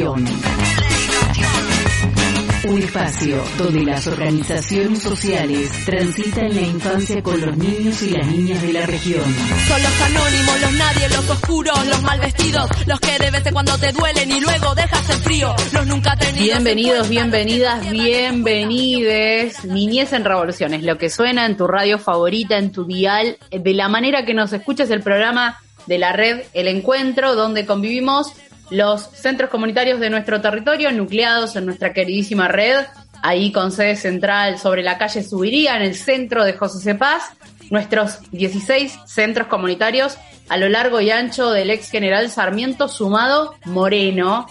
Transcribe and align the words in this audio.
Un 0.00 0.28
espacio 2.78 3.42
donde 3.56 3.82
las 3.82 4.06
organizaciones 4.06 5.02
sociales 5.02 5.72
transitan 5.84 6.54
la 6.54 6.60
infancia 6.60 7.20
con 7.20 7.40
los 7.40 7.56
niños 7.56 8.00
y 8.02 8.10
las 8.10 8.24
niñas 8.28 8.62
de 8.62 8.74
la 8.74 8.86
región. 8.86 9.24
Son 9.24 9.82
los 9.82 10.00
anónimos, 10.00 10.60
los 10.60 10.72
nadie, 10.74 11.08
los 11.08 11.28
oscuros, 11.28 11.86
los 11.88 12.00
mal 12.02 12.20
vestidos, 12.20 12.70
los 12.86 13.00
que 13.00 13.18
de 13.18 13.32
vez 13.32 13.44
en 13.44 13.52
cuando 13.52 13.76
te 13.76 13.90
duelen 13.90 14.30
y 14.30 14.40
luego 14.40 14.72
dejas 14.76 15.10
el 15.10 15.16
frío, 15.16 15.52
los 15.72 15.84
nunca 15.88 16.14
tenidos. 16.14 16.44
Bienvenidos, 16.44 17.08
bienvenidas, 17.08 17.90
bienvenides. 17.90 19.64
Niñez 19.64 20.12
en 20.12 20.24
Revolución 20.24 20.74
es 20.74 20.84
lo 20.84 20.96
que 20.96 21.10
suena 21.10 21.44
en 21.44 21.56
tu 21.56 21.66
radio 21.66 21.98
favorita, 21.98 22.56
en 22.56 22.70
tu 22.70 22.84
dial, 22.84 23.36
de 23.50 23.74
la 23.74 23.88
manera 23.88 24.24
que 24.24 24.34
nos 24.34 24.52
escuchas 24.52 24.90
el 24.90 25.02
programa 25.02 25.58
de 25.86 25.98
la 25.98 26.12
red 26.12 26.42
El 26.54 26.68
Encuentro, 26.68 27.34
donde 27.34 27.66
convivimos 27.66 28.32
los 28.70 29.02
centros 29.02 29.50
comunitarios 29.50 30.00
de 30.00 30.10
nuestro 30.10 30.40
territorio, 30.40 30.92
nucleados 30.92 31.56
en 31.56 31.66
nuestra 31.66 31.92
queridísima 31.92 32.48
red, 32.48 32.86
ahí 33.22 33.52
con 33.52 33.72
sede 33.72 33.96
central 33.96 34.58
sobre 34.58 34.82
la 34.82 34.98
calle 34.98 35.22
Subiría, 35.22 35.76
en 35.76 35.82
el 35.82 35.94
centro 35.94 36.44
de 36.44 36.52
José 36.52 36.80
Cepaz, 36.80 37.32
nuestros 37.70 38.18
16 38.30 38.98
centros 39.06 39.48
comunitarios 39.48 40.18
a 40.48 40.56
lo 40.56 40.68
largo 40.68 41.00
y 41.00 41.10
ancho 41.10 41.50
del 41.50 41.70
ex 41.70 41.90
general 41.90 42.30
Sarmiento 42.30 42.88
sumado 42.88 43.54
Moreno. 43.66 44.46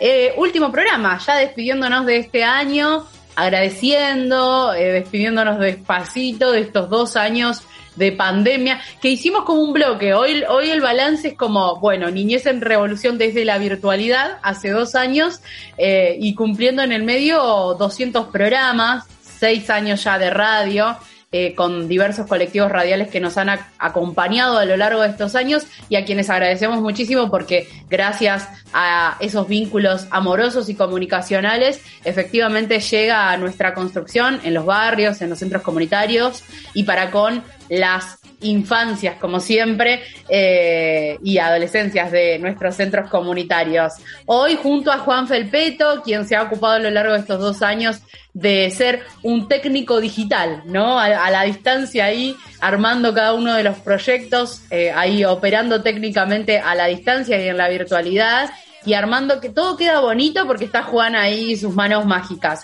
Eh, 0.00 0.34
último 0.36 0.70
programa, 0.70 1.18
ya 1.18 1.36
despidiéndonos 1.36 2.06
de 2.06 2.18
este 2.18 2.44
año, 2.44 3.06
agradeciendo, 3.34 4.74
eh, 4.74 4.92
despidiéndonos 4.92 5.58
despacito 5.58 6.52
de 6.52 6.60
estos 6.60 6.90
dos 6.90 7.16
años 7.16 7.62
de 7.98 8.12
pandemia, 8.12 8.80
que 9.02 9.08
hicimos 9.08 9.44
como 9.44 9.62
un 9.62 9.72
bloque. 9.72 10.14
Hoy, 10.14 10.44
hoy 10.48 10.70
el 10.70 10.80
balance 10.80 11.28
es 11.28 11.34
como, 11.34 11.78
bueno, 11.80 12.10
niñez 12.10 12.46
en 12.46 12.60
revolución 12.60 13.18
desde 13.18 13.44
la 13.44 13.58
virtualidad, 13.58 14.38
hace 14.42 14.70
dos 14.70 14.94
años, 14.94 15.40
eh, 15.76 16.16
y 16.18 16.34
cumpliendo 16.34 16.82
en 16.82 16.92
el 16.92 17.02
medio 17.02 17.74
200 17.78 18.28
programas, 18.28 19.04
seis 19.20 19.68
años 19.68 20.02
ya 20.04 20.18
de 20.18 20.30
radio. 20.30 20.96
Eh, 21.30 21.54
con 21.54 21.88
diversos 21.88 22.26
colectivos 22.26 22.72
radiales 22.72 23.08
que 23.08 23.20
nos 23.20 23.36
han 23.36 23.50
acompañado 23.78 24.56
a 24.56 24.64
lo 24.64 24.78
largo 24.78 25.02
de 25.02 25.10
estos 25.10 25.34
años 25.34 25.66
y 25.90 25.96
a 25.96 26.06
quienes 26.06 26.30
agradecemos 26.30 26.80
muchísimo 26.80 27.30
porque 27.30 27.68
gracias 27.90 28.48
a 28.72 29.18
esos 29.20 29.46
vínculos 29.46 30.06
amorosos 30.10 30.70
y 30.70 30.74
comunicacionales 30.74 31.82
efectivamente 32.02 32.80
llega 32.80 33.30
a 33.30 33.36
nuestra 33.36 33.74
construcción 33.74 34.40
en 34.42 34.54
los 34.54 34.64
barrios, 34.64 35.20
en 35.20 35.28
los 35.28 35.38
centros 35.38 35.60
comunitarios 35.60 36.44
y 36.72 36.84
para 36.84 37.10
con 37.10 37.44
las 37.68 38.18
infancias, 38.40 39.16
como 39.16 39.40
siempre, 39.40 40.02
eh, 40.28 41.18
y 41.22 41.38
adolescencias 41.38 42.10
de 42.12 42.38
nuestros 42.38 42.76
centros 42.76 43.10
comunitarios. 43.10 43.94
Hoy, 44.26 44.56
junto 44.62 44.92
a 44.92 44.98
Juan 44.98 45.28
Felpeto, 45.28 46.02
quien 46.02 46.26
se 46.26 46.36
ha 46.36 46.42
ocupado 46.42 46.74
a 46.74 46.78
lo 46.78 46.90
largo 46.90 47.14
de 47.14 47.20
estos 47.20 47.40
dos 47.40 47.62
años 47.62 48.00
de 48.32 48.70
ser 48.70 49.02
un 49.22 49.48
técnico 49.48 50.00
digital, 50.00 50.62
¿no? 50.66 50.98
A, 51.00 51.30
la 51.30 51.42
distancia 51.42 52.04
ahí, 52.04 52.36
armando 52.60 53.12
cada 53.12 53.34
uno 53.34 53.54
de 53.54 53.64
los 53.64 53.78
proyectos, 53.78 54.62
eh, 54.70 54.92
ahí 54.94 55.24
operando 55.24 55.82
técnicamente 55.82 56.58
a 56.58 56.74
la 56.74 56.86
distancia 56.86 57.42
y 57.42 57.48
en 57.48 57.56
la 57.56 57.68
virtualidad 57.68 58.50
y 58.84 58.94
armando 58.94 59.40
que 59.40 59.48
todo 59.48 59.76
queda 59.76 60.00
bonito 60.00 60.46
porque 60.46 60.66
está 60.66 60.82
Juan 60.82 61.16
ahí 61.16 61.56
sus 61.56 61.74
manos 61.74 62.06
mágicas. 62.06 62.62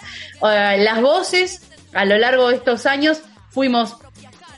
Eh, 0.49 0.77
las 0.79 1.01
voces, 1.01 1.69
a 1.93 2.05
lo 2.05 2.17
largo 2.19 2.49
de 2.49 2.57
estos 2.57 2.87
años, 2.87 3.23
fuimos 3.51 3.97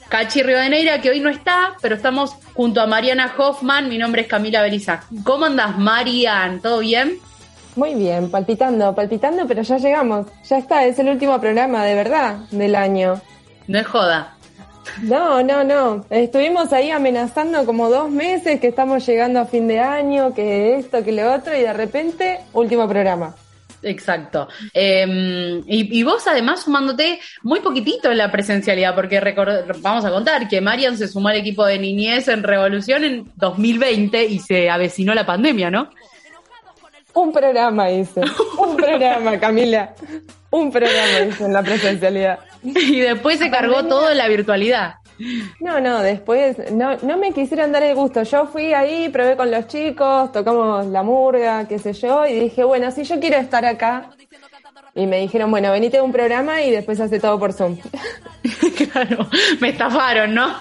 Cachi 0.09 0.43
Rivadeneira, 0.43 1.01
que 1.01 1.11
hoy 1.11 1.21
no 1.21 1.29
está, 1.29 1.77
pero 1.83 1.97
estamos 1.97 2.37
junto 2.55 2.81
a 2.81 2.87
Mariana 2.87 3.35
Hoffman. 3.37 3.89
Mi 3.89 3.99
nombre 3.99 4.23
es 4.23 4.29
Camila 4.29 4.63
Beriza. 4.63 5.03
¿Cómo 5.25 5.47
andas, 5.47 5.77
Marian? 5.79 6.61
¿Todo 6.61 6.79
bien? 6.79 7.19
Muy 7.75 7.95
bien, 7.95 8.31
palpitando, 8.31 8.95
palpitando, 8.95 9.47
pero 9.47 9.63
ya 9.63 9.79
llegamos. 9.79 10.27
Ya 10.49 10.59
está, 10.59 10.85
es 10.85 10.99
el 11.01 11.09
último 11.09 11.41
programa 11.41 11.85
de 11.85 11.95
verdad 11.95 12.37
del 12.53 12.77
año. 12.77 13.21
No 13.67 13.79
es 13.79 13.87
joda. 13.87 14.37
No, 15.03 15.43
no, 15.43 15.65
no. 15.65 16.07
Estuvimos 16.09 16.73
ahí 16.73 16.91
amenazando 16.91 17.67
como 17.67 17.91
dos 17.91 18.09
meses 18.09 18.61
que 18.61 18.69
estamos 18.69 19.05
llegando 19.05 19.41
a 19.41 19.47
fin 19.47 19.67
de 19.67 19.81
año, 19.81 20.33
que 20.33 20.77
esto, 20.77 21.03
que 21.03 21.13
lo 21.13 21.35
otro, 21.35 21.55
y 21.57 21.63
de 21.63 21.73
repente, 21.73 22.41
último 22.53 22.89
programa. 22.89 23.35
Exacto. 23.87 24.49
Em, 24.75 25.63
y, 25.67 26.03
vos 26.03 26.27
además 26.27 26.63
sumándote 26.63 27.21
muy 27.43 27.61
poquitito 27.61 28.11
en 28.11 28.19
la 28.19 28.33
presencialidad, 28.33 28.97
porque 28.97 29.21
vamos 29.81 30.05
a 30.05 30.11
contar 30.11 30.49
que 30.49 30.61
Marian 30.61 30.99
se 30.99 31.07
sumó 31.07 31.29
al 31.29 31.37
equipo 31.37 31.65
de 31.65 31.79
niñez 31.79 32.27
en 32.27 32.43
Revolución 32.43 33.05
en 33.05 33.33
2020 33.37 34.25
y 34.25 34.41
se 34.41 34.69
avecinó 34.69 35.15
la 35.15 35.25
pandemia, 35.25 35.71
¿no? 35.71 35.91
Un 37.15 37.33
programa 37.33 37.91
hice, 37.91 38.23
un 38.59 38.77
programa, 38.77 39.39
Camila. 39.39 39.95
Un 40.51 40.73
programa 40.73 41.21
hice 41.29 41.45
en 41.45 41.53
la 41.53 41.63
presencialidad. 41.63 42.41
Y 42.65 43.01
después 43.01 43.39
se 43.39 43.51
cargó 43.51 43.85
todo 43.85 44.11
en 44.11 44.19
la 44.19 44.27
virtualidad. 44.27 44.97
No, 45.61 45.81
no, 45.81 46.03
después 46.03 46.57
no, 46.73 46.97
no 46.99 47.17
me 47.17 47.33
quisieron 47.33 47.73
dar 47.73 47.83
el 47.83 47.95
gusto. 47.95 48.23
Yo 48.23 48.47
fui 48.47 48.73
ahí, 48.75 49.09
probé 49.09 49.37
con 49.37 49.51
los 49.51 49.67
chicos, 49.67 50.33
tocamos 50.33 50.87
la 50.87 51.03
murga, 51.03 51.67
qué 51.67 51.79
sé 51.79 51.93
yo, 51.93 52.27
y 52.27 52.39
dije, 52.39 52.65
bueno, 52.65 52.91
si 52.91 53.05
yo 53.05 53.19
quiero 53.19 53.37
estar 53.37 53.65
acá. 53.65 54.11
Y 54.95 55.07
me 55.07 55.19
dijeron, 55.19 55.51
bueno, 55.51 55.71
venite 55.73 55.99
a 55.99 56.03
un 56.03 56.13
programa 56.13 56.63
y 56.63 56.71
después 56.71 56.99
hace 57.01 57.21
todo 57.21 57.39
por 57.39 57.53
Zoom. 57.53 57.77
claro, 58.93 59.29
me 59.61 59.71
estafaron, 59.71 60.35
¿no? 60.35 60.55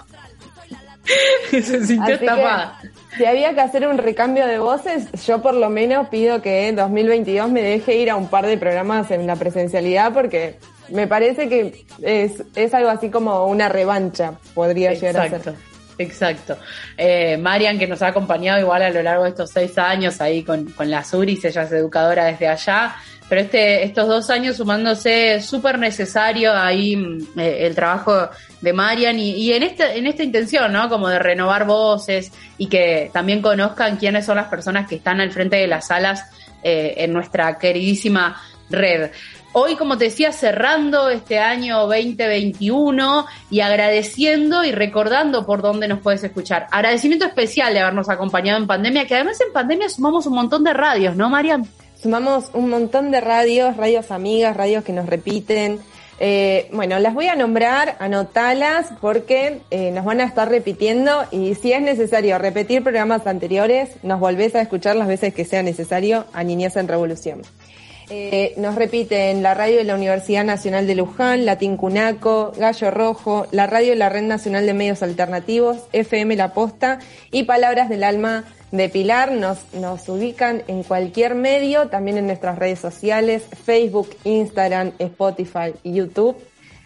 Se 1.51 1.85
sintió 1.85 2.16
estafada. 2.16 2.79
si 3.16 3.25
había 3.25 3.53
que 3.53 3.61
hacer 3.61 3.87
un 3.87 3.97
recambio 3.97 4.47
de 4.47 4.59
voces, 4.59 5.09
yo 5.25 5.41
por 5.41 5.53
lo 5.53 5.69
menos 5.69 6.09
pido 6.09 6.41
que 6.41 6.67
en 6.67 6.75
2022 6.75 7.49
me 7.49 7.61
deje 7.61 7.95
ir 7.95 8.09
a 8.09 8.16
un 8.16 8.27
par 8.27 8.45
de 8.45 8.57
programas 8.57 9.11
en 9.11 9.25
la 9.27 9.35
presencialidad 9.35 10.13
porque 10.13 10.57
me 10.90 11.07
parece 11.07 11.50
que 11.50 11.85
es, 12.01 12.44
es 12.56 12.73
algo 12.73 12.90
así 12.90 13.09
como 13.09 13.46
una 13.46 13.69
revancha, 13.69 14.34
podría 14.53 14.94
llegar 14.94 15.34
a 15.34 15.40
ser. 15.40 15.56
Exacto. 15.97 16.57
Eh, 16.97 17.38
Marian, 17.38 17.79
que 17.79 17.88
nos 17.88 18.01
ha 18.01 18.07
acompañado 18.07 18.59
igual 18.59 18.81
a 18.81 18.90
lo 18.90 19.01
largo 19.01 19.23
de 19.23 19.29
estos 19.29 19.51
seis 19.51 19.78
años 19.78 20.19
ahí 20.19 20.44
con, 20.44 20.66
con 20.72 20.90
las 20.90 21.13
URIs, 21.13 21.46
ella 21.46 21.63
es 21.63 21.72
educadora 21.72 22.25
desde 22.25 22.47
allá, 22.47 22.96
pero 23.28 23.41
este, 23.41 23.84
estos 23.84 24.07
dos 24.07 24.29
años 24.29 24.57
sumándose 24.57 25.41
súper 25.41 25.79
necesario 25.79 26.53
ahí 26.53 26.96
mm, 26.96 27.40
eh, 27.40 27.66
el 27.66 27.75
trabajo 27.75 28.29
de 28.62 28.73
Marian 28.73 29.17
y, 29.17 29.52
en, 29.52 29.63
esta, 29.63 29.94
en 29.94 30.06
esta 30.07 30.23
intención, 30.23 30.72
¿no? 30.72 30.90
Como 30.90 31.07
de 31.07 31.19
renovar 31.19 31.66
voces 31.66 32.31
y 32.57 32.67
que 32.67 33.09
también 33.13 33.41
conozcan 33.41 33.97
quiénes 33.97 34.25
son 34.25 34.38
las 34.38 34.47
personas 34.47 34.88
que 34.88 34.96
están 34.96 35.22
al 35.22 35.31
frente 35.31 35.56
de 35.56 35.67
las 35.67 35.88
salas 35.88 36.23
eh, 36.63 36.96
en 36.97 37.13
nuestra 37.13 37.57
queridísima 37.57 38.41
red. 38.69 39.12
Hoy, 39.57 39.77
como 39.77 39.97
te 39.97 40.03
decía, 40.03 40.33
cerrando 40.33 41.09
este 41.09 41.39
año 41.39 41.88
2021 41.88 43.25
y 43.49 43.61
agradeciendo 43.61 44.66
y 44.66 44.73
recordando 44.73 45.46
por 45.46 45.61
dónde 45.61 45.87
nos 45.87 46.02
puedes 46.02 46.22
escuchar. 46.25 46.67
Agradecimiento 46.72 47.25
especial 47.25 47.73
de 47.73 47.79
habernos 47.79 48.09
acompañado 48.09 48.59
en 48.59 48.67
pandemia, 48.67 49.07
que 49.07 49.16
además 49.16 49.40
en 49.40 49.53
pandemia 49.53 49.87
sumamos 49.87 50.25
un 50.25 50.35
montón 50.35 50.66
de 50.66 50.73
radios, 50.73 51.16
¿no, 51.16 51.29
Mariam? 51.29 51.63
Sumamos 51.96 52.49
un 52.52 52.69
montón 52.69 53.11
de 53.11 53.22
radios, 53.22 53.78
radios 53.78 54.11
amigas, 54.11 54.57
radios 54.57 54.84
que 54.84 54.91
nos 54.91 55.05
repiten. 55.05 55.79
Eh, 56.19 56.67
bueno, 56.73 56.99
las 56.99 57.13
voy 57.13 57.28
a 57.28 57.37
nombrar, 57.37 57.96
anotalas, 58.02 58.87
porque 58.99 59.61
eh, 59.72 59.90
nos 59.91 60.03
van 60.03 60.19
a 60.19 60.25
estar 60.25 60.49
repitiendo 60.49 61.23
y 61.31 61.55
si 61.55 61.72
es 61.72 61.81
necesario 61.81 62.37
repetir 62.40 62.84
programas 62.84 63.25
anteriores, 63.25 63.91
nos 64.03 64.19
volvés 64.19 64.53
a 64.55 64.59
escuchar 64.59 64.97
las 64.97 65.07
veces 65.07 65.34
que 65.34 65.46
sea 65.46 65.63
necesario 65.63 66.25
a 66.34 66.43
Niñez 66.43 66.75
en 66.75 66.90
Revolución. 66.90 67.41
Eh, 68.09 68.53
nos 68.57 68.75
repiten 68.75 69.41
la 69.41 69.55
radio 69.55 69.78
de 69.78 69.84
la 69.84 69.96
Universidad 69.96 70.43
Nacional 70.43 70.85
de 70.85 70.93
Luján, 70.93 71.46
Latín 71.46 71.75
Cunaco, 71.75 72.52
Gallo 72.55 72.91
Rojo, 72.91 73.47
la 73.52 73.66
radio 73.66 73.91
de 73.91 73.96
la 73.96 74.09
Red 74.09 74.23
Nacional 74.23 74.67
de 74.67 74.75
Medios 74.75 75.02
Alternativos, 75.02 75.87
FM 75.91 76.35
La 76.35 76.53
Posta 76.53 76.99
y 77.31 77.43
Palabras 77.43 77.90
del 77.90 78.03
Alma 78.03 78.43
de 78.72 78.90
Pilar. 78.90 79.31
Nos, 79.31 79.73
nos 79.73 80.07
ubican 80.07 80.61
en 80.67 80.84
cualquier 80.84 81.34
medio, 81.34 81.87
también 81.87 82.17
en 82.17 82.28
nuestras 82.28 82.59
redes 82.59 82.79
sociales, 82.79 83.43
Facebook, 83.66 84.09
Instagram, 84.23 84.91
Spotify 84.99 85.73
YouTube. 85.84 86.37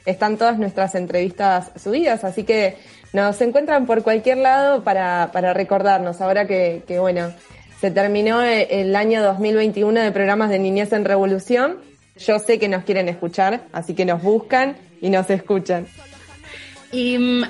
están 0.05 0.37
todas 0.37 0.57
nuestras 0.57 0.95
entrevistas 0.95 1.71
subidas, 1.75 2.23
así 2.23 2.45
que 2.45 2.77
nos 3.11 3.41
encuentran 3.41 3.85
por 3.85 4.03
cualquier 4.03 4.37
lado 4.37 4.85
para, 4.85 5.31
para 5.33 5.53
recordarnos, 5.53 6.21
ahora 6.21 6.47
que, 6.47 6.83
que, 6.87 6.99
bueno, 6.99 7.33
se 7.79 7.91
terminó 7.91 8.41
el 8.41 8.95
año 8.95 9.23
2021 9.23 10.01
de 10.01 10.11
programas 10.11 10.49
de 10.49 10.59
Niñez 10.59 10.91
en 10.93 11.05
Revolución. 11.05 11.77
Yo 12.17 12.39
sé 12.39 12.59
que 12.59 12.67
nos 12.67 12.83
quieren 12.83 13.07
escuchar, 13.07 13.63
así 13.71 13.93
que 13.93 14.05
nos 14.05 14.21
buscan 14.21 14.75
y 15.01 15.09
nos 15.09 15.29
escuchan. 15.29 15.87
Y 16.91 17.17
mm, 17.17 17.43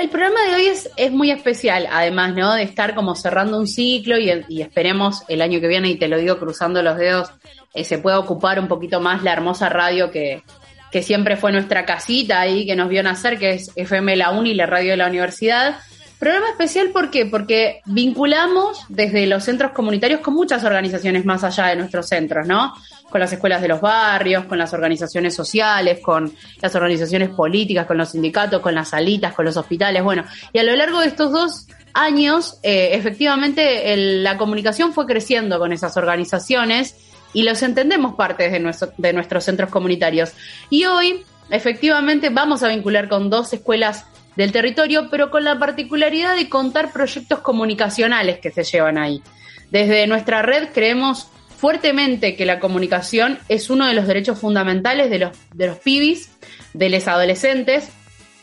el 0.00 0.08
programa 0.08 0.40
de 0.48 0.54
hoy 0.54 0.66
es, 0.66 0.90
es 0.96 1.12
muy 1.12 1.30
especial, 1.30 1.86
además, 1.90 2.34
¿no? 2.34 2.54
De 2.54 2.62
estar 2.62 2.94
como 2.94 3.14
cerrando 3.14 3.58
un 3.58 3.68
ciclo 3.68 4.18
y, 4.18 4.32
y 4.48 4.62
esperemos 4.62 5.22
el 5.28 5.42
año 5.42 5.60
que 5.60 5.68
viene, 5.68 5.90
y 5.90 5.96
te 5.96 6.08
lo 6.08 6.18
digo 6.18 6.38
cruzando 6.38 6.82
los 6.82 6.96
dedos, 6.96 7.30
eh, 7.74 7.84
se 7.84 7.98
pueda 7.98 8.18
ocupar 8.18 8.58
un 8.58 8.68
poquito 8.68 9.00
más 9.00 9.22
la 9.22 9.34
hermosa 9.34 9.68
radio 9.68 10.10
que, 10.10 10.42
que 10.90 11.02
siempre 11.02 11.36
fue 11.36 11.52
nuestra 11.52 11.84
casita 11.84 12.40
ahí, 12.40 12.66
que 12.66 12.74
nos 12.74 12.88
vio 12.88 13.02
nacer, 13.02 13.38
que 13.38 13.50
es 13.50 13.70
FM 13.76 14.16
La 14.16 14.30
Uni, 14.30 14.54
la 14.54 14.66
radio 14.66 14.92
de 14.92 14.96
la 14.96 15.08
universidad. 15.08 15.76
Programa 16.18 16.48
especial 16.48 16.90
¿por 16.90 17.10
qué? 17.10 17.26
Porque 17.26 17.82
vinculamos 17.84 18.84
desde 18.88 19.26
los 19.26 19.44
centros 19.44 19.72
comunitarios 19.72 20.20
con 20.20 20.32
muchas 20.32 20.64
organizaciones 20.64 21.26
más 21.26 21.44
allá 21.44 21.66
de 21.66 21.76
nuestros 21.76 22.08
centros, 22.08 22.46
¿no? 22.46 22.72
Con 23.10 23.20
las 23.20 23.30
escuelas 23.32 23.60
de 23.60 23.68
los 23.68 23.82
barrios, 23.82 24.46
con 24.46 24.56
las 24.56 24.72
organizaciones 24.72 25.34
sociales, 25.34 26.00
con 26.00 26.32
las 26.62 26.74
organizaciones 26.74 27.28
políticas, 27.28 27.86
con 27.86 27.98
los 27.98 28.12
sindicatos, 28.12 28.62
con 28.62 28.74
las 28.74 28.88
salitas, 28.88 29.34
con 29.34 29.44
los 29.44 29.58
hospitales, 29.58 30.02
bueno. 30.02 30.24
Y 30.54 30.58
a 30.58 30.62
lo 30.62 30.74
largo 30.74 31.00
de 31.00 31.08
estos 31.08 31.32
dos 31.32 31.66
años, 31.92 32.58
eh, 32.62 32.90
efectivamente, 32.92 33.94
la 34.22 34.38
comunicación 34.38 34.94
fue 34.94 35.04
creciendo 35.04 35.58
con 35.58 35.72
esas 35.72 35.98
organizaciones 35.98 36.96
y 37.34 37.42
los 37.42 37.62
entendemos 37.62 38.14
parte 38.14 38.48
de, 38.48 38.74
de 38.96 39.12
nuestros 39.12 39.44
centros 39.44 39.68
comunitarios. 39.68 40.32
Y 40.70 40.86
hoy, 40.86 41.24
efectivamente, 41.50 42.30
vamos 42.30 42.62
a 42.62 42.68
vincular 42.68 43.10
con 43.10 43.28
dos 43.28 43.52
escuelas 43.52 44.06
del 44.36 44.52
territorio, 44.52 45.08
pero 45.10 45.30
con 45.30 45.44
la 45.44 45.58
particularidad 45.58 46.36
de 46.36 46.48
contar 46.48 46.92
proyectos 46.92 47.40
comunicacionales 47.40 48.38
que 48.38 48.50
se 48.50 48.64
llevan 48.64 48.98
ahí. 48.98 49.22
Desde 49.70 50.06
nuestra 50.06 50.42
red 50.42 50.68
creemos 50.72 51.28
fuertemente 51.56 52.36
que 52.36 52.46
la 52.46 52.60
comunicación 52.60 53.38
es 53.48 53.70
uno 53.70 53.86
de 53.86 53.94
los 53.94 54.06
derechos 54.06 54.38
fundamentales 54.38 55.10
de 55.10 55.18
los, 55.18 55.36
de 55.54 55.66
los 55.68 55.78
pibis, 55.78 56.30
de 56.74 56.90
los 56.90 57.08
adolescentes, 57.08 57.88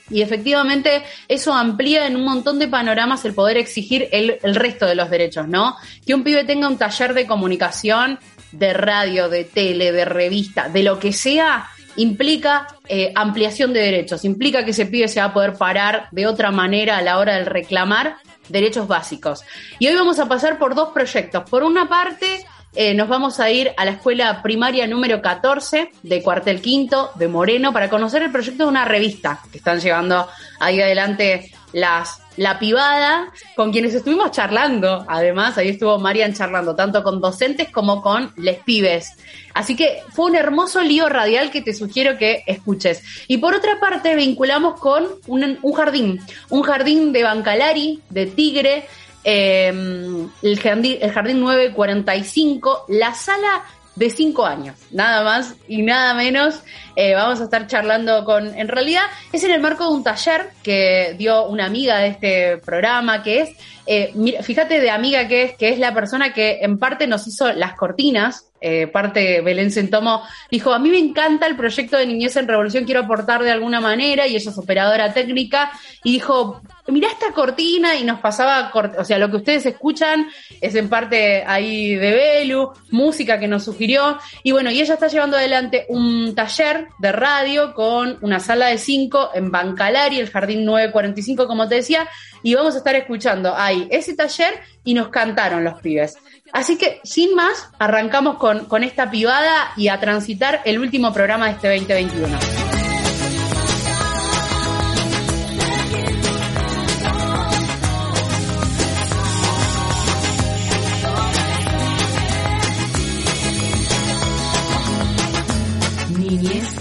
y 0.09 0.21
efectivamente 0.21 1.03
eso 1.27 1.53
amplía 1.53 2.05
en 2.07 2.17
un 2.17 2.25
montón 2.25 2.59
de 2.59 2.67
panoramas 2.67 3.23
el 3.23 3.33
poder 3.33 3.57
exigir 3.57 4.09
el, 4.11 4.37
el, 4.43 4.55
resto 4.55 4.85
de 4.85 4.95
los 4.95 5.09
derechos, 5.09 5.47
¿no? 5.47 5.77
Que 6.05 6.13
un 6.13 6.23
pibe 6.23 6.43
tenga 6.43 6.67
un 6.67 6.77
taller 6.77 7.13
de 7.13 7.25
comunicación 7.25 8.19
de 8.51 8.73
radio, 8.73 9.29
de 9.29 9.45
tele, 9.45 9.91
de 9.91 10.05
revista, 10.05 10.67
de 10.69 10.83
lo 10.83 10.99
que 10.99 11.13
sea, 11.13 11.69
implica 11.97 12.67
eh, 12.87 13.11
ampliación 13.15 13.73
de 13.73 13.81
derechos, 13.81 14.25
implica 14.25 14.63
que 14.65 14.71
ese 14.71 14.85
pibe 14.85 15.07
se 15.07 15.19
va 15.19 15.27
a 15.27 15.33
poder 15.33 15.53
parar 15.53 16.07
de 16.11 16.27
otra 16.27 16.51
manera 16.51 16.97
a 16.97 17.01
la 17.01 17.17
hora 17.17 17.35
de 17.35 17.45
reclamar 17.45 18.17
derechos 18.49 18.87
básicos. 18.87 19.43
Y 19.79 19.87
hoy 19.87 19.95
vamos 19.95 20.19
a 20.19 20.27
pasar 20.27 20.57
por 20.57 20.75
dos 20.75 20.89
proyectos. 20.89 21.49
Por 21.49 21.63
una 21.63 21.87
parte, 21.87 22.45
eh, 22.75 22.93
nos 22.95 23.07
vamos 23.07 23.39
a 23.39 23.51
ir 23.51 23.71
a 23.77 23.85
la 23.85 23.91
escuela 23.91 24.41
primaria 24.41 24.87
número 24.87 25.21
14 25.21 25.91
de 26.01 26.23
Cuartel 26.23 26.59
Quinto 26.59 27.11
de 27.15 27.27
Moreno 27.27 27.71
para 27.71 27.89
conocer 27.89 28.23
el 28.23 28.31
proyecto 28.31 28.63
de 28.63 28.69
una 28.69 28.85
revista 28.85 29.39
que 29.51 29.59
están 29.59 29.79
llevando 29.79 30.27
ahí 30.59 30.81
adelante 30.81 31.51
las 31.71 32.22
la 32.37 32.59
pivada, 32.59 33.31
con 33.55 33.71
quienes 33.71 33.93
estuvimos 33.93 34.31
charlando. 34.31 35.05
Además, 35.07 35.57
ahí 35.57 35.69
estuvo 35.69 35.99
Marian 35.99 36.33
charlando, 36.33 36.75
tanto 36.75 37.03
con 37.03 37.21
docentes 37.21 37.69
como 37.69 38.01
con 38.01 38.31
les 38.37 38.59
pibes. 38.59 39.13
Así 39.53 39.75
que 39.75 40.01
fue 40.11 40.25
un 40.25 40.35
hermoso 40.35 40.81
lío 40.81 41.09
radial 41.09 41.51
que 41.51 41.61
te 41.61 41.73
sugiero 41.73 42.17
que 42.17 42.43
escuches. 42.47 43.03
Y 43.27 43.37
por 43.37 43.53
otra 43.53 43.79
parte, 43.79 44.15
vinculamos 44.15 44.79
con 44.79 45.05
un, 45.27 45.73
jardín, 45.73 46.19
un 46.49 46.63
jardín 46.63 47.11
de 47.11 47.23
Bancalari, 47.23 48.01
de 48.09 48.25
Tigre, 48.25 48.85
eh, 49.23 50.27
el, 50.41 50.59
jardín, 50.59 50.97
el 50.99 51.11
jardín 51.11 51.39
945, 51.39 52.85
la 52.89 53.13
sala 53.13 53.63
de 53.95 54.09
cinco 54.09 54.45
años, 54.45 54.77
nada 54.91 55.23
más 55.23 55.55
y 55.67 55.81
nada 55.81 56.13
menos. 56.13 56.61
Eh, 56.95 57.13
vamos 57.13 57.41
a 57.41 57.45
estar 57.45 57.67
charlando 57.67 58.23
con, 58.25 58.53
en 58.57 58.67
realidad 58.67 59.03
es 59.31 59.43
en 59.43 59.51
el 59.51 59.61
marco 59.61 59.85
de 59.85 59.91
un 59.91 60.03
taller 60.03 60.49
que 60.61 61.15
dio 61.17 61.47
una 61.47 61.65
amiga 61.65 61.99
de 61.99 62.07
este 62.07 62.57
programa, 62.57 63.23
que 63.23 63.41
es, 63.41 63.49
eh, 63.85 64.13
fíjate 64.41 64.79
de 64.79 64.89
amiga 64.89 65.27
que 65.27 65.43
es, 65.43 65.57
que 65.57 65.69
es 65.69 65.79
la 65.79 65.93
persona 65.93 66.33
que 66.33 66.59
en 66.61 66.77
parte 66.77 67.07
nos 67.07 67.27
hizo 67.27 67.51
las 67.53 67.73
cortinas, 67.75 68.51
eh, 68.61 68.87
parte 68.87 69.41
Belén 69.41 69.71
Sentomo, 69.71 70.23
dijo, 70.49 70.71
a 70.73 70.79
mí 70.79 70.89
me 70.89 70.99
encanta 70.99 71.47
el 71.47 71.57
proyecto 71.57 71.97
de 71.97 72.05
Niñez 72.05 72.37
en 72.37 72.47
Revolución, 72.47 72.85
quiero 72.85 73.01
aportar 73.01 73.43
de 73.43 73.51
alguna 73.51 73.81
manera, 73.81 74.25
y 74.25 74.35
ella 74.35 74.51
es 74.51 74.57
operadora 74.57 75.13
técnica, 75.13 75.71
y 76.03 76.13
dijo, 76.13 76.61
mirá 76.87 77.09
esta 77.09 77.31
cortina 77.31 77.95
y 77.95 78.03
nos 78.03 78.19
pasaba, 78.19 78.71
o 78.97 79.03
sea, 79.03 79.17
lo 79.17 79.29
que 79.29 79.37
ustedes 79.37 79.65
escuchan 79.65 80.27
es 80.59 80.75
en 80.75 80.89
parte 80.89 81.43
ahí 81.45 81.95
de 81.95 82.11
Belu, 82.11 82.71
música 82.91 83.39
que 83.39 83.47
nos 83.47 83.63
sugirió, 83.63 84.17
y 84.43 84.51
bueno, 84.51 84.71
y 84.71 84.81
ella 84.81 84.95
está 84.95 85.07
llevando 85.07 85.37
adelante 85.37 85.85
un 85.89 86.35
taller 86.35 86.87
de 86.99 87.11
radio 87.11 87.73
con 87.73 88.17
una 88.21 88.39
sala 88.39 88.67
de 88.67 88.77
cinco 88.77 89.29
en 89.33 89.51
Bancalari, 89.51 90.19
el 90.19 90.29
Jardín 90.29 90.65
945, 90.65 91.47
como 91.47 91.67
te 91.67 91.75
decía, 91.75 92.07
y 92.43 92.55
vamos 92.55 92.75
a 92.75 92.79
estar 92.79 92.95
escuchando 92.95 93.55
ahí 93.55 93.87
ese 93.89 94.15
taller 94.15 94.53
y 94.83 94.93
nos 94.93 95.07
cantaron 95.07 95.63
los 95.63 95.79
pibes. 95.81 96.17
Así 96.51 96.77
que, 96.77 96.99
sin 97.03 97.33
más, 97.33 97.69
arrancamos 97.79 98.37
con, 98.37 98.65
con 98.65 98.83
esta 98.83 99.09
pibada 99.09 99.71
y 99.75 99.87
a 99.87 99.99
transitar 99.99 100.61
el 100.65 100.79
último 100.79 101.11
programa 101.11 101.47
de 101.47 101.53
este 101.53 101.69
2021. 101.69 102.72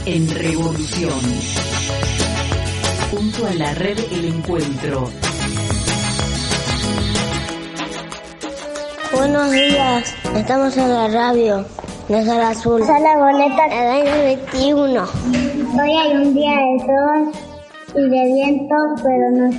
En 0.07 0.29
revolución. 0.29 1.21
Junto 3.11 3.47
a 3.47 3.55
la 3.55 3.75
red 3.75 3.99
El 4.11 4.25
Encuentro. 4.25 5.09
Buenos 9.13 9.51
días, 9.53 10.15
estamos 10.35 10.77
en 10.77 10.89
la 10.89 11.09
radio 11.09 11.65
de 12.09 12.25
Sala 12.25 12.51
Azul. 12.51 12.85
Sala 12.85 13.17
Boleta, 13.19 13.67
el 13.67 14.07
año 14.07 14.25
21. 14.25 15.03
Hoy 15.81 15.97
hay 15.97 16.17
un 16.17 16.35
día 16.35 16.51
de 16.51 16.87
todos 16.87 17.52
y 17.95 18.09
de 18.09 18.33
viento, 18.33 18.75
pero 19.03 19.31
no. 19.31 19.51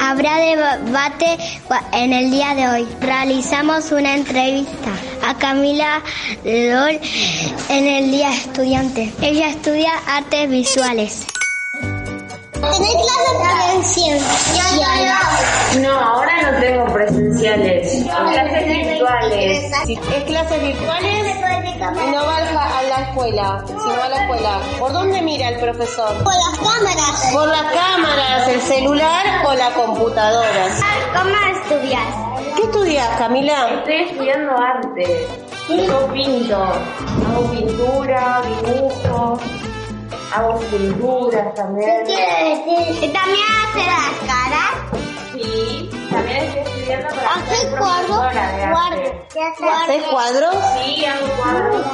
Habrá 0.00 0.36
debate 0.38 1.38
en 1.92 2.12
el 2.12 2.30
día 2.30 2.54
de 2.54 2.68
hoy. 2.68 2.88
Realizamos 3.00 3.90
una 3.92 4.14
entrevista 4.14 4.90
a 5.26 5.34
Camila 5.38 6.02
Lol 6.44 7.00
en 7.68 7.86
el 7.86 8.10
día 8.10 8.32
estudiante. 8.32 9.12
Ella 9.22 9.48
estudia 9.48 9.92
artes 10.06 10.48
visuales. 10.50 11.26
¿Tenés 12.60 12.94
clases 12.94 13.34
presenciales? 13.92 15.76
No, 15.80 15.92
ahora 15.92 16.32
no 16.42 16.60
tengo 16.60 16.84
presenciales. 16.92 18.04
Clases 18.04 18.66
virtuales. 18.66 19.72
¿Es 19.88 20.24
clases 20.24 20.62
virtuales? 20.62 21.36
No 21.78 22.26
va 22.26 22.36
a 22.36 22.82
la 22.82 23.00
escuela, 23.02 23.64
si 23.66 23.72
no 23.72 23.96
va 23.96 24.04
a 24.04 24.08
la 24.08 24.22
escuela. 24.22 24.60
¿Por 24.78 24.92
dónde 24.92 25.22
mira 25.22 25.48
el 25.50 25.60
profesor? 25.60 26.24
Por 26.24 26.34
las 26.34 26.58
cámaras. 26.58 27.30
Por 27.32 27.48
las 27.48 27.72
cámaras, 27.72 28.48
el 28.48 28.60
celular 28.62 29.24
o 29.46 29.54
la 29.54 29.70
computadora. 29.70 30.66
¿Cómo 31.14 31.36
estudias? 31.60 32.02
¿Qué 32.56 32.62
estudias, 32.62 33.08
Camila? 33.18 33.68
Estoy 33.78 34.02
estudiando 34.02 34.52
arte. 34.56 35.28
Yo 35.68 36.12
pinto. 36.12 36.56
Hago 36.56 37.50
pintura, 37.52 38.42
dibujo. 38.64 39.38
Hago 40.34 40.60
esculturas 40.60 41.54
también. 41.54 42.04
¿Qué 42.06 42.12
quiere 42.12 42.48
decir? 42.50 43.12
¿También 43.12 43.46
hace 43.62 43.78
las 43.86 44.14
caras? 44.26 44.72
Sí, 45.32 45.90
también 46.10 46.36
estoy 46.38 46.62
estudiando 46.62 47.08
para 47.14 47.34
¿Haces 47.34 47.58
ser 47.60 47.70
cuadros? 47.78 48.18
Cuadros. 48.70 49.10
¿Haces 49.82 50.02
cuadros? 50.04 50.54
Sí, 50.74 51.04
hago 51.04 51.26
cuadros. 51.36 51.86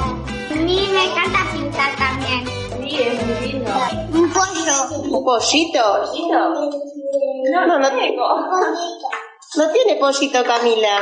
A 0.51 0.55
mí 0.55 0.89
me 0.91 1.03
encanta 1.05 1.39
pintar 1.53 1.95
también. 1.95 2.45
Sí, 2.81 2.99
es 3.01 3.25
muy 3.25 3.47
lindo. 3.47 3.71
Un 4.13 4.31
pollo. 4.31 5.17
¿Un 5.17 5.23
pollito? 5.23 5.81
¿Pollito? 6.05 6.39
No, 7.51 7.67
no, 7.67 7.79
no 7.79 7.89
tengo. 7.89 8.27
No 9.55 9.69
tiene 9.71 9.95
pollito, 9.99 10.43
Camila. 10.43 10.99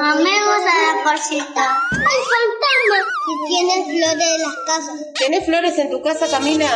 A 0.00 0.14
mí 0.14 0.22
me 0.22 0.30
gusta 0.30 0.72
la 0.86 1.02
porcita. 1.04 1.78
¡Hay 1.92 2.20
fantasma! 2.32 2.98
Y 3.26 3.32
tiene 3.48 3.74
flores 3.84 4.28
en 4.34 4.40
las 4.42 4.56
casas. 4.66 4.96
¿Tienes 5.14 5.44
flores 5.44 5.78
en 5.78 5.90
tu 5.90 6.02
casa, 6.02 6.28
Camila? 6.30 6.66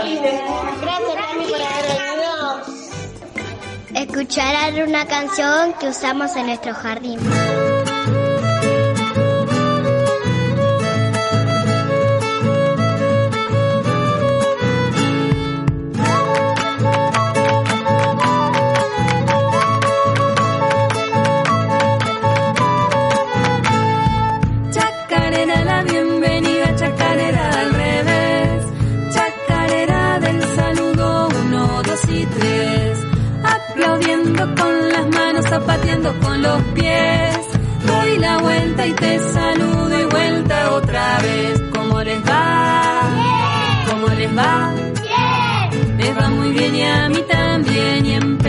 Gracias, 0.80 1.16
Cami, 1.26 1.44
por 1.46 1.62
haber 1.62 1.86
venido. 1.88 2.62
Escucharán 3.94 4.82
una 4.82 5.06
canción 5.06 5.72
que 5.74 5.88
usamos 5.88 6.34
en 6.36 6.46
nuestro 6.46 6.74
jardín. 6.74 7.20
Con 36.20 36.42
los 36.42 36.62
pies. 36.74 37.38
Doy 37.86 38.18
la 38.18 38.38
vuelta 38.38 38.86
y 38.86 38.92
te 38.92 39.18
saludo 39.18 40.00
y 40.00 40.04
vuelta 40.04 40.72
otra 40.72 41.18
vez. 41.18 41.62
¿Cómo 41.74 42.02
les 42.02 42.20
va? 42.22 43.02
¿Cómo 43.90 44.08
les 44.08 44.36
va? 44.36 44.72
Les 45.98 46.16
va 46.16 46.28
muy 46.30 46.50
bien 46.52 46.74
y 46.74 46.82
a 46.82 47.08
mí 47.08 47.22
también 47.28 48.06
y 48.06 48.12
empezamos 48.14 48.43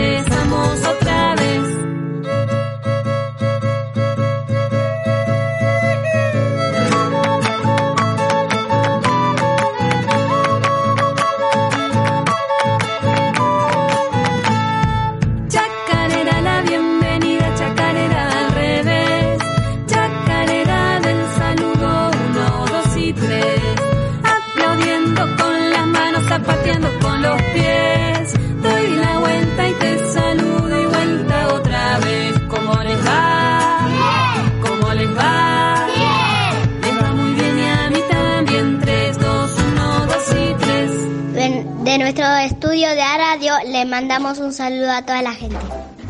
mandamos 43.86 44.38
un 44.38 44.52
saludo 44.52 44.90
a 44.90 45.02
toda 45.02 45.22
la 45.22 45.32
gente. 45.32 45.56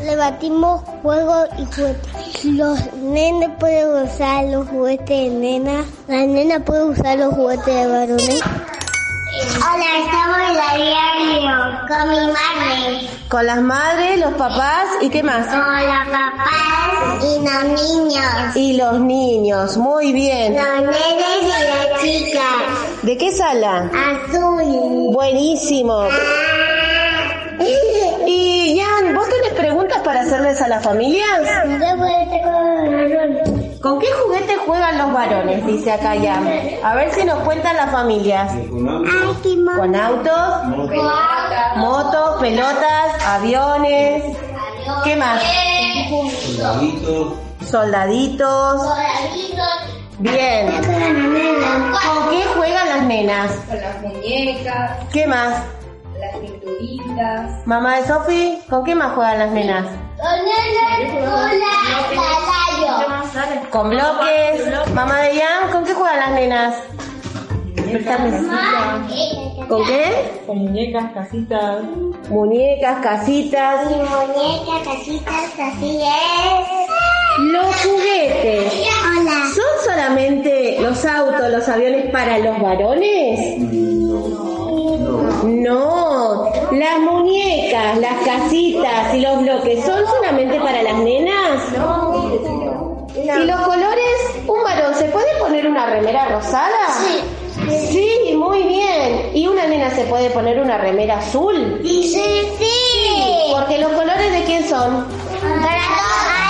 Le 0.03 0.15
batimos 0.15 0.81
juegos 1.01 1.47
y 1.57 1.65
juguetes. 1.65 2.45
Los 2.45 2.93
nenes 2.93 3.49
pueden 3.59 4.05
usar 4.05 4.45
los 4.45 4.67
juguetes 4.67 5.07
de 5.07 5.29
nena. 5.29 5.83
La 6.07 6.25
nena 6.25 6.59
puede 6.59 6.85
usar 6.85 7.17
los 7.17 7.33
juguetes 7.33 7.65
de 7.65 7.87
varones. 7.87 8.41
Hola, 9.57 9.85
estamos 10.03 10.37
en 10.49 10.55
la 10.55 10.73
diario 10.75 11.51
con 11.87 12.09
mi 12.09 12.33
madre. 12.33 13.09
Con 13.29 13.45
las 13.45 13.61
madres, 13.61 14.19
los 14.19 14.33
papás 14.33 14.87
y 15.01 15.09
qué 15.09 15.21
más. 15.21 15.47
Con 15.47 15.57
los 15.59 16.07
papás 16.11 17.23
y 17.23 17.39
los 17.43 17.63
niños. 17.63 18.55
Y 18.55 18.77
los 18.77 18.99
niños, 18.99 19.77
muy 19.77 20.13
bien. 20.13 20.55
Los 20.55 20.81
nenes 20.81 21.41
y 21.41 21.47
las 21.47 22.01
chicas. 22.01 23.03
¿De 23.03 23.17
qué 23.17 23.31
sala? 23.31 23.91
Azul. 23.93 25.11
Buenísimo. 25.11 26.07
Y 27.59 28.79
Jan, 28.79 29.15
¿vos 29.15 29.27
tenés 29.29 29.53
preguntas 29.53 29.99
para 29.99 30.21
hacerles 30.21 30.61
a 30.61 30.67
las 30.67 30.83
familias? 30.83 31.41
¿Con 33.81 33.99
qué 33.99 34.07
juguetes 34.23 34.57
juegan 34.65 34.97
los 34.97 35.13
varones? 35.13 35.65
Dice 35.65 35.91
acá 35.91 36.15
Jan. 36.21 36.47
A 36.83 36.95
ver 36.95 37.11
si 37.13 37.23
nos 37.23 37.39
cuentan 37.39 37.75
las 37.75 37.91
familias. 37.91 38.51
Con 39.77 39.95
autos, 39.95 40.63
motos, 41.77 42.41
pelotas, 42.41 43.25
aviones. 43.25 44.23
¿Qué 45.03 45.15
más? 45.15 45.41
Soldaditos. 47.65 48.81
Bien. 50.19 50.71
¿Con 50.71 52.29
qué 52.29 52.43
juegan 52.55 52.89
las 52.89 53.03
nenas? 53.03 53.51
Con 53.67 53.79
las 53.79 54.01
muñecas, 54.01 54.91
¿Qué 55.11 55.27
más? 55.27 55.63
Las 56.19 56.35
pinturitas. 56.37 57.65
Mamá 57.65 57.97
de 57.97 58.07
Sofi, 58.07 58.59
¿con 58.69 58.83
qué 58.83 58.95
más 58.95 59.13
juegan 59.13 59.39
las 59.39 59.51
nenas? 59.51 59.85
Con 63.71 63.89
bloques. 63.89 64.93
Mamá 64.93 65.21
de 65.21 65.39
Jan, 65.39 65.71
¿con 65.71 65.85
qué 65.85 65.93
juegan 65.93 66.19
las 66.19 66.31
nenas? 66.31 66.75
¿Con 69.67 69.85
qué? 69.85 70.41
Con 70.45 70.57
muñecas, 70.57 71.11
casitas. 71.13 71.83
Muñecas, 72.29 73.01
casitas. 73.01 73.85
Muñecas, 73.85 74.83
casitas, 74.83 75.59
así 75.59 76.01
es. 76.01 76.87
Los 77.39 77.75
juguetes. 77.83 78.73
Hola. 79.19 79.31
¿Son 79.53 79.93
solamente 79.93 80.77
los 80.79 81.05
autos, 81.05 81.49
los 81.51 81.69
aviones 81.69 82.09
para 82.11 82.39
los 82.39 82.59
varones? 82.59 83.59
No. 83.59 84.56
Las 86.71 86.99
muñecas, 86.99 87.97
las 87.97 88.25
casitas 88.25 89.13
y 89.13 89.21
los 89.21 89.41
bloques 89.41 89.85
son 89.85 90.05
solamente 90.05 90.59
para 90.59 90.83
las 90.83 90.97
nenas. 90.99 91.61
¿Y 93.15 93.45
los 93.45 93.61
colores? 93.61 94.45
¿Un 94.45 94.63
varón 94.63 94.93
se 94.95 95.05
puede 95.05 95.35
poner 95.39 95.67
una 95.67 95.85
remera 95.87 96.27
rosada? 96.29 96.77
Sí. 97.03 97.21
Sí, 97.91 98.33
muy 98.35 98.63
bien. 98.63 99.31
¿Y 99.33 99.47
una 99.47 99.65
nena 99.65 99.89
se 99.91 100.03
puede 100.05 100.29
poner 100.29 100.59
una 100.59 100.77
remera 100.77 101.17
azul? 101.17 101.79
Sí, 101.83 102.11
sí. 102.13 103.53
Porque 103.53 103.79
los 103.79 103.91
colores 103.91 104.31
de 104.31 104.43
quién 104.43 104.67
son? 104.67 105.05
Para 105.41 105.81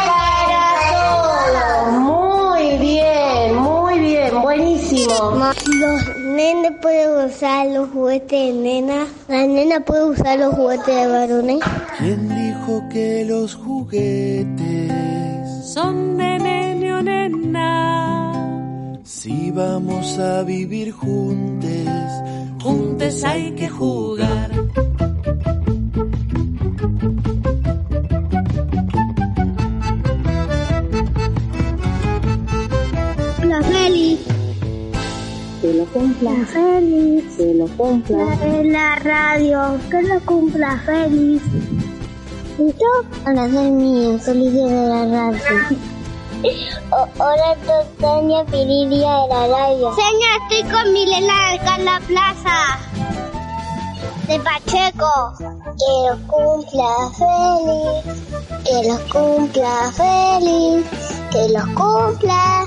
Para 0.08 0.74
todos. 0.92 1.94
Muy 2.00 2.78
bien, 2.78 3.56
muy 3.56 4.00
bien, 4.00 4.42
buenísimo. 4.42 5.14
Los 5.14 6.17
nenes 6.38 6.72
pueden 6.82 7.26
usar 7.30 7.68
los 7.68 7.90
juguetes 7.90 8.32
de 8.32 8.52
nena. 8.54 9.08
La 9.28 9.46
nena 9.48 9.80
puede 9.82 10.06
usar 10.06 10.38
los 10.40 10.54
juguetes 10.54 10.96
de 10.96 11.08
varones. 11.08 11.60
¿Quién 11.98 12.30
dijo 12.30 12.84
que 12.92 13.26
los 13.26 13.56
juguetes 13.56 14.92
Son 15.74 16.18
de 16.18 16.38
nene 16.40 16.94
o 16.94 17.02
nena. 17.02 18.34
si 19.04 19.52
vamos 19.52 20.18
a 20.20 20.44
vivir 20.44 20.92
juntos? 20.92 21.88
Juntos 22.64 23.24
hay 23.24 23.52
que 23.52 23.68
jugar. 23.70 24.50
Cumpla. 35.98 36.32
La 36.32 36.46
feliz. 36.46 37.24
Que 37.38 37.54
lo 37.54 37.68
cumpla. 37.78 38.18
La, 38.18 38.64
la 38.64 38.96
radio. 38.96 39.80
Que 39.90 40.02
lo 40.04 40.20
cumpla 40.26 40.82
feliz. 40.86 41.42
¿Listo? 42.58 42.86
Hola, 43.26 43.50
soy 43.50 43.72
mío. 43.72 44.20
Feliz 44.20 44.54
día 44.54 44.66
de 44.66 44.88
la 44.88 45.06
radio. 45.06 45.40
O- 46.92 47.24
hola, 47.24 48.46
Piriria 48.46 49.12
de 49.22 49.28
la 49.28 49.48
radio. 49.48 49.92
Señor, 49.96 50.40
estoy 50.52 50.72
con 50.72 50.94
Milena 50.94 51.54
acá 51.54 51.76
en 51.78 51.86
la 51.86 52.00
plaza. 52.08 52.80
De 54.28 54.40
Pacheco. 54.40 55.34
Que 55.40 56.10
los 56.10 56.20
cumpla 56.28 56.90
feliz. 57.18 58.24
Que 58.64 58.88
los 58.88 59.00
cumpla 59.12 59.92
feliz. 59.94 60.86
Que 61.32 61.50
los 61.50 61.66
cumpla. 61.70 62.66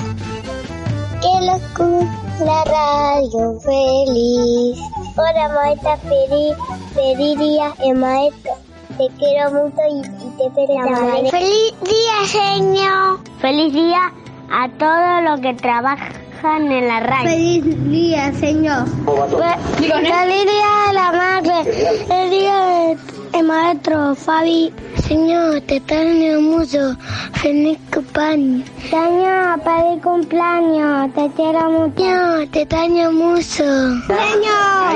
Que 1.23 1.47
los 1.47 1.61
cumpla 1.77 2.30
radio 2.47 3.61
feliz. 3.61 4.79
Hola, 5.17 5.49
maestra 5.55 5.97
Peri, 5.99 6.53
Periria, 6.95 7.75
el 7.85 7.97
maestro. 7.97 8.53
Te 8.97 9.09
quiero 9.19 9.51
mucho 9.53 9.77
y, 9.91 10.01
y 10.01 10.31
te 10.37 10.47
espero 10.47 11.31
Feliz 11.31 11.75
día, 11.83 12.27
señor. 12.27 13.21
Feliz 13.41 13.73
día 13.73 14.13
a 14.51 14.69
todos 14.69 15.23
los 15.23 15.41
que 15.41 15.55
trabajan 15.55 16.73
en 16.73 16.89
la 16.89 17.01
radio. 17.01 17.31
Feliz 17.31 17.91
día, 17.91 18.33
señor. 18.35 18.87
Feliz 18.89 20.47
día 20.47 20.71
de 20.89 20.93
la 20.95 21.13
madre. 21.13 21.73
Feliz 22.07 22.31
día 22.31 22.97
del 23.33 23.45
maestro 23.45 24.15
Fabi. 24.15 24.73
Señor, 25.11 25.61
te 25.63 25.79
extraño 25.79 26.41
mucho. 26.41 26.97
Feliz 27.43 27.81
cumpleaños. 27.93 28.65
Señor, 28.89 29.61
feliz 29.65 30.03
cumpleaños. 30.05 31.13
Te 31.15 31.29
quiero 31.35 31.69
mucho. 31.69 31.97
Señor, 31.97 32.47
te 32.53 32.61
extraño 32.63 33.11
mucho. 33.11 33.65
Señor, 34.07 34.95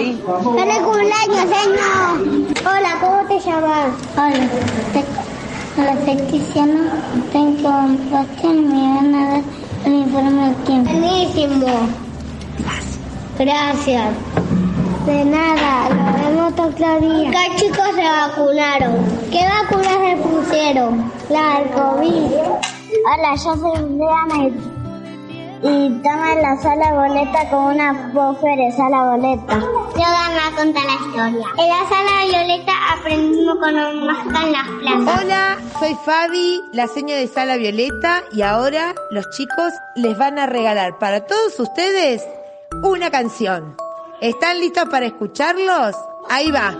feliz 0.55 0.79
cumpleaños, 0.85 1.47
señor. 1.59 2.47
Hola, 2.61 2.97
¿cómo 3.01 3.27
te 3.27 3.41
llamas? 3.41 3.93
Hola, 4.17 4.49
Hola, 5.79 5.97
soy 6.05 6.17
Cristiano. 6.29 6.81
Tengo 7.33 7.69
un 7.71 7.97
pastel. 8.13 8.63
Me 8.67 8.95
van 8.95 9.15
a 9.17 9.29
dar 9.31 9.43
el 9.85 9.93
informe 9.95 10.45
del 10.45 10.55
tiempo. 10.63 10.93
Buenísimo. 10.93 11.89
Gracias. 13.37 14.15
De 15.07 15.25
nada, 15.25 15.89
nos 15.91 16.15
vemos 16.23 16.53
otro 16.53 17.01
día. 17.01 17.31
¿Qué 17.31 17.57
chicos 17.57 17.89
se 17.95 18.03
vacunaron? 18.03 19.05
¿Qué 19.31 19.45
vacunas 19.45 19.99
se 20.03 20.17
pusieron? 20.17 21.13
La 21.29 21.61
del 21.61 21.71
COVID. 21.73 22.33
Hola, 23.13 23.35
yo 23.37 23.57
soy 23.57 23.99
Leana 23.99 24.49
y 24.49 24.75
y 25.65 25.89
toma 26.03 26.35
la 26.35 26.57
sala 26.61 26.93
boleta 26.93 27.49
con 27.49 27.75
una 27.75 28.11
buffer 28.13 28.57
de 28.59 28.71
sala 28.73 29.05
boleta. 29.05 29.61
Yo 29.61 29.97
me 29.97 30.05
a 30.05 30.53
contar 30.57 30.85
la 30.85 30.95
historia. 30.95 31.47
En 31.57 31.69
la 31.69 31.89
sala 31.89 32.25
violeta 32.27 32.73
aprendimos 32.93 33.57
con 33.59 33.75
un 33.75 33.81
en 33.81 34.07
las 34.07 34.69
plazas. 34.79 35.23
Hola, 35.23 35.59
soy 35.79 35.95
Fabi, 36.05 36.61
la 36.73 36.87
seña 36.87 37.17
de 37.17 37.27
sala 37.29 37.57
violeta 37.57 38.23
y 38.33 38.43
ahora 38.43 38.95
los 39.11 39.29
chicos 39.31 39.73
les 39.97 40.19
van 40.19 40.39
a 40.39 40.47
regalar 40.47 40.99
para 40.99 41.25
todos 41.25 41.59
ustedes 41.59 42.23
una 42.83 43.11
canción. 43.11 43.75
¿Están 44.21 44.61
listos 44.61 44.89
para 44.89 45.07
escucharlos? 45.07 45.95
Ahí 46.29 46.51
va. 46.51 46.75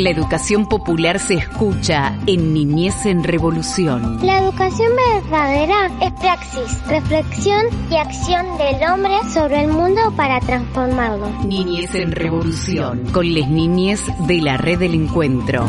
La 0.00 0.08
educación 0.08 0.66
popular 0.66 1.18
se 1.18 1.34
escucha 1.34 2.16
en 2.26 2.54
Niñez 2.54 3.04
en 3.04 3.22
Revolución. 3.22 4.24
La 4.24 4.38
educación 4.38 4.92
verdadera 4.96 5.90
es 6.00 6.10
praxis, 6.12 6.88
reflexión 6.88 7.66
y 7.90 7.96
acción 7.96 8.46
del 8.56 8.82
hombre 8.90 9.12
sobre 9.30 9.60
el 9.60 9.68
mundo 9.68 10.00
para 10.16 10.40
transformarlo. 10.40 11.28
Niñez 11.44 11.94
en 11.94 12.12
Revolución, 12.12 13.12
con 13.12 13.34
las 13.34 13.46
niñez 13.50 14.00
de 14.20 14.40
la 14.40 14.56
red 14.56 14.78
del 14.78 14.94
encuentro. 14.94 15.66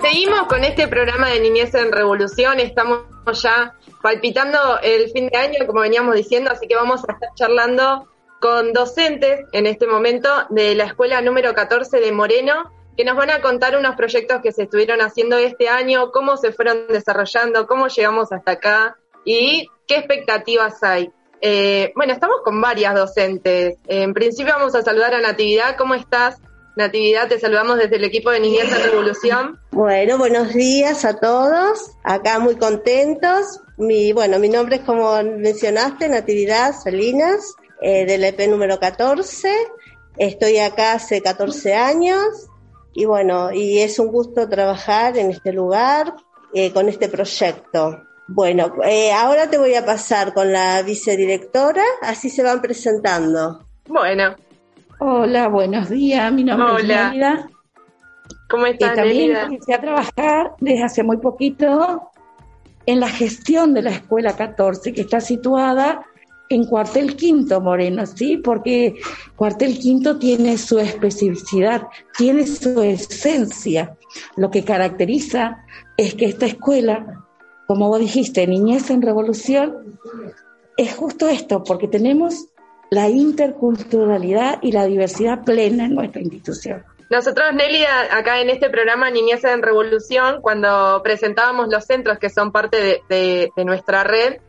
Seguimos 0.00 0.46
con 0.48 0.64
este 0.64 0.88
programa 0.88 1.28
de 1.28 1.40
Niñez 1.40 1.74
en 1.74 1.92
Revolución, 1.92 2.58
estamos 2.58 3.02
ya 3.34 3.74
palpitando 4.02 4.58
el 4.82 5.10
fin 5.10 5.28
de 5.28 5.38
año, 5.38 5.66
como 5.66 5.80
veníamos 5.80 6.14
diciendo, 6.14 6.50
así 6.50 6.66
que 6.66 6.74
vamos 6.74 7.02
a 7.08 7.12
estar 7.12 7.30
charlando 7.34 8.08
con 8.40 8.72
docentes 8.72 9.40
en 9.52 9.66
este 9.66 9.86
momento 9.86 10.28
de 10.50 10.74
la 10.74 10.84
escuela 10.84 11.20
número 11.20 11.54
14 11.54 12.00
de 12.00 12.12
Moreno, 12.12 12.72
que 12.96 13.04
nos 13.04 13.16
van 13.16 13.30
a 13.30 13.40
contar 13.40 13.76
unos 13.76 13.94
proyectos 13.94 14.42
que 14.42 14.52
se 14.52 14.64
estuvieron 14.64 15.00
haciendo 15.00 15.38
este 15.38 15.68
año, 15.68 16.10
cómo 16.10 16.36
se 16.36 16.52
fueron 16.52 16.88
desarrollando, 16.88 17.66
cómo 17.66 17.86
llegamos 17.86 18.32
hasta 18.32 18.52
acá 18.52 18.96
y 19.24 19.68
qué 19.86 19.96
expectativas 19.96 20.82
hay. 20.82 21.10
Eh, 21.40 21.92
bueno, 21.96 22.12
estamos 22.12 22.38
con 22.44 22.60
varias 22.60 22.94
docentes. 22.94 23.76
En 23.86 24.12
principio 24.12 24.54
vamos 24.54 24.74
a 24.74 24.82
saludar 24.82 25.14
a 25.14 25.20
Natividad. 25.20 25.76
¿Cómo 25.76 25.94
estás? 25.94 26.40
Natividad, 26.74 27.28
te 27.28 27.38
saludamos 27.38 27.76
desde 27.76 27.96
el 27.96 28.04
equipo 28.04 28.30
de 28.30 28.40
Niñez 28.40 28.72
en 28.72 28.82
Revolución. 28.82 29.60
Bueno, 29.72 30.16
buenos 30.16 30.54
días 30.54 31.04
a 31.04 31.18
todos. 31.20 31.90
Acá 32.02 32.38
muy 32.38 32.56
contentos. 32.56 33.60
Mi, 33.76 34.12
bueno, 34.14 34.38
mi 34.38 34.48
nombre 34.48 34.76
es 34.76 34.82
como 34.82 35.22
mencionaste, 35.22 36.08
Natividad 36.08 36.74
Salinas, 36.74 37.54
eh, 37.82 38.06
del 38.06 38.24
EP 38.24 38.48
número 38.48 38.80
14. 38.80 39.54
Estoy 40.16 40.58
acá 40.58 40.94
hace 40.94 41.20
14 41.20 41.74
años 41.74 42.48
y 42.94 43.04
bueno, 43.04 43.52
y 43.52 43.80
es 43.80 43.98
un 43.98 44.08
gusto 44.08 44.48
trabajar 44.48 45.18
en 45.18 45.30
este 45.30 45.52
lugar 45.52 46.14
eh, 46.54 46.72
con 46.72 46.88
este 46.88 47.08
proyecto. 47.08 48.02
Bueno, 48.28 48.72
eh, 48.84 49.12
ahora 49.12 49.50
te 49.50 49.58
voy 49.58 49.74
a 49.74 49.84
pasar 49.84 50.32
con 50.32 50.52
la 50.52 50.82
vicedirectora, 50.82 51.84
así 52.00 52.30
se 52.30 52.42
van 52.42 52.62
presentando. 52.62 53.66
Bueno, 53.88 54.36
Hola, 55.04 55.48
buenos 55.48 55.90
días. 55.90 56.32
Mi 56.32 56.44
nombre 56.44 56.80
es 56.80 56.86
Nélida. 56.86 57.50
¿Cómo 58.48 58.66
estás, 58.66 58.92
y 58.92 58.94
también 58.94 59.34
comencé 59.34 59.74
a 59.74 59.80
trabajar 59.80 60.52
desde 60.60 60.84
hace 60.84 61.02
muy 61.02 61.16
poquito 61.16 62.12
en 62.86 63.00
la 63.00 63.08
gestión 63.08 63.74
de 63.74 63.82
la 63.82 63.90
Escuela 63.90 64.36
14, 64.36 64.92
que 64.92 65.00
está 65.00 65.20
situada 65.20 66.06
en 66.50 66.66
Cuartel 66.66 67.16
Quinto, 67.16 67.60
Moreno, 67.60 68.06
¿sí? 68.06 68.36
Porque 68.36 68.94
Cuartel 69.34 69.76
Quinto 69.76 70.20
tiene 70.20 70.56
su 70.56 70.78
especificidad, 70.78 71.88
tiene 72.16 72.46
su 72.46 72.80
esencia. 72.80 73.96
Lo 74.36 74.52
que 74.52 74.62
caracteriza 74.62 75.64
es 75.96 76.14
que 76.14 76.26
esta 76.26 76.46
escuela, 76.46 77.24
como 77.66 77.88
vos 77.88 77.98
dijiste, 77.98 78.46
Niñez 78.46 78.88
en 78.88 79.02
Revolución, 79.02 79.98
es 80.76 80.94
justo 80.94 81.28
esto, 81.28 81.64
porque 81.64 81.88
tenemos 81.88 82.51
la 82.92 83.08
interculturalidad 83.08 84.58
y 84.60 84.70
la 84.70 84.84
diversidad 84.84 85.44
plena 85.44 85.86
en 85.86 85.94
nuestra 85.94 86.20
institución. 86.20 86.84
Nosotros, 87.08 87.54
Nelly, 87.54 87.86
acá 87.86 88.42
en 88.42 88.50
este 88.50 88.68
programa 88.68 89.10
Niñez 89.10 89.42
en 89.44 89.62
Revolución, 89.62 90.42
cuando 90.42 91.00
presentábamos 91.02 91.68
los 91.70 91.86
centros 91.86 92.18
que 92.18 92.28
son 92.28 92.52
parte 92.52 93.02
de, 93.08 93.50
nuestra 93.64 94.04
red, 94.04 94.40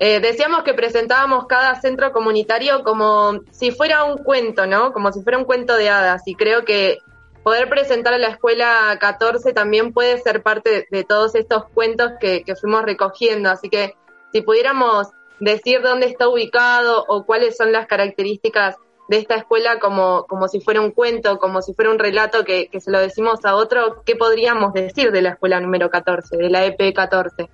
eh, 0.00 0.18
decíamos 0.18 0.64
que 0.64 0.74
presentábamos 0.74 1.46
cada 1.46 1.80
centro 1.80 2.10
comunitario 2.10 2.82
como 2.82 3.38
si 3.52 3.70
fuera 3.70 4.02
un 4.02 4.18
cuento, 4.18 4.66
¿no? 4.66 4.92
Como 4.92 5.12
si 5.12 5.22
fuera 5.22 5.38
un 5.38 5.44
cuento 5.44 5.76
de 5.76 5.88
hadas. 5.88 6.22
Y 6.26 6.34
creo 6.34 6.64
que 6.64 6.98
poder 7.44 7.68
presentar 7.68 8.14
a 8.14 8.18
la 8.18 8.30
escuela 8.30 8.98
14 8.98 9.52
también 9.52 9.92
puede 9.92 10.18
ser 10.18 10.42
parte 10.42 10.88
de, 10.90 11.04
todos 11.04 11.36
estos 11.36 11.66
cuentos 11.66 12.10
que, 12.18 12.42
que 12.42 12.56
fuimos 12.56 12.82
recogiendo. 12.82 13.48
Así 13.48 13.68
que 13.68 13.94
si 14.32 14.40
pudiéramos 14.40 15.12
decir 15.42 15.82
dónde 15.82 16.06
está 16.06 16.28
ubicado 16.28 17.04
o 17.08 17.26
cuáles 17.26 17.56
son 17.56 17.72
las 17.72 17.88
características 17.88 18.76
de 19.08 19.18
esta 19.18 19.34
escuela 19.34 19.80
como, 19.80 20.24
como 20.28 20.46
si 20.46 20.60
fuera 20.60 20.80
un 20.80 20.92
cuento, 20.92 21.38
como 21.38 21.60
si 21.62 21.74
fuera 21.74 21.90
un 21.90 21.98
relato 21.98 22.44
que, 22.44 22.68
se 22.80 22.90
lo 22.90 23.00
decimos 23.00 23.44
a 23.44 23.56
otro, 23.56 24.02
¿qué 24.06 24.14
podríamos 24.14 24.72
decir 24.72 25.10
de 25.10 25.20
la 25.20 25.30
escuela 25.30 25.60
número 25.60 25.90
14, 25.90 26.36
de 26.36 26.48
la 26.48 26.64
EP 26.64 26.94
14? 26.94 27.48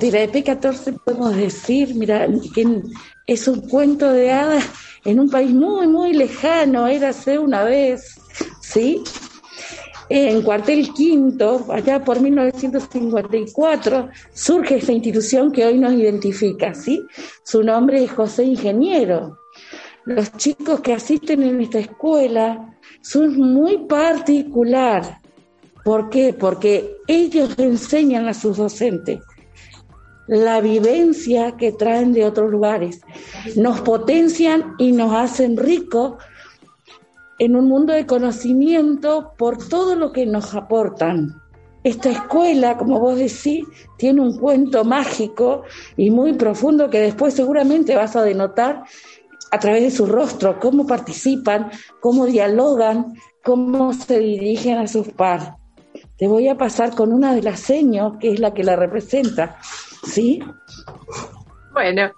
De 0.00 0.10
la 0.10 0.22
EP 0.22 0.44
14 0.44 0.94
podemos 1.04 1.36
decir, 1.36 1.94
mira, 1.94 2.26
que 2.52 2.82
es 3.26 3.46
un 3.46 3.68
cuento 3.68 4.10
de 4.10 4.32
hadas 4.32 4.68
en 5.04 5.20
un 5.20 5.30
país 5.30 5.52
muy, 5.52 5.86
muy 5.86 6.12
lejano, 6.12 6.88
era 6.88 7.10
hace 7.10 7.38
una 7.38 7.62
vez, 7.62 8.20
¿sí? 8.60 9.04
En 10.08 10.42
Cuartel 10.42 10.92
Quinto, 10.92 11.66
allá 11.70 12.04
por 12.04 12.20
1954, 12.20 14.08
surge 14.32 14.76
esta 14.76 14.92
institución 14.92 15.50
que 15.50 15.64
hoy 15.64 15.78
nos 15.78 15.94
identifica, 15.94 16.74
¿sí? 16.74 17.02
Su 17.42 17.62
nombre 17.62 18.04
es 18.04 18.10
José 18.10 18.44
Ingeniero. 18.44 19.38
Los 20.04 20.32
chicos 20.36 20.80
que 20.80 20.92
asisten 20.92 21.42
en 21.42 21.62
esta 21.62 21.78
escuela 21.78 22.76
son 23.00 23.38
muy 23.38 23.78
particular. 23.86 25.20
¿Por 25.84 26.10
qué? 26.10 26.34
Porque 26.34 26.96
ellos 27.06 27.58
enseñan 27.58 28.28
a 28.28 28.34
sus 28.34 28.58
docentes 28.58 29.20
la 30.26 30.60
vivencia 30.60 31.56
que 31.56 31.72
traen 31.72 32.12
de 32.12 32.24
otros 32.24 32.50
lugares. 32.50 33.00
Nos 33.56 33.80
potencian 33.80 34.74
y 34.78 34.92
nos 34.92 35.14
hacen 35.14 35.56
ricos 35.56 36.14
en 37.38 37.56
un 37.56 37.68
mundo 37.68 37.92
de 37.92 38.06
conocimiento 38.06 39.32
por 39.36 39.68
todo 39.68 39.96
lo 39.96 40.12
que 40.12 40.26
nos 40.26 40.54
aportan. 40.54 41.40
Esta 41.82 42.10
escuela, 42.10 42.78
como 42.78 42.98
vos 42.98 43.16
decís, 43.16 43.66
tiene 43.98 44.22
un 44.22 44.38
cuento 44.38 44.84
mágico 44.84 45.64
y 45.96 46.10
muy 46.10 46.32
profundo 46.32 46.88
que 46.88 47.00
después 47.00 47.34
seguramente 47.34 47.94
vas 47.94 48.16
a 48.16 48.22
denotar 48.22 48.84
a 49.50 49.58
través 49.58 49.82
de 49.82 49.90
su 49.90 50.06
rostro, 50.06 50.58
cómo 50.58 50.86
participan, 50.86 51.70
cómo 52.00 52.26
dialogan, 52.26 53.14
cómo 53.44 53.92
se 53.92 54.18
dirigen 54.18 54.78
a 54.78 54.86
sus 54.86 55.08
pares. 55.08 55.50
Te 56.16 56.26
voy 56.26 56.48
a 56.48 56.56
pasar 56.56 56.94
con 56.94 57.12
una 57.12 57.34
de 57.34 57.42
las 57.42 57.60
señas, 57.60 58.12
que 58.18 58.32
es 58.32 58.40
la 58.40 58.54
que 58.54 58.64
la 58.64 58.76
representa. 58.76 59.58
¿Sí? 60.06 60.42
Bueno. 61.72 62.10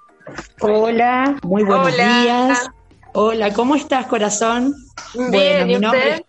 Hola, 0.60 1.36
muy 1.42 1.64
buenos 1.64 1.92
días. 1.94 2.70
Hola, 3.14 3.52
¿cómo 3.52 3.74
estás, 3.74 4.06
corazón? 4.06 4.74
Bien, 5.30 5.66
mi, 5.66 5.78
nombre, 5.78 6.24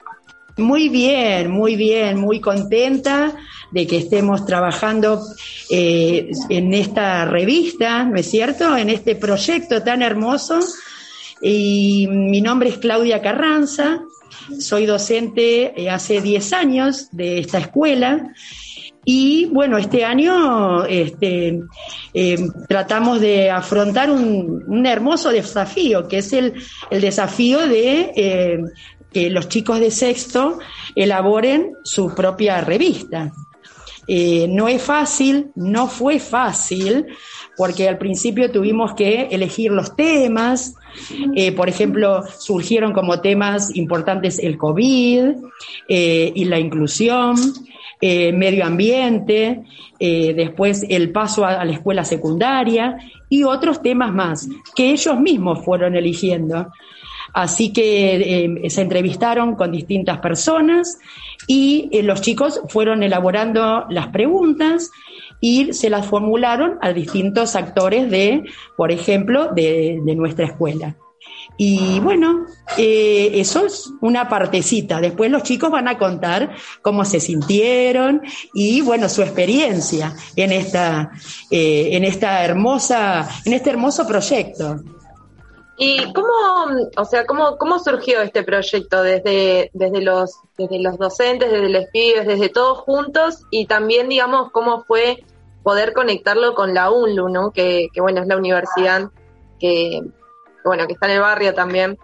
Muy 0.57 0.89
bien, 0.89 1.51
muy 1.51 1.75
bien, 1.75 2.19
muy 2.19 2.39
contenta 2.39 3.35
de 3.71 3.85
que 3.85 3.97
estemos 3.97 4.45
trabajando 4.45 5.21
eh, 5.69 6.31
en 6.49 6.73
esta 6.73 7.25
revista, 7.25 8.03
¿no 8.05 8.17
es 8.17 8.29
cierto? 8.29 8.75
En 8.77 8.89
este 8.89 9.15
proyecto 9.15 9.83
tan 9.83 10.01
hermoso. 10.01 10.59
Y 11.41 12.07
mi 12.09 12.41
nombre 12.41 12.69
es 12.69 12.77
Claudia 12.77 13.21
Carranza, 13.21 14.01
soy 14.59 14.85
docente 14.85 15.73
eh, 15.79 15.89
hace 15.89 16.21
10 16.21 16.53
años 16.53 17.09
de 17.11 17.39
esta 17.39 17.59
escuela. 17.59 18.33
Y 19.09 19.45
bueno, 19.45 19.77
este 19.77 20.03
año 20.03 20.83
este, 20.83 21.61
eh, 22.13 22.37
tratamos 22.67 23.21
de 23.21 23.49
afrontar 23.49 24.11
un, 24.11 24.85
hermoso 24.85 25.29
desafío, 25.29 26.09
que 26.09 26.17
es 26.17 26.33
el, 26.33 26.55
desafío 26.91 27.65
de 27.69 28.11
eh, 28.17 28.59
que 29.13 29.29
los 29.29 29.47
chicos 29.47 29.79
de 29.79 29.91
sexto 29.91 30.59
elaboren 30.93 31.71
su 31.85 32.13
propia 32.13 32.59
revista. 32.59 33.31
Eh, 34.09 34.47
no 34.49 34.67
es 34.67 34.81
fácil, 34.81 35.51
no 35.55 35.87
fue 35.87 36.19
fácil, 36.19 37.05
porque 37.57 37.89
al 37.89 37.97
principio 37.97 38.51
tuvimos 38.51 38.93
que 38.93 39.27
elegir 39.31 39.71
los 39.71 39.95
temas, 39.95 40.75
eh, 41.35 41.51
por 41.51 41.67
ejemplo, 41.67 42.23
surgieron 42.39 42.93
como 42.93 43.19
temas 43.19 43.75
importantes 43.75 44.39
el 44.39 44.57
COVID 44.57 45.31
eh, 45.89 46.31
y 46.33 46.45
la 46.45 46.59
inclusión, 46.59 47.35
eh, 47.99 48.31
medio 48.31 48.65
ambiente, 48.65 49.63
eh, 49.99 50.33
después 50.35 50.85
el 50.87 51.11
paso 51.11 51.45
a, 51.45 51.65
la 51.65 51.71
escuela 51.71 52.03
secundaria 52.03 52.97
y 53.29 53.43
otros 53.43 53.81
temas 53.81 54.13
más 54.13 54.47
que 54.75 54.91
ellos 54.91 55.19
mismos 55.19 55.63
fueron 55.65 55.95
eligiendo. 55.95 56.67
Así 57.33 57.73
que 57.73 58.45
eh, 58.65 58.69
se 58.69 58.81
entrevistaron 58.81 59.55
con 59.55 59.71
distintas 59.71 60.19
personas 60.19 60.99
y 61.47 61.89
eh, 61.91 62.03
los 62.03 62.21
chicos 62.21 62.61
fueron 62.69 63.03
elaborando 63.03 63.85
las 63.89 64.07
preguntas 64.07 64.91
y 65.39 65.73
se 65.73 65.89
las 65.89 66.05
formularon 66.05 66.77
a 66.81 66.93
distintos 66.93 67.55
actores 67.55 68.09
de, 68.09 68.43
por 68.75 68.91
ejemplo, 68.91 69.51
de 69.53 69.99
nuestra 70.15 70.45
escuela. 70.45 70.95
Y 71.57 71.99
bueno, 71.99 72.45
eh, 72.77 73.31
eso 73.33 73.65
es 73.65 73.91
una 74.01 74.29
partecita. 74.29 75.01
Después 75.01 75.31
los 75.31 75.41
chicos 75.41 75.71
van 75.71 75.87
a 75.87 75.97
contar 75.97 76.55
cómo 76.83 77.03
se 77.03 77.19
sintieron 77.19 78.21
y 78.53 78.81
bueno, 78.81 79.09
su 79.09 79.23
experiencia 79.23 80.15
en 80.35 80.51
esta, 80.51 81.11
eh, 81.49 81.89
en 81.93 82.03
esta 82.03 82.45
hermosa, 82.45 83.27
en 83.43 83.53
este 83.53 83.71
hermoso 83.71 84.07
proyecto. 84.07 84.77
¿Y 85.79 86.11
cómo, 86.13 86.27
o 86.95 87.05
sea, 87.05 87.25
cómo, 87.25 87.57
cómo 87.57 87.79
surgió 87.79 88.21
este 88.21 88.43
proyecto 88.43 89.01
desde, 89.01 89.71
desde 89.73 90.01
los, 90.01 90.39
desde 90.57 90.79
los 90.79 90.97
docentes, 90.97 91.51
desde 91.51 91.69
los 91.69 91.85
pibes, 91.91 92.27
desde 92.27 92.49
todos 92.49 92.79
juntos 92.79 93.43
y 93.51 93.65
también, 93.65 94.09
digamos, 94.09 94.51
cómo 94.51 94.83
fue 94.83 95.23
poder 95.63 95.93
conectarlo 95.93 96.53
con 96.55 96.73
la 96.73 96.91
UNLU, 96.91 97.29
¿no? 97.29 97.51
Que, 97.51 97.89
que 97.93 98.01
bueno, 98.01 98.21
es 98.21 98.27
la 98.27 98.37
universidad 98.37 99.09
que, 99.59 100.01
bueno, 100.67 100.87
que 100.87 100.93
está 100.93 101.07
en 101.07 101.13
el 101.13 101.21
barrio 101.21 101.53
también. 101.53 101.97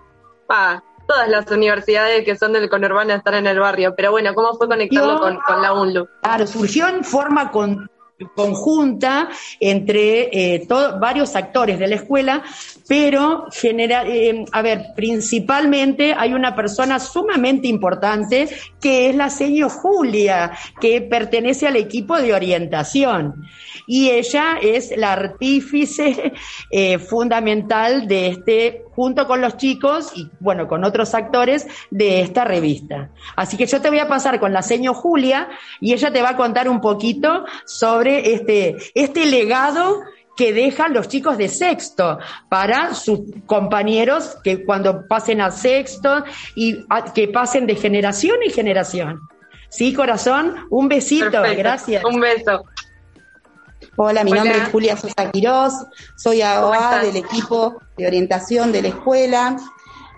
Ah, 0.49 0.81
todas 1.07 1.29
las 1.29 1.49
universidades 1.51 2.23
que 2.23 2.35
son 2.35 2.53
del 2.53 2.69
conurbano 2.69 3.13
están 3.13 3.35
en 3.35 3.47
el 3.47 3.59
barrio, 3.59 3.93
pero 3.95 4.11
bueno, 4.11 4.33
¿cómo 4.33 4.53
fue 4.55 4.67
conectarlo 4.67 5.19
con, 5.19 5.39
con 5.41 5.61
la 5.61 5.73
UNLU? 5.73 6.07
Claro, 6.21 6.47
surgió 6.47 6.87
en 6.87 7.03
forma 7.03 7.51
con, 7.51 7.89
conjunta 8.35 9.29
entre 9.59 10.29
eh, 10.31 10.67
varios 10.99 11.35
actores 11.35 11.79
de 11.79 11.87
la 11.87 11.95
escuela, 11.95 12.43
pero 12.87 13.45
genera, 13.51 14.03
eh, 14.05 14.45
a 14.51 14.61
ver, 14.61 14.87
principalmente 14.95 16.13
hay 16.17 16.33
una 16.33 16.55
persona 16.55 16.99
sumamente 16.99 17.67
importante 17.67 18.49
que 18.81 19.09
es 19.09 19.15
la 19.15 19.29
señor 19.29 19.71
Julia, 19.71 20.51
que 20.79 21.01
pertenece 21.01 21.67
al 21.67 21.75
equipo 21.75 22.17
de 22.17 22.33
orientación. 22.33 23.45
Y 23.85 24.09
ella 24.09 24.57
es 24.61 24.95
la 24.95 25.13
artífice 25.13 26.33
eh, 26.71 26.99
fundamental 26.99 28.07
de 28.07 28.27
este, 28.27 28.83
junto 28.95 29.27
con 29.27 29.41
los 29.41 29.57
chicos 29.57 30.11
y 30.15 30.29
bueno, 30.39 30.67
con 30.67 30.83
otros 30.83 31.13
actores 31.13 31.67
de 31.89 32.21
esta 32.21 32.45
revista. 32.45 33.09
Así 33.35 33.57
que 33.57 33.65
yo 33.65 33.81
te 33.81 33.89
voy 33.89 33.99
a 33.99 34.07
pasar 34.07 34.39
con 34.39 34.53
la 34.53 34.61
señor 34.61 34.95
Julia 34.95 35.49
y 35.81 35.93
ella 35.93 36.11
te 36.11 36.21
va 36.21 36.29
a 36.29 36.37
contar 36.37 36.69
un 36.69 36.79
poquito 36.79 37.45
sobre 37.65 38.12
este, 38.19 38.77
este 38.93 39.25
legado 39.25 40.01
que 40.35 40.53
dejan 40.53 40.93
los 40.93 41.07
chicos 41.07 41.37
de 41.37 41.47
sexto 41.47 42.17
para 42.49 42.95
sus 42.95 43.19
compañeros 43.45 44.37
que 44.43 44.65
cuando 44.65 45.07
pasen 45.07 45.41
a 45.41 45.51
sexto 45.51 46.23
y 46.55 46.85
a, 46.89 47.13
que 47.13 47.27
pasen 47.27 47.67
de 47.67 47.75
generación 47.75 48.37
en 48.43 48.51
generación. 48.51 49.29
Sí, 49.69 49.93
corazón, 49.93 50.55
un 50.69 50.87
besito, 50.87 51.31
Perfecto. 51.31 51.57
gracias. 51.57 52.05
Un 52.05 52.19
beso. 52.19 52.63
Hola, 53.95 54.23
mi 54.23 54.31
Hola. 54.31 54.43
nombre 54.43 54.61
es 54.63 54.69
Julia 54.69 54.97
Sosa 54.97 55.31
Quirós, 55.31 55.73
soy 56.17 56.41
AOA 56.41 57.03
del 57.03 57.17
equipo 57.17 57.79
de 57.95 58.07
orientación 58.07 58.71
de 58.71 58.81
la 58.81 58.87
escuela. 58.87 59.57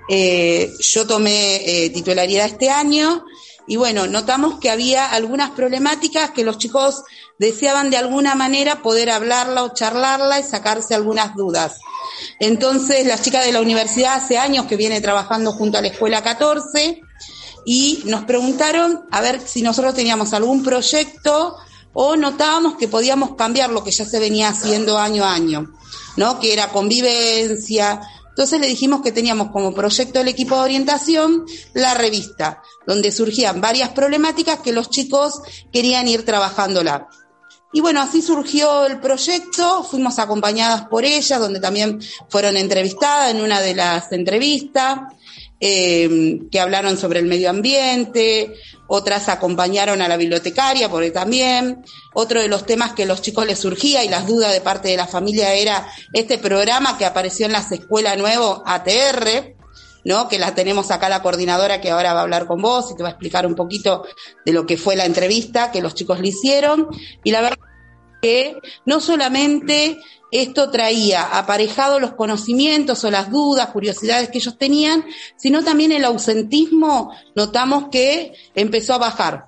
Eh, 0.07 0.71
yo 0.79 1.05
tomé 1.07 1.55
eh, 1.65 1.89
titularidad 1.89 2.45
este 2.45 2.69
año 2.69 3.25
y 3.67 3.77
bueno, 3.77 4.07
notamos 4.07 4.59
que 4.59 4.69
había 4.69 5.11
algunas 5.11 5.51
problemáticas 5.51 6.31
que 6.31 6.43
los 6.43 6.57
chicos 6.57 7.03
deseaban 7.39 7.89
de 7.89 7.97
alguna 7.97 8.35
manera 8.35 8.81
poder 8.81 9.09
hablarla 9.09 9.63
o 9.63 9.73
charlarla 9.73 10.39
y 10.39 10.43
sacarse 10.43 10.93
algunas 10.93 11.35
dudas. 11.35 11.79
Entonces, 12.39 13.05
la 13.07 13.19
chica 13.19 13.41
de 13.41 13.51
la 13.51 13.61
universidad 13.61 14.15
hace 14.15 14.37
años 14.37 14.65
que 14.67 14.75
viene 14.75 15.01
trabajando 15.01 15.51
junto 15.51 15.77
a 15.77 15.81
la 15.81 15.87
escuela 15.87 16.21
14 16.21 17.01
y 17.65 18.03
nos 18.05 18.25
preguntaron 18.25 19.05
a 19.11 19.21
ver 19.21 19.41
si 19.41 19.63
nosotros 19.63 19.95
teníamos 19.95 20.33
algún 20.33 20.63
proyecto 20.63 21.57
o 21.93 22.15
notábamos 22.15 22.75
que 22.75 22.87
podíamos 22.87 23.35
cambiar 23.35 23.71
lo 23.71 23.83
que 23.83 23.91
ya 23.91 24.05
se 24.05 24.19
venía 24.19 24.49
haciendo 24.49 24.97
año 24.97 25.23
a 25.23 25.33
año, 25.33 25.73
¿no? 26.17 26.39
Que 26.39 26.53
era 26.53 26.69
convivencia. 26.69 28.01
Entonces 28.35 28.59
le 28.59 28.67
dijimos 28.67 29.01
que 29.01 29.13
teníamos 29.13 29.51
como 29.51 29.73
proyecto 29.73 30.19
del 30.19 30.27
equipo 30.27 30.55
de 30.55 30.61
orientación 30.61 31.45
la 31.73 31.93
revista, 31.93 32.61
donde 32.85 33.13
surgían 33.13 33.61
varias 33.61 33.91
problemáticas 33.91 34.59
que 34.59 34.73
los 34.73 34.89
chicos 34.89 35.39
querían 35.71 36.05
ir 36.09 36.25
trabajándola. 36.25 37.07
Y 37.71 37.79
bueno, 37.79 38.01
así 38.01 38.21
surgió 38.21 38.87
el 38.87 38.99
proyecto, 38.99 39.85
fuimos 39.85 40.19
acompañadas 40.19 40.87
por 40.89 41.05
ellas, 41.05 41.39
donde 41.39 41.61
también 41.61 42.01
fueron 42.27 42.57
entrevistadas 42.57 43.31
en 43.31 43.41
una 43.41 43.61
de 43.61 43.73
las 43.73 44.11
entrevistas, 44.11 44.99
eh, 45.67 46.41
que 46.51 46.59
hablaron 46.59 46.95
sobre 46.95 47.17
el 47.17 47.25
medio 47.25 47.49
ambiente, 47.49 48.53
otras 48.85 49.29
acompañaron 49.29 49.99
a 50.03 50.07
la 50.07 50.15
bibliotecaria, 50.15 50.89
porque 50.89 51.09
también 51.09 51.83
otro 52.13 52.39
de 52.39 52.47
los 52.47 52.67
temas 52.67 52.93
que 52.93 53.07
los 53.07 53.23
chicos 53.23 53.47
les 53.47 53.57
surgía 53.57 54.03
y 54.03 54.09
las 54.09 54.27
dudas 54.27 54.53
de 54.53 54.61
parte 54.61 54.89
de 54.89 54.97
la 54.97 55.07
familia 55.07 55.55
era 55.55 55.87
este 56.13 56.37
programa 56.37 56.99
que 56.99 57.05
apareció 57.05 57.47
en 57.47 57.53
las 57.53 57.71
escuelas 57.71 58.15
nuevo, 58.15 58.61
ATR, 58.63 59.55
¿no? 60.03 60.27
Que 60.27 60.37
la 60.37 60.53
tenemos 60.53 60.91
acá 60.91 61.09
la 61.09 61.23
coordinadora 61.23 61.81
que 61.81 61.89
ahora 61.89 62.13
va 62.13 62.19
a 62.19 62.23
hablar 62.23 62.45
con 62.45 62.61
vos 62.61 62.91
y 62.91 62.95
te 62.95 63.01
va 63.01 63.09
a 63.09 63.13
explicar 63.13 63.47
un 63.47 63.55
poquito 63.55 64.05
de 64.45 64.53
lo 64.53 64.67
que 64.67 64.77
fue 64.77 64.95
la 64.95 65.05
entrevista 65.05 65.71
que 65.71 65.81
los 65.81 65.95
chicos 65.95 66.19
le 66.19 66.27
hicieron. 66.27 66.89
Y 67.23 67.31
la 67.31 67.41
verdad 67.41 67.57
que 68.21 68.59
no 68.85 68.99
solamente 68.99 69.99
esto 70.41 70.69
traía 70.69 71.23
aparejado 71.37 71.99
los 71.99 72.13
conocimientos 72.13 73.03
o 73.03 73.11
las 73.11 73.31
dudas, 73.31 73.69
curiosidades 73.69 74.29
que 74.29 74.39
ellos 74.39 74.57
tenían, 74.57 75.05
sino 75.35 75.63
también 75.63 75.91
el 75.91 76.05
ausentismo, 76.05 77.11
notamos 77.35 77.89
que 77.91 78.33
empezó 78.55 78.93
a 78.93 78.99
bajar. 78.99 79.47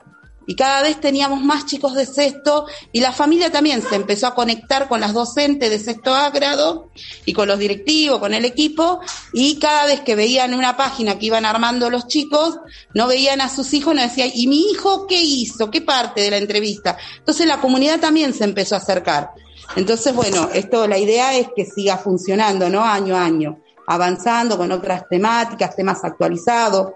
Y 0.49 0.55
cada 0.55 0.81
vez 0.81 0.99
teníamos 1.01 1.43
más 1.43 1.65
chicos 1.65 1.93
de 1.93 2.05
sexto 2.05 2.65
y 2.93 3.01
la 3.01 3.11
familia 3.11 3.51
también 3.51 3.81
se 3.81 3.95
empezó 3.95 4.27
a 4.27 4.33
conectar 4.33 4.87
con 4.87 5.01
las 5.01 5.13
docentes 5.13 5.69
de 5.69 5.77
sexto 5.77 6.15
A 6.15 6.29
grado 6.29 6.89
y 7.25 7.33
con 7.33 7.49
los 7.49 7.59
directivos, 7.59 8.19
con 8.19 8.33
el 8.33 8.45
equipo 8.45 9.01
y 9.33 9.59
cada 9.59 9.85
vez 9.85 9.99
que 9.99 10.15
veían 10.15 10.53
una 10.53 10.77
página 10.77 11.19
que 11.19 11.25
iban 11.25 11.45
armando 11.45 11.89
los 11.89 12.07
chicos, 12.07 12.59
no 12.93 13.07
veían 13.07 13.41
a 13.41 13.53
sus 13.53 13.73
hijos, 13.73 13.93
no 13.93 14.01
decían, 14.01 14.31
¿y 14.33 14.47
mi 14.47 14.71
hijo 14.71 15.05
qué 15.05 15.21
hizo? 15.21 15.69
¿Qué 15.69 15.81
parte 15.81 16.21
de 16.21 16.31
la 16.31 16.37
entrevista? 16.37 16.97
Entonces 17.17 17.45
la 17.45 17.59
comunidad 17.59 17.99
también 17.99 18.33
se 18.33 18.45
empezó 18.45 18.75
a 18.75 18.77
acercar. 18.77 19.31
Entonces, 19.75 20.13
bueno, 20.15 20.49
esto, 20.53 20.87
la 20.87 20.97
idea 20.97 21.37
es 21.37 21.49
que 21.55 21.65
siga 21.65 21.97
funcionando, 21.97 22.69
¿no? 22.69 22.83
Año 22.83 23.15
a 23.15 23.23
año, 23.25 23.59
avanzando 23.85 24.57
con 24.57 24.71
otras 24.71 25.07
temáticas, 25.09 25.75
temas 25.75 26.03
actualizados. 26.03 26.93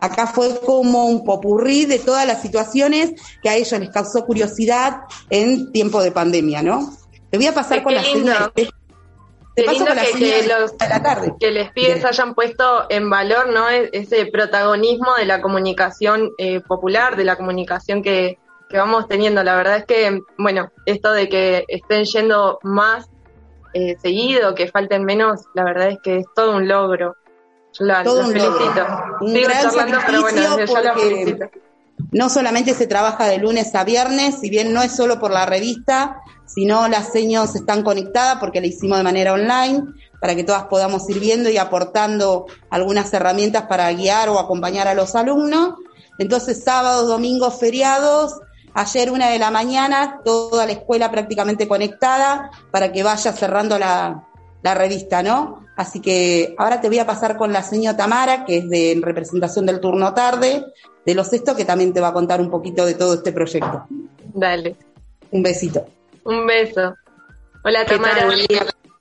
Acá 0.00 0.26
fue 0.26 0.60
como 0.60 1.04
un 1.06 1.24
popurrí 1.24 1.84
de 1.86 2.00
todas 2.00 2.26
las 2.26 2.42
situaciones 2.42 3.12
que 3.42 3.48
a 3.48 3.54
ellos 3.54 3.78
les 3.78 3.90
causó 3.90 4.24
curiosidad 4.26 5.02
en 5.30 5.70
tiempo 5.70 6.02
de 6.02 6.10
pandemia, 6.10 6.62
¿no? 6.62 6.92
Te 7.30 7.38
voy 7.38 7.46
a 7.46 7.54
pasar 7.54 7.78
Qué 7.78 7.84
con 7.84 7.94
la 7.94 8.02
lindo. 8.02 8.32
señal. 8.32 8.52
Qué 9.56 9.62
lindo 9.62 9.84
que, 9.86 10.18
que 10.18 10.48
los, 10.48 10.72
que 11.38 11.50
les 11.52 11.70
pides 11.70 12.04
hayan 12.04 12.34
puesto 12.34 12.86
en 12.90 13.08
valor 13.08 13.50
no 13.52 13.70
E- 13.70 13.88
ese 13.92 14.26
protagonismo 14.26 15.14
de 15.14 15.26
la 15.26 15.40
comunicación 15.40 16.32
eh, 16.38 16.60
popular, 16.60 17.14
de 17.16 17.22
la 17.22 17.36
comunicación 17.36 18.02
que, 18.02 18.38
que 18.74 18.78
vamos 18.80 19.06
teniendo. 19.06 19.44
La 19.44 19.54
verdad 19.54 19.76
es 19.76 19.84
que, 19.84 20.20
bueno, 20.36 20.72
esto 20.84 21.12
de 21.12 21.28
que 21.28 21.64
estén 21.68 22.04
yendo 22.06 22.58
más 22.64 23.06
eh, 23.72 23.96
seguido, 24.02 24.56
que 24.56 24.66
falten 24.66 25.04
menos, 25.04 25.42
la 25.54 25.62
verdad 25.62 25.90
es 25.90 25.98
que 26.02 26.16
es 26.18 26.26
todo 26.34 26.56
un 26.56 26.66
logro. 26.66 27.14
La, 27.78 28.02
Todo 28.02 28.22
un 28.26 28.32
felicito. 28.32 28.56
logro. 28.56 29.16
un 29.20 29.32
Sigo 29.32 29.44
gran 29.48 29.62
charlando, 29.62 29.98
pero 30.04 30.20
bueno, 30.22 30.56
la 30.82 30.94
felicito. 30.94 31.46
no 32.10 32.28
solamente 32.28 32.74
se 32.74 32.88
trabaja 32.88 33.26
de 33.28 33.38
lunes 33.38 33.72
a 33.76 33.84
viernes, 33.84 34.40
si 34.40 34.50
bien 34.50 34.72
no 34.72 34.82
es 34.82 34.90
solo 34.96 35.20
por 35.20 35.30
la 35.30 35.46
revista, 35.46 36.20
sino 36.44 36.88
las 36.88 37.12
seños 37.12 37.54
están 37.54 37.84
conectadas 37.84 38.38
porque 38.40 38.60
la 38.60 38.66
hicimos 38.66 38.98
de 38.98 39.04
manera 39.04 39.34
online 39.34 39.84
para 40.20 40.34
que 40.34 40.42
todas 40.42 40.64
podamos 40.64 41.08
ir 41.10 41.20
viendo 41.20 41.48
y 41.48 41.58
aportando 41.58 42.46
algunas 42.70 43.12
herramientas 43.14 43.66
para 43.68 43.92
guiar 43.92 44.28
o 44.30 44.40
acompañar 44.40 44.88
a 44.88 44.94
los 44.94 45.14
alumnos. 45.14 45.74
Entonces, 46.18 46.62
sábados, 46.64 47.06
domingos, 47.08 47.58
feriados, 47.60 48.40
ayer 48.74 49.10
una 49.10 49.30
de 49.30 49.38
la 49.38 49.50
mañana, 49.50 50.20
toda 50.24 50.66
la 50.66 50.72
escuela 50.72 51.10
prácticamente 51.10 51.66
conectada 51.68 52.50
para 52.70 52.92
que 52.92 53.02
vaya 53.02 53.32
cerrando 53.32 53.78
la, 53.78 54.24
la 54.62 54.74
revista, 54.74 55.22
¿no? 55.22 55.64
Así 55.76 56.00
que 56.00 56.54
ahora 56.58 56.80
te 56.80 56.88
voy 56.88 56.98
a 56.98 57.06
pasar 57.06 57.36
con 57.36 57.52
la 57.52 57.62
señora 57.62 57.96
Tamara, 57.96 58.44
que 58.44 58.58
es 58.58 58.68
de 58.68 58.92
en 58.92 59.02
representación 59.02 59.66
del 59.66 59.80
turno 59.80 60.14
tarde, 60.14 60.64
de 61.04 61.14
los 61.14 61.28
sextos, 61.28 61.56
que 61.56 61.64
también 61.64 61.92
te 61.92 62.00
va 62.00 62.08
a 62.08 62.12
contar 62.12 62.40
un 62.40 62.50
poquito 62.50 62.86
de 62.86 62.94
todo 62.94 63.14
este 63.14 63.32
proyecto. 63.32 63.86
Dale. 64.32 64.76
Un 65.30 65.42
besito. 65.42 65.86
Un 66.24 66.46
beso. 66.46 66.94
Hola 67.64 67.84
Tamara, 67.86 68.28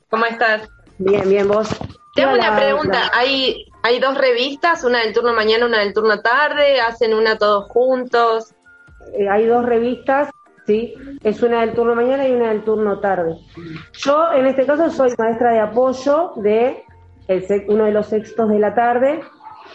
¿cómo 0.10 0.26
estás? 0.26 0.70
Bien, 0.98 1.28
bien, 1.30 1.48
vos. 1.48 1.68
Te 2.16 2.24
hago 2.24 2.34
Hola, 2.34 2.50
una 2.50 2.60
pregunta. 2.60 3.12
¿Hay, 3.14 3.66
¿Hay 3.84 4.00
dos 4.00 4.18
revistas? 4.18 4.84
¿Una 4.84 5.00
del 5.00 5.14
turno 5.14 5.34
mañana, 5.34 5.66
una 5.66 5.80
del 5.80 5.94
turno 5.94 6.22
tarde? 6.22 6.80
¿Hacen 6.80 7.14
una 7.14 7.38
todos 7.38 7.70
juntos? 7.70 8.54
Eh, 9.18 9.28
hay 9.30 9.46
dos 9.46 9.66
revistas, 9.66 10.30
sí, 10.66 10.94
es 11.24 11.42
una 11.44 11.62
del 11.62 11.74
turno 11.74 11.96
mañana 11.96 12.28
y 12.28 12.32
una 12.34 12.50
del 12.50 12.64
turno 12.64 13.00
tarde. 13.00 13.36
Yo, 13.94 14.32
en 14.34 14.46
este 14.46 14.66
caso, 14.66 14.90
soy 14.90 15.14
maestra 15.18 15.52
de 15.52 15.60
apoyo 15.60 16.32
de 16.38 16.84
el 17.28 17.46
uno 17.70 17.86
de 17.86 17.92
los 17.92 18.08
sextos 18.08 18.50
de 18.50 18.60
la 18.60 18.74
tarde 18.76 19.22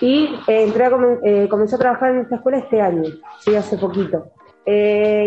y 0.01 0.27
eh, 0.47 0.65
entré 0.65 0.85
a 0.85 0.91
comen- 0.91 1.21
eh, 1.25 1.49
comencé 1.49 1.77
a 1.77 1.79
trabajar 1.79 2.11
en 2.11 2.21
esta 2.21 2.37
escuela 2.37 2.59
este 2.59 2.81
año, 2.81 3.05
sí, 3.41 3.55
hace 3.55 3.79
poquito. 3.79 4.33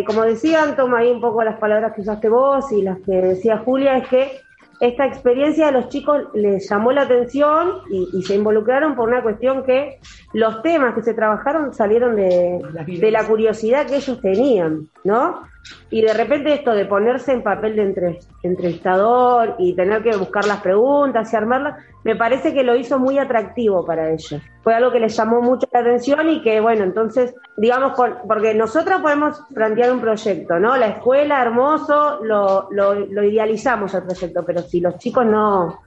Como 0.05 0.21
decían, 0.21 0.75
toma 0.75 0.99
ahí 0.99 1.09
un 1.09 1.19
poco 1.19 1.43
las 1.43 1.57
palabras 1.57 1.93
que 1.93 2.01
usaste 2.01 2.29
vos 2.29 2.71
y 2.71 2.83
las 2.83 2.99
que 2.99 3.13
decía 3.13 3.57
Julia, 3.65 3.97
es 3.97 4.07
que 4.07 4.41
esta 4.81 5.05
experiencia 5.05 5.67
a 5.67 5.71
los 5.71 5.89
chicos 5.89 6.23
les 6.33 6.67
llamó 6.67 6.91
la 6.91 7.03
atención 7.03 7.81
y, 7.91 8.09
y 8.13 8.23
se 8.23 8.35
involucraron 8.35 8.95
por 8.95 9.07
una 9.07 9.21
cuestión 9.21 9.63
que 9.63 9.99
los 10.33 10.63
temas 10.63 10.95
que 10.95 11.03
se 11.03 11.13
trabajaron 11.13 11.71
salieron 11.71 12.15
de, 12.15 12.59
de 12.87 13.11
la 13.11 13.27
curiosidad 13.27 13.85
que 13.85 13.97
ellos 13.97 14.19
tenían, 14.19 14.89
¿no? 15.03 15.41
Y 15.89 16.01
de 16.01 16.13
repente 16.13 16.53
esto 16.53 16.71
de 16.71 16.85
ponerse 16.85 17.33
en 17.33 17.43
papel 17.43 17.75
de 17.75 17.83
entre- 17.83 18.19
entrevistador 18.43 19.55
y 19.59 19.75
tener 19.75 20.01
que 20.01 20.15
buscar 20.15 20.45
las 20.45 20.61
preguntas 20.61 21.31
y 21.31 21.35
armarlas, 21.35 21.83
me 22.03 22.15
parece 22.15 22.53
que 22.53 22.63
lo 22.63 22.75
hizo 22.75 22.97
muy 22.97 23.19
atractivo 23.19 23.85
para 23.85 24.09
ellos. 24.09 24.41
Fue 24.63 24.73
algo 24.73 24.91
que 24.91 24.99
les 24.99 25.15
llamó 25.15 25.41
mucho 25.41 25.67
la 25.71 25.79
atención 25.81 26.29
y 26.29 26.41
que, 26.41 26.59
bueno, 26.61 26.83
entonces, 26.83 27.35
digamos, 27.57 27.93
porque 28.27 28.53
nosotros 28.53 29.01
podemos 29.01 29.41
plantear 29.53 29.91
un 29.91 30.01
proyecto, 30.01 30.59
¿no? 30.59 30.77
La 30.77 30.87
escuela, 30.87 31.41
hermoso, 31.41 32.19
lo, 32.23 32.67
lo, 32.71 32.93
lo 32.95 33.23
idealizamos 33.23 33.93
el 33.93 34.03
proyecto, 34.03 34.43
pero 34.45 34.61
si 34.61 34.79
los 34.79 34.97
chicos 34.97 35.25
no, 35.25 35.81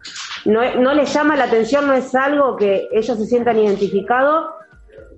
no, 0.44 0.74
no 0.76 0.94
les 0.94 1.12
llama 1.12 1.36
la 1.36 1.44
atención, 1.44 1.86
no 1.86 1.94
es 1.94 2.14
algo 2.14 2.56
que 2.56 2.88
ellos 2.92 3.16
se 3.18 3.26
sientan 3.26 3.58
identificados, 3.58 4.50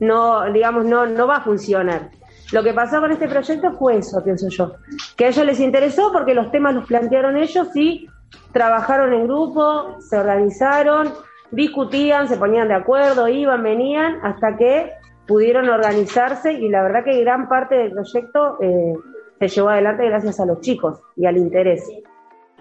no, 0.01 0.51
digamos, 0.53 0.85
no, 0.85 1.07
no 1.07 1.27
va 1.27 1.37
a 1.37 1.41
funcionar. 1.41 2.11
Lo 2.53 2.63
que 2.63 2.73
pasó 2.73 3.01
con 3.01 3.11
este 3.11 3.29
proyecto 3.29 3.73
fue 3.73 3.99
eso, 3.99 4.23
pienso 4.23 4.49
yo, 4.49 4.75
que 5.17 5.27
a 5.27 5.29
ellos 5.29 5.45
les 5.45 5.61
interesó 5.61 6.13
porque 6.13 6.35
los 6.35 6.51
temas 6.51 6.75
los 6.75 6.87
plantearon 6.87 7.37
ellos 7.37 7.69
y 7.75 8.09
trabajaron 8.53 9.13
en 9.13 9.27
grupo, 9.27 9.97
se 10.01 10.17
organizaron, 10.17 11.13
discutían, 11.51 12.29
se 12.29 12.37
ponían 12.37 12.69
de 12.69 12.75
acuerdo, 12.75 13.29
iban, 13.29 13.63
venían, 13.63 14.19
hasta 14.23 14.57
que 14.57 14.93
pudieron 15.27 15.69
organizarse 15.69 16.53
y 16.53 16.69
la 16.69 16.83
verdad 16.83 17.05
que 17.05 17.21
gran 17.21 17.49
parte 17.49 17.75
del 17.75 17.93
proyecto 17.93 18.59
eh, 18.61 18.95
se 19.41 19.49
llevó 19.49 19.71
adelante 19.71 20.07
gracias 20.07 20.39
a 20.41 20.47
los 20.47 20.61
chicos 20.61 21.01
y 21.17 21.27
al 21.27 21.37
interés. 21.37 21.85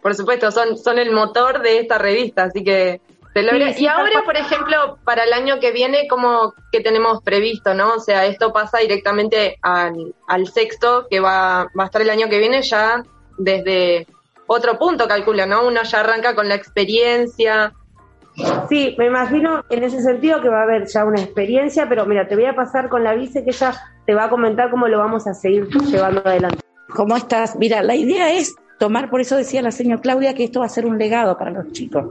Por 0.02 0.14
supuesto, 0.14 0.52
son, 0.52 0.78
son 0.78 1.00
el 1.00 1.12
motor 1.12 1.62
de 1.62 1.80
esta 1.80 1.98
revista, 1.98 2.44
así 2.44 2.64
que. 2.64 3.02
Sí, 3.36 3.74
sí, 3.74 3.84
y 3.84 3.88
ahora, 3.88 4.24
por 4.24 4.38
ejemplo, 4.38 4.98
para 5.04 5.26
el 5.26 5.34
año 5.34 5.60
que 5.60 5.72
viene, 5.72 6.08
¿cómo 6.08 6.54
que 6.72 6.80
tenemos 6.80 7.22
previsto, 7.22 7.74
no? 7.74 7.96
O 7.96 8.00
sea, 8.00 8.26
esto 8.26 8.54
pasa 8.54 8.78
directamente 8.78 9.58
al, 9.62 10.16
al 10.28 10.48
sexto, 10.48 11.08
que 11.10 11.20
va, 11.20 11.68
va 11.78 11.84
a 11.84 11.86
estar 11.88 12.02
el 12.02 12.10
año 12.10 12.30
que 12.30 12.40
viene 12.40 12.62
ya 12.62 13.04
desde 13.38 14.08
otro 14.48 14.80
punto, 14.80 15.08
calculo, 15.08 15.46
¿no? 15.46 15.68
Uno 15.68 15.84
ya 15.84 16.00
arranca 16.00 16.34
con 16.34 16.48
la 16.48 16.56
experiencia. 16.56 17.74
Sí, 18.70 18.96
me 18.98 19.08
imagino 19.08 19.66
en 19.70 19.84
ese 19.84 20.02
sentido 20.02 20.42
que 20.42 20.48
va 20.48 20.60
a 20.60 20.64
haber 20.64 20.88
ya 20.88 21.04
una 21.04 21.22
experiencia, 21.22 21.90
pero 21.90 22.06
mira, 22.06 22.30
te 22.30 22.36
voy 22.36 22.46
a 22.46 22.56
pasar 22.56 22.88
con 22.88 23.04
la 23.04 23.16
vice 23.16 23.44
que 23.44 23.50
ella 23.50 23.74
te 24.06 24.14
va 24.14 24.26
a 24.26 24.30
comentar 24.30 24.70
cómo 24.70 24.88
lo 24.88 25.00
vamos 25.00 25.28
a 25.28 25.34
seguir 25.34 25.68
llevando 25.68 26.22
adelante. 26.24 26.60
¿Cómo 26.94 27.18
estás? 27.18 27.58
Mira, 27.58 27.82
la 27.82 27.96
idea 27.96 28.32
es 28.32 28.56
tomar, 28.80 29.10
por 29.10 29.20
eso 29.20 29.36
decía 29.36 29.62
la 29.62 29.72
señora 29.72 30.02
Claudia, 30.02 30.34
que 30.34 30.46
esto 30.46 30.62
va 30.62 30.68
a 30.68 30.70
ser 30.70 30.86
un 30.86 30.98
legado 30.98 31.38
para 31.38 31.52
los 31.52 31.72
chicos. 31.74 32.06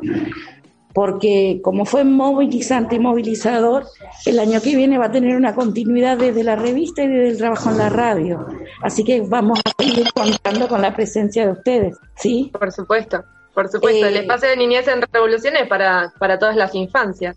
Porque 0.94 1.60
como 1.62 1.84
fue 1.84 2.04
movilizante 2.04 2.96
y 2.96 2.98
movilizador, 3.00 3.84
el 4.26 4.38
año 4.38 4.60
que 4.62 4.76
viene 4.76 4.96
va 4.96 5.06
a 5.06 5.10
tener 5.10 5.36
una 5.36 5.54
continuidad 5.54 6.16
desde 6.16 6.44
la 6.44 6.54
revista 6.54 7.02
y 7.02 7.08
desde 7.08 7.30
el 7.30 7.36
trabajo 7.36 7.70
en 7.70 7.78
la 7.78 7.88
radio. 7.88 8.46
Así 8.80 9.02
que 9.04 9.20
vamos 9.20 9.60
a 9.64 9.82
seguir 9.82 10.06
contando 10.14 10.68
con 10.68 10.80
la 10.80 10.94
presencia 10.94 11.46
de 11.46 11.52
ustedes, 11.52 11.96
¿sí? 12.14 12.50
Por 12.56 12.70
supuesto, 12.70 13.24
por 13.52 13.68
supuesto. 13.68 14.06
Eh, 14.06 14.08
el 14.08 14.16
espacio 14.18 14.48
de 14.48 14.56
niñez 14.56 14.86
en 14.86 15.02
revolución 15.12 15.56
es 15.56 15.68
para, 15.68 16.14
para 16.18 16.38
todas 16.38 16.54
las 16.54 16.72
infancias. 16.76 17.36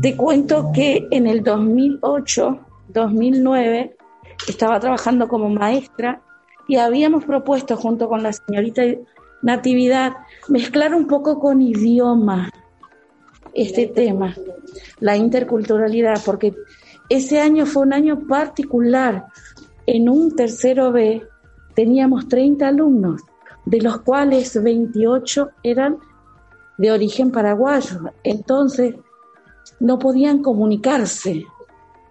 Te 0.00 0.16
cuento 0.16 0.72
que 0.74 1.06
en 1.12 1.28
el 1.28 1.44
2008, 1.44 2.58
2009, 2.88 3.96
estaba 4.48 4.80
trabajando 4.80 5.28
como 5.28 5.48
maestra 5.48 6.20
y 6.66 6.76
habíamos 6.76 7.24
propuesto 7.24 7.76
junto 7.76 8.08
con 8.08 8.24
la 8.24 8.32
señorita 8.32 8.82
Natividad 9.42 10.12
mezclar 10.48 10.94
un 10.94 11.08
poco 11.08 11.40
con 11.40 11.60
idioma 11.60 12.50
este 13.54 13.86
tema, 13.86 14.34
la 15.00 15.16
interculturalidad, 15.16 16.20
porque 16.24 16.54
ese 17.08 17.40
año 17.40 17.66
fue 17.66 17.82
un 17.82 17.92
año 17.92 18.26
particular. 18.26 19.26
En 19.86 20.08
un 20.08 20.34
tercero 20.34 20.92
B 20.92 21.22
teníamos 21.74 22.28
30 22.28 22.68
alumnos, 22.68 23.22
de 23.64 23.80
los 23.80 24.00
cuales 24.00 24.62
28 24.62 25.50
eran 25.62 25.98
de 26.78 26.92
origen 26.92 27.30
paraguayo. 27.30 28.12
Entonces, 28.24 28.94
no 29.80 29.98
podían 29.98 30.42
comunicarse, 30.42 31.44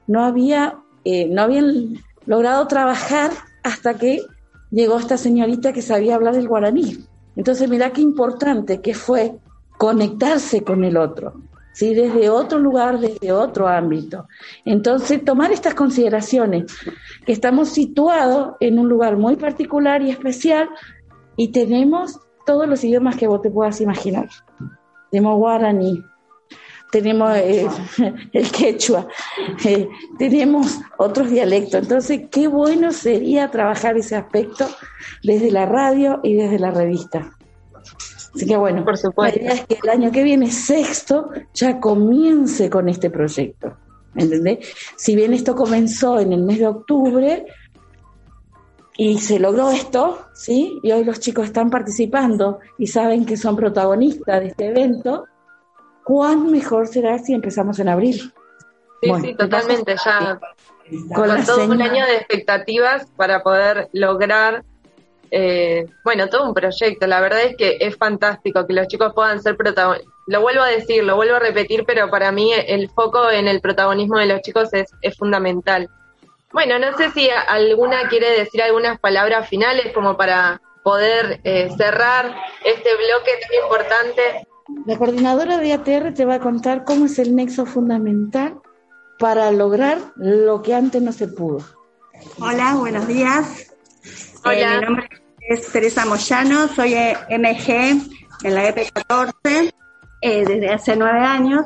no 0.08 0.24
había, 0.24 0.78
eh, 1.04 1.28
no 1.28 1.42
habían 1.42 1.98
logrado 2.26 2.68
trabajar 2.68 3.32
hasta 3.64 3.96
que 3.96 4.22
llegó 4.70 4.98
esta 4.98 5.18
señorita 5.18 5.74
que 5.74 5.82
sabía 5.82 6.16
hablar 6.16 6.36
el 6.36 6.48
guaraní. 6.48 7.06
Entonces, 7.36 7.70
mira 7.70 7.92
qué 7.92 8.02
importante 8.02 8.82
que 8.82 8.94
fue 8.94 9.40
conectarse 9.82 10.64
con 10.64 10.84
el 10.84 10.96
otro, 10.96 11.42
¿sí? 11.74 11.96
desde 11.96 12.30
otro 12.30 12.60
lugar, 12.60 13.00
desde 13.00 13.32
otro 13.32 13.68
ámbito. 13.68 14.28
Entonces, 14.64 15.26
tomar 15.26 15.52
estas 15.52 15.74
consideraciones, 15.74 16.72
que 17.26 17.32
estamos 17.32 17.70
situados 17.70 18.58
en 18.60 18.78
un 18.78 18.88
lugar 18.88 19.18
muy 19.18 19.38
particular 19.38 20.04
y 20.04 20.12
especial 20.12 20.70
y 21.36 21.48
tenemos 21.48 22.20
todos 22.46 22.70
los 22.70 22.84
idiomas 22.84 23.16
que 23.16 23.26
vos 23.26 23.42
te 23.42 23.50
puedas 23.50 23.82
imaginar. 23.82 24.30
Tenemos 25.10 25.40
guaraní, 25.40 26.00
tenemos 26.92 27.36
eh, 27.38 27.68
el 28.34 28.52
quechua, 28.52 29.08
eh, 29.66 29.90
tenemos 30.20 30.80
otros 31.00 31.32
dialectos. 31.32 31.82
Entonces, 31.82 32.30
qué 32.30 32.48
bueno 32.48 32.92
sería 32.92 33.50
trabajar 33.50 33.98
ese 33.98 34.16
aspecto 34.16 34.68
desde 35.24 35.50
la 35.50 35.66
radio 35.66 36.20
y 36.22 36.36
desde 36.36 36.60
la 36.60 36.70
revista. 36.70 37.36
Así 38.34 38.46
que 38.46 38.56
bueno, 38.56 38.86
la 39.18 39.30
idea 39.30 39.54
es 39.54 39.66
que 39.66 39.78
el 39.84 39.90
año 39.90 40.12
que 40.12 40.24
viene, 40.24 40.52
sexto, 40.52 41.32
ya 41.54 41.80
comience 41.80 42.70
con 42.70 42.88
este 42.88 43.10
proyecto. 43.10 43.76
¿Entendés? 44.16 44.74
Si 44.96 45.16
bien 45.16 45.34
esto 45.34 45.56
comenzó 45.56 46.20
en 46.20 46.34
el 46.34 46.44
mes 46.44 46.60
de 46.60 46.68
octubre 46.68 47.46
y 48.98 49.18
se 49.20 49.40
logró 49.40 49.72
esto, 49.72 50.28
¿sí? 50.34 50.80
Y 50.84 50.92
hoy 50.92 51.04
los 51.04 51.20
chicos 51.20 51.46
están 51.46 51.70
participando 51.70 52.60
y 52.78 52.88
saben 52.88 53.26
que 53.26 53.38
son 53.38 53.56
protagonistas 53.56 54.42
de 54.42 54.48
este 54.48 54.68
evento, 54.68 55.26
¿cuán 56.04 56.52
mejor 56.52 56.88
será 56.88 57.18
si 57.20 57.34
empezamos 57.34 57.80
en 57.80 57.90
abril? 57.90 58.34
Sí, 59.02 59.10
Bueno, 59.10 59.26
sí, 59.26 59.36
totalmente. 59.36 59.96
Ya 60.06 60.40
Con 61.16 61.46
todo 61.46 61.66
un 61.66 61.82
año 61.82 62.06
de 62.06 62.18
expectativas 62.18 63.08
para 63.16 63.42
poder 63.44 63.90
lograr, 63.94 64.64
eh, 65.32 65.86
bueno, 66.04 66.28
todo 66.28 66.48
un 66.48 66.54
proyecto. 66.54 67.08
La 67.08 67.22
verdad 67.22 67.42
es 67.44 67.56
que 67.56 67.78
es 67.80 67.96
fantástico 67.96 68.68
que 68.68 68.74
los 68.74 68.88
chicos 68.88 69.14
puedan 69.16 69.42
ser 69.42 69.56
protagonistas. 69.56 70.14
Lo 70.28 70.42
vuelvo 70.42 70.62
a 70.62 70.68
decir, 70.68 71.04
lo 71.04 71.16
vuelvo 71.16 71.36
a 71.36 71.40
repetir, 71.40 71.84
pero 71.86 72.10
para 72.10 72.32
mí 72.32 72.52
el 72.54 72.90
foco 72.90 73.32
en 73.32 73.48
el 73.48 73.62
protagonismo 73.62 74.18
de 74.20 74.28
los 74.28 74.42
chicos 74.42 74.74
es, 74.74 74.92
es 75.02 75.18
fundamental. 75.18 75.90
Bueno, 76.54 76.78
no 76.80 76.96
sé 76.98 77.10
si 77.12 77.30
alguna 77.30 78.10
quiere 78.10 78.30
decir 78.32 78.62
algunas 78.62 79.00
palabras 79.00 79.48
finales 79.48 79.94
como 79.94 80.18
para 80.18 80.62
poder 80.84 81.40
eh, 81.44 81.70
cerrar 81.78 82.36
este 82.66 82.90
bloque 82.96 83.32
tan 83.42 83.64
importante. 83.64 84.48
La 84.86 84.98
coordinadora 84.98 85.58
de 85.58 85.74
ATR 85.74 86.14
te 86.14 86.26
va 86.26 86.36
a 86.36 86.40
contar 86.40 86.84
cómo 86.84 87.06
es 87.06 87.20
el 87.20 87.36
nexo 87.36 87.66
fundamental 87.66 88.60
para 89.18 89.52
lograr 89.52 90.00
lo 90.16 90.62
que 90.62 90.74
antes 90.74 91.02
no 91.02 91.12
se 91.12 91.28
pudo. 91.28 91.60
Hola, 92.40 92.76
buenos 92.76 93.08
días. 93.08 93.72
Hola. 94.44 94.76
Eh, 94.76 94.80
mi 94.80 94.86
nombre 94.86 95.10
es 95.12 95.21
Teresa 95.72 96.06
Moyano, 96.06 96.68
soy 96.68 96.94
eh, 96.94 97.18
MG 97.30 98.10
en 98.44 98.56
la 98.56 98.74
EP14 98.74 99.74
eh, 100.22 100.46
desde 100.46 100.70
hace 100.70 100.96
nueve 100.96 101.20
años 101.20 101.66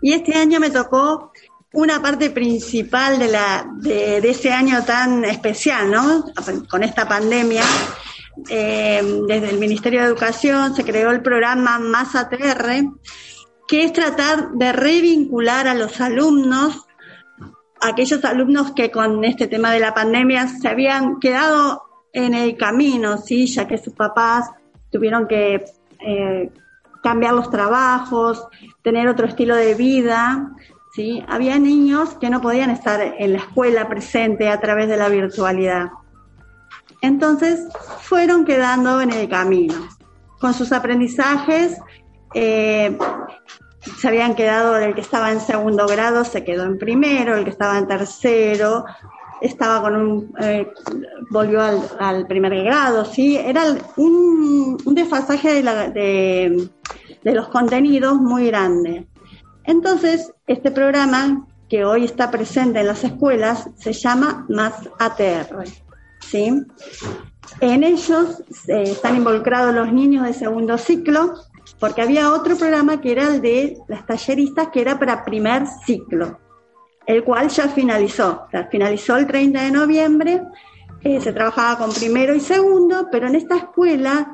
y 0.00 0.12
este 0.12 0.36
año 0.36 0.60
me 0.60 0.70
tocó 0.70 1.32
una 1.72 2.02
parte 2.02 2.30
principal 2.30 3.18
de, 3.18 3.28
la, 3.28 3.66
de 3.78 4.18
ese 4.18 4.52
año 4.52 4.84
tan 4.84 5.24
especial, 5.24 5.90
¿no? 5.90 6.24
Con 6.68 6.82
esta 6.82 7.08
pandemia. 7.08 7.62
Eh, 8.48 9.02
desde 9.28 9.50
el 9.50 9.58
Ministerio 9.58 10.00
de 10.00 10.06
Educación 10.06 10.74
se 10.74 10.84
creó 10.84 11.10
el 11.10 11.22
programa 11.22 11.78
Más 11.78 12.14
ATR, 12.14 12.84
que 13.68 13.84
es 13.84 13.92
tratar 13.92 14.50
de 14.52 14.72
revincular 14.72 15.68
a 15.68 15.74
los 15.74 16.00
alumnos, 16.00 16.86
aquellos 17.80 18.24
alumnos 18.24 18.72
que 18.72 18.90
con 18.90 19.24
este 19.24 19.46
tema 19.48 19.70
de 19.72 19.80
la 19.80 19.94
pandemia 19.94 20.48
se 20.48 20.68
habían 20.68 21.20
quedado 21.20 21.91
en 22.12 22.34
el 22.34 22.56
camino, 22.56 23.18
¿sí? 23.18 23.46
ya 23.46 23.66
que 23.66 23.78
sus 23.78 23.94
papás 23.94 24.50
tuvieron 24.90 25.26
que 25.26 25.64
eh, 26.00 26.50
cambiar 27.02 27.34
los 27.34 27.50
trabajos, 27.50 28.46
tener 28.82 29.08
otro 29.08 29.26
estilo 29.26 29.56
de 29.56 29.74
vida. 29.74 30.50
¿sí? 30.94 31.24
Había 31.28 31.58
niños 31.58 32.14
que 32.14 32.30
no 32.30 32.40
podían 32.40 32.70
estar 32.70 33.00
en 33.00 33.32
la 33.32 33.38
escuela 33.38 33.88
presente 33.88 34.48
a 34.48 34.60
través 34.60 34.88
de 34.88 34.96
la 34.96 35.08
virtualidad. 35.08 35.90
Entonces 37.00 37.66
fueron 38.00 38.44
quedando 38.44 39.00
en 39.00 39.10
el 39.10 39.28
camino. 39.28 39.88
Con 40.38 40.54
sus 40.54 40.72
aprendizajes 40.72 41.78
eh, 42.34 42.96
se 43.98 44.08
habían 44.08 44.34
quedado, 44.34 44.76
el 44.76 44.94
que 44.94 45.00
estaba 45.00 45.32
en 45.32 45.40
segundo 45.40 45.86
grado 45.86 46.24
se 46.24 46.44
quedó 46.44 46.64
en 46.64 46.78
primero, 46.78 47.36
el 47.36 47.44
que 47.44 47.50
estaba 47.50 47.78
en 47.78 47.88
tercero 47.88 48.84
estaba 49.42 49.82
con 49.82 49.96
un, 49.96 50.34
eh, 50.40 50.72
volvió 51.30 51.60
al, 51.60 52.26
primer 52.26 52.62
grado, 52.64 53.04
¿sí? 53.04 53.36
Era 53.36 53.64
un, 53.96 54.78
un 54.84 54.94
desfasaje 54.94 55.62
de, 55.62 56.68
de 57.22 57.34
los 57.34 57.48
contenidos 57.48 58.16
muy 58.16 58.46
grande. 58.46 59.06
Entonces, 59.64 60.32
este 60.46 60.70
programa 60.70 61.46
que 61.68 61.84
hoy 61.84 62.04
está 62.04 62.30
presente 62.30 62.80
en 62.80 62.86
las 62.86 63.02
escuelas 63.02 63.70
se 63.76 63.92
llama 63.94 64.44
Más 64.48 64.74
ATR, 64.98 65.64
¿sí? 66.20 66.52
En 67.60 67.82
ellos 67.82 68.42
eh, 68.68 68.82
están 68.86 69.16
involucrados 69.16 69.74
los 69.74 69.92
niños 69.92 70.26
de 70.26 70.34
segundo 70.34 70.76
ciclo, 70.78 71.34
porque 71.78 72.02
había 72.02 72.32
otro 72.32 72.56
programa 72.56 73.00
que 73.00 73.12
era 73.12 73.28
el 73.28 73.40
de 73.40 73.78
las 73.88 74.04
talleristas, 74.04 74.68
que 74.68 74.82
era 74.82 74.98
para 74.98 75.24
primer 75.24 75.64
ciclo, 75.86 76.38
el 77.06 77.24
cual 77.24 77.48
ya 77.48 77.68
finalizó. 77.68 78.44
O 78.46 78.50
sea, 78.50 78.68
finalizó 78.68 79.16
el 79.16 79.26
30 79.26 79.62
de 79.62 79.70
noviembre, 79.70 80.42
eh, 81.02 81.20
se 81.20 81.32
trabajaba 81.32 81.78
con 81.78 81.92
primero 81.92 82.34
y 82.34 82.40
segundo, 82.40 83.08
pero 83.10 83.26
en 83.26 83.34
esta 83.34 83.56
escuela, 83.56 84.32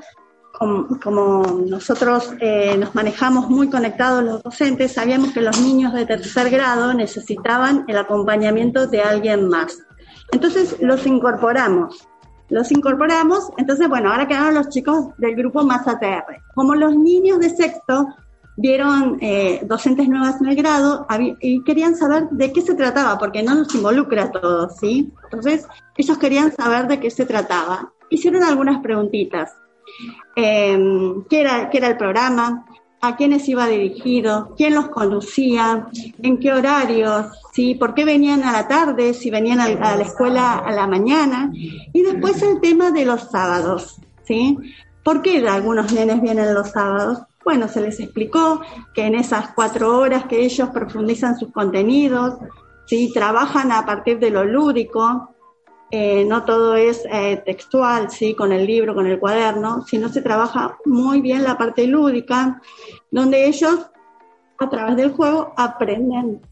como, 0.53 1.01
como 1.01 1.43
nosotros 1.67 2.35
eh, 2.41 2.77
nos 2.79 2.95
manejamos 2.95 3.49
muy 3.49 3.71
conectados 3.71 4.25
los 4.25 4.43
docentes, 4.43 4.93
sabíamos 4.93 5.33
que 5.33 5.41
los 5.41 5.61
niños 5.61 5.95
de 5.95 6.05
tercer 6.05 6.51
grado 6.51 6.93
necesitaban 6.95 7.85
el 7.89 7.97
acompañamiento 7.97 8.87
de 8.87 9.01
alguien 9.01 9.49
más. 9.49 9.79
Entonces 10.33 10.77
los 10.81 11.07
incorporamos 11.07 12.09
los 12.51 12.73
incorporamos, 12.73 13.51
entonces 13.59 13.89
bueno, 13.89 14.11
ahora 14.11 14.27
quedaron 14.27 14.55
los 14.55 14.71
chicos 14.71 15.09
del 15.19 15.37
grupo 15.37 15.65
más 15.65 15.87
ATR. 15.87 16.43
Como 16.55 16.75
los 16.75 16.97
niños 16.97 17.41
de 17.41 17.51
sexto 17.51 18.09
vieron 18.59 19.19
eh, 19.21 19.61
docentes 19.65 20.09
nuevas 20.09 20.41
en 20.41 20.49
el 20.49 20.57
grado 20.57 21.07
y 21.41 21.63
querían 21.63 21.95
saber 21.95 22.29
de 22.31 22.53
qué 22.53 22.61
se 22.61 22.75
trataba, 22.75 23.17
porque 23.17 23.43
no 23.43 23.55
nos 23.55 23.73
involucra 23.73 24.25
a 24.25 24.33
todos, 24.33 24.77
¿sí? 24.79 25.13
Entonces 25.25 25.67
ellos 25.97 26.19
querían 26.19 26.53
saber 26.53 26.89
de 26.89 26.99
qué 26.99 27.09
se 27.11 27.25
trataba. 27.25 27.93
Hicieron 28.11 28.43
algunas 28.43 28.83
preguntitas. 28.83 29.53
Eh, 30.35 30.77
¿qué, 31.31 31.41
era, 31.41 31.71
¿Qué 31.71 31.79
era 31.79 31.89
el 31.89 31.97
programa? 31.97 32.67
a 33.01 33.15
quiénes 33.15 33.49
iba 33.49 33.69
dirigido, 33.69 34.55
quién 34.57 34.75
los 34.75 34.89
conducía, 34.89 35.87
en 36.21 36.39
qué 36.39 36.53
horarios, 36.53 37.27
¿sí? 37.53 37.77
por 37.77 37.95
qué 37.95 38.05
venían 38.05 38.43
a 38.43 38.51
la 38.51 38.67
tarde, 38.67 39.15
si 39.15 39.31
venían 39.31 39.61
a, 39.61 39.69
la 39.69 40.03
escuela 40.03 40.59
a 40.59 40.73
la 40.73 40.89
mañana, 40.89 41.53
y 41.53 42.03
después 42.03 42.43
el 42.43 42.61
tema 42.61 42.91
de 42.91 43.05
los 43.05 43.31
sábados, 43.31 44.01
¿sí? 44.25 44.59
¿Por 45.05 45.23
qué 45.23 45.47
algunos 45.47 45.93
nenes 45.93 46.21
vienen 46.21 46.53
los 46.53 46.71
sábados? 46.71 47.21
Bueno, 47.45 47.69
se 47.69 47.81
les 47.81 47.99
explicó 48.01 48.61
que 48.95 49.07
en 49.07 49.15
esas 49.15 49.53
cuatro 49.55 49.99
horas 49.99 50.27
que 50.27 50.45
ellos 50.45 50.69
profundizan 50.71 51.39
sus 51.39 51.53
contenidos, 51.53 52.35
¿sí? 52.87 53.11
trabajan 53.13 53.73
a 53.73 53.87
partir 53.87 54.19
de 54.19 54.31
lo 54.31 54.45
lúdico, 54.45 55.35
eh, 55.91 56.25
no 56.27 56.45
todo 56.45 56.75
es 56.75 57.05
eh, 57.11 57.43
textual, 57.47 58.11
sí, 58.11 58.35
con 58.35 58.53
el 58.53 58.67
libro, 58.67 58.95
con 58.95 59.07
el 59.07 59.19
cuaderno, 59.19 59.85
sino 59.87 60.11
se 60.11 60.21
trabaja 60.21 60.77
muy 60.85 61.23
bien 61.23 61.45
la 61.45 61.57
parte 61.57 61.87
lúdica, 61.87 62.61
donde 63.11 63.47
ellos 63.47 63.87
a 64.59 64.69
través 64.69 64.97
del 64.97 65.13
juego 65.13 65.55
aprenden, 65.57 66.43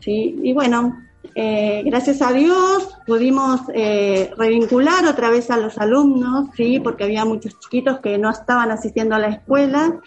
sí. 0.00 0.38
Y 0.42 0.52
bueno, 0.52 0.94
eh, 1.34 1.82
gracias 1.86 2.20
a 2.20 2.32
Dios 2.32 2.98
pudimos 3.06 3.62
eh, 3.74 4.30
revincular 4.36 5.06
otra 5.06 5.30
vez 5.30 5.50
a 5.50 5.56
los 5.56 5.78
alumnos, 5.78 6.48
sí, 6.56 6.80
porque 6.80 7.04
había 7.04 7.24
muchos 7.24 7.58
chiquitos 7.60 8.00
que 8.00 8.18
no 8.18 8.30
estaban 8.30 8.70
asistiendo 8.70 9.14
a 9.14 9.20
la 9.20 9.28
escuela 9.28 10.00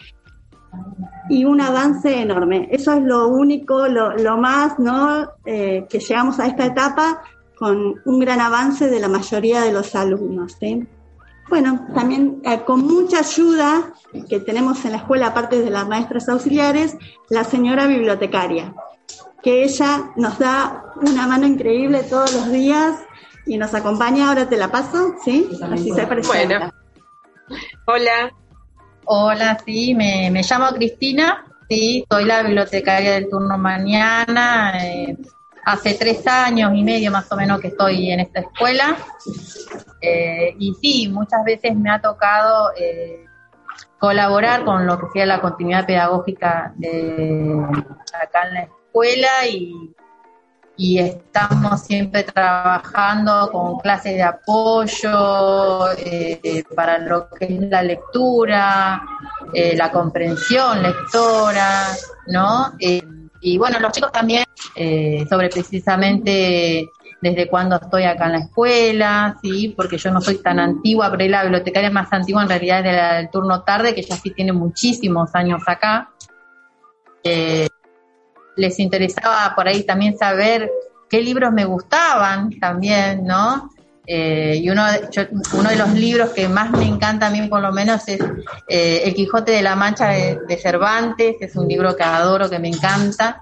y 1.29 1.45
un 1.45 1.61
avance 1.61 2.21
enorme. 2.21 2.67
Eso 2.71 2.93
es 2.93 3.03
lo 3.03 3.27
único, 3.27 3.87
lo, 3.87 4.15
lo 4.17 4.37
más, 4.37 4.79
¿no? 4.79 5.31
Eh, 5.45 5.85
que 5.89 5.99
llegamos 5.99 6.39
a 6.39 6.47
esta 6.47 6.65
etapa 6.65 7.21
con 7.57 8.01
un 8.05 8.19
gran 8.19 8.41
avance 8.41 8.89
de 8.89 8.99
la 8.99 9.07
mayoría 9.07 9.61
de 9.61 9.71
los 9.71 9.95
alumnos. 9.95 10.57
¿sí? 10.59 10.85
Bueno, 11.49 11.87
también 11.93 12.41
eh, 12.43 12.61
con 12.65 12.85
mucha 12.85 13.19
ayuda 13.19 13.93
que 14.29 14.39
tenemos 14.39 14.83
en 14.85 14.91
la 14.91 14.97
escuela, 14.97 15.27
aparte 15.27 15.61
de 15.61 15.69
las 15.69 15.87
maestras 15.87 16.27
auxiliares, 16.29 16.97
la 17.29 17.43
señora 17.43 17.87
bibliotecaria, 17.87 18.73
que 19.41 19.63
ella 19.63 20.11
nos 20.15 20.39
da 20.39 20.93
una 21.01 21.27
mano 21.27 21.45
increíble 21.45 22.03
todos 22.03 22.33
los 22.33 22.51
días 22.51 22.99
y 23.45 23.57
nos 23.57 23.73
acompaña. 23.73 24.29
Ahora 24.29 24.49
te 24.49 24.57
la 24.57 24.71
paso, 24.71 25.15
¿sí? 25.23 25.47
Así 25.61 25.91
se 25.91 26.07
presenta. 26.07 26.73
Bueno. 27.47 27.65
Hola. 27.85 28.44
Hola, 29.07 29.59
sí, 29.63 29.93
me, 29.93 30.31
me 30.31 30.41
llamo 30.41 30.67
Cristina, 30.69 31.45
sí, 31.69 32.03
soy 32.09 32.25
la 32.25 32.41
bibliotecaria 32.41 33.13
del 33.13 33.29
turno 33.29 33.55
mañana. 33.55 34.83
Eh, 34.83 35.15
hace 35.63 35.93
tres 35.93 36.25
años 36.25 36.71
y 36.73 36.83
medio 36.83 37.11
más 37.11 37.31
o 37.31 37.35
menos 37.35 37.59
que 37.59 37.67
estoy 37.67 38.09
en 38.09 38.21
esta 38.21 38.39
escuela. 38.39 38.97
Eh, 40.01 40.55
y 40.57 40.73
sí, 40.81 41.07
muchas 41.09 41.43
veces 41.43 41.75
me 41.75 41.91
ha 41.91 42.01
tocado 42.01 42.71
eh, 42.75 43.25
colaborar 43.99 44.65
con 44.65 44.87
lo 44.87 44.99
que 44.99 45.07
sea 45.13 45.27
la 45.27 45.39
continuidad 45.39 45.85
pedagógica 45.85 46.73
de 46.77 47.63
acá 48.19 48.47
en 48.47 48.53
la 48.55 48.61
escuela 48.61 49.47
y, 49.47 49.95
y 50.77 50.99
estamos 50.99 51.81
siempre 51.81 52.23
trabajando 52.23 53.49
con 53.51 53.79
clases 53.79 54.15
de 54.15 54.23
apoyo 54.23 55.91
eh, 55.97 56.63
para 56.75 56.97
lo 56.97 57.29
que 57.29 57.45
es 57.45 57.61
la 57.61 57.81
lectura, 57.81 59.01
eh, 59.53 59.75
la 59.75 59.91
comprensión 59.91 60.83
lectora, 60.83 61.87
¿no? 62.27 62.73
Eh, 62.79 63.01
y 63.41 63.57
bueno, 63.57 63.79
los 63.79 63.91
chicos 63.91 64.11
también, 64.11 64.43
eh, 64.75 65.23
sobre 65.29 65.49
precisamente 65.49 66.89
desde 67.21 67.47
cuando 67.47 67.75
estoy 67.75 68.03
acá 68.03 68.25
en 68.25 68.31
la 68.33 68.39
escuela, 68.39 69.37
sí, 69.41 69.73
porque 69.75 69.97
yo 69.97 70.11
no 70.11 70.21
soy 70.21 70.41
tan 70.41 70.59
antigua, 70.59 71.11
pero 71.11 71.29
la 71.29 71.43
bibliotecaria 71.43 71.89
más 71.89 72.11
antigua 72.11 72.43
en 72.43 72.49
realidad 72.49 72.85
es 72.85 73.17
del 73.17 73.29
turno 73.29 73.63
tarde, 73.63 73.95
que 73.95 74.01
ya 74.01 74.15
sí 74.15 74.31
tiene 74.31 74.51
muchísimos 74.51 75.33
años 75.35 75.61
acá. 75.67 76.09
Eh, 77.23 77.67
les 78.55 78.79
interesaba 78.79 79.53
por 79.55 79.67
ahí 79.67 79.83
también 79.83 80.17
saber 80.17 80.71
qué 81.09 81.21
libros 81.21 81.51
me 81.51 81.65
gustaban 81.65 82.59
también, 82.59 83.25
¿no? 83.25 83.69
Eh, 84.07 84.59
y 84.61 84.69
uno, 84.69 84.83
yo, 85.11 85.23
uno 85.53 85.69
de 85.69 85.75
los 85.77 85.89
libros 85.93 86.29
que 86.29 86.47
más 86.47 86.69
me 86.71 86.85
encanta 86.85 87.27
a 87.27 87.29
mí 87.31 87.47
por 87.47 87.61
lo 87.61 87.71
menos 87.71 88.07
es 88.07 88.19
eh, 88.67 89.01
El 89.03 89.15
Quijote 89.15 89.51
de 89.51 89.63
la 89.63 89.75
Mancha 89.75 90.09
de, 90.09 90.39
de, 90.47 90.57
Cervantes, 90.57 91.37
es 91.39 91.55
un 91.55 91.67
libro 91.67 91.95
que 91.95 92.03
adoro, 92.03 92.49
que 92.49 92.59
me 92.59 92.67
encanta. 92.67 93.41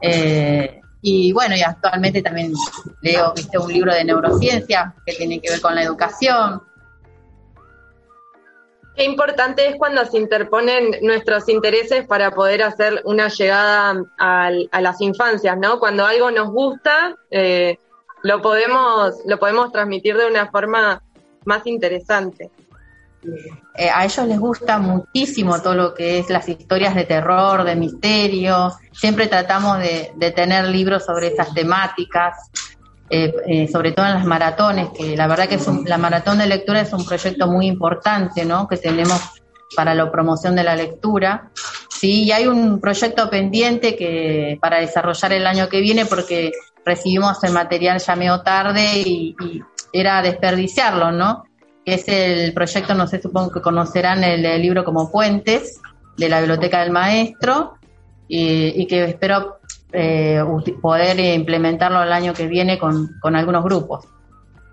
Eh, 0.00 0.80
y 1.02 1.32
bueno, 1.32 1.56
y 1.56 1.62
actualmente 1.62 2.22
también 2.22 2.52
leo 3.02 3.32
¿viste? 3.34 3.58
un 3.58 3.72
libro 3.72 3.92
de 3.92 4.04
neurociencia 4.04 4.94
que 5.04 5.14
tiene 5.14 5.40
que 5.40 5.50
ver 5.50 5.60
con 5.60 5.74
la 5.74 5.82
educación. 5.82 6.62
Qué 8.98 9.04
importante 9.04 9.68
es 9.68 9.76
cuando 9.76 10.04
se 10.06 10.18
interponen 10.18 10.96
nuestros 11.02 11.48
intereses 11.48 12.04
para 12.04 12.32
poder 12.32 12.64
hacer 12.64 13.00
una 13.04 13.28
llegada 13.28 13.94
a, 14.18 14.50
a 14.72 14.80
las 14.80 15.00
infancias, 15.00 15.56
¿no? 15.56 15.78
Cuando 15.78 16.04
algo 16.04 16.32
nos 16.32 16.50
gusta, 16.50 17.14
eh, 17.30 17.78
lo 18.24 18.42
podemos, 18.42 19.14
lo 19.24 19.38
podemos 19.38 19.70
transmitir 19.70 20.16
de 20.16 20.26
una 20.26 20.50
forma 20.50 21.00
más 21.44 21.64
interesante. 21.68 22.50
Eh, 23.76 23.88
a 23.88 24.04
ellos 24.04 24.26
les 24.26 24.40
gusta 24.40 24.80
muchísimo 24.80 25.62
todo 25.62 25.76
lo 25.76 25.94
que 25.94 26.18
es 26.18 26.28
las 26.28 26.48
historias 26.48 26.96
de 26.96 27.04
terror, 27.04 27.62
de 27.62 27.76
misterio. 27.76 28.72
Siempre 28.90 29.28
tratamos 29.28 29.78
de, 29.78 30.10
de 30.16 30.32
tener 30.32 30.66
libros 30.66 31.04
sobre 31.04 31.28
esas 31.28 31.54
temáticas, 31.54 32.50
eh, 33.10 33.34
eh, 33.46 33.68
sobre 33.68 33.92
todo 33.92 34.06
en 34.06 34.14
las 34.14 34.24
maratones, 34.26 34.88
que 34.90 35.16
la 35.16 35.26
verdad 35.26 35.48
que 35.48 35.54
es 35.54 35.66
un- 35.66 35.84
la 35.86 35.96
maratón 35.96 36.38
de 36.38 36.46
lectura 36.46 36.80
es 36.80 36.92
un 36.92 37.06
proyecto 37.06 37.46
muy 37.46 37.66
importante, 37.66 38.44
¿no? 38.44 38.68
Que 38.68 38.76
tenemos 38.76 39.20
para 39.74 39.94
la 39.94 40.10
promoción 40.10 40.54
de 40.54 40.64
la 40.64 40.76
lectura. 40.76 41.50
Sí, 41.88 42.24
y 42.24 42.32
hay 42.32 42.46
un 42.46 42.80
proyecto 42.80 43.28
pendiente 43.30 43.96
que 43.96 44.58
para 44.60 44.80
desarrollar 44.80 45.32
el 45.32 45.46
año 45.46 45.68
que 45.68 45.80
viene 45.80 46.04
porque 46.06 46.52
recibimos 46.84 47.42
el 47.44 47.52
material 47.52 47.98
ya 47.98 48.16
medio 48.16 48.40
tarde 48.42 48.98
y, 48.98 49.34
era 49.90 50.20
desperdiciarlo, 50.20 51.10
¿no? 51.12 51.44
Es 51.86 52.06
el 52.08 52.52
proyecto, 52.52 52.92
no 52.94 53.06
sé, 53.06 53.22
supongo 53.22 53.50
que 53.50 53.62
conocerán 53.62 54.22
el, 54.22 54.42
libro 54.60 54.84
como 54.84 55.10
Puentes 55.10 55.80
de 56.18 56.28
la 56.28 56.40
Biblioteca 56.40 56.80
del 56.82 56.90
Maestro 56.90 57.78
y 58.28 58.86
que 58.86 59.04
espero 59.04 59.57
eh, 59.92 60.42
poder 60.80 61.18
implementarlo 61.18 62.02
el 62.02 62.12
año 62.12 62.34
que 62.34 62.46
viene 62.46 62.78
con, 62.78 63.18
con 63.20 63.36
algunos 63.36 63.64
grupos. 63.64 64.06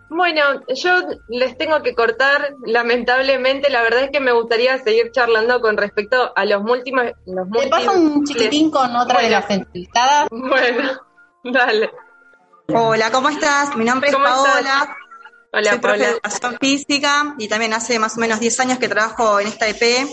Bueno, 0.09 0.41
yo 0.75 0.91
les 1.29 1.57
tengo 1.57 1.81
que 1.81 1.95
cortar, 1.95 2.55
lamentablemente, 2.65 3.69
la 3.69 3.81
verdad 3.81 4.03
es 4.03 4.11
que 4.11 4.19
me 4.19 4.31
gustaría 4.31 4.77
seguir 4.83 5.11
charlando 5.11 5.59
con 5.61 5.77
respecto 5.77 6.31
a 6.35 6.45
los 6.45 6.61
múltiples... 6.61 7.15
Los 7.25 7.49
Te 7.49 7.67
paso 7.67 7.93
un 7.93 8.23
chiquitín 8.23 8.69
con 8.69 8.95
otra 8.95 9.21
de 9.21 9.29
las 9.29 9.49
entrevistadas. 9.49 10.27
Bueno, 10.31 10.91
dale. 11.43 11.89
Hola, 12.67 13.11
¿cómo 13.11 13.29
estás? 13.29 13.75
Mi 13.75 13.83
nombre 13.83 14.09
es 14.09 14.15
¿Cómo 14.15 14.27
estás? 14.27 14.45
Paola. 14.45 14.97
Hola, 15.51 15.69
Soy 15.71 15.79
Paola. 15.79 15.97
de 15.97 16.11
educación 16.11 16.57
física 16.59 17.35
y 17.37 17.47
también 17.47 17.73
hace 17.73 17.97
más 17.99 18.17
o 18.17 18.19
menos 18.19 18.39
10 18.39 18.59
años 18.59 18.79
que 18.79 18.87
trabajo 18.87 19.39
en 19.39 19.47
esta 19.47 19.67
EP. 19.67 20.07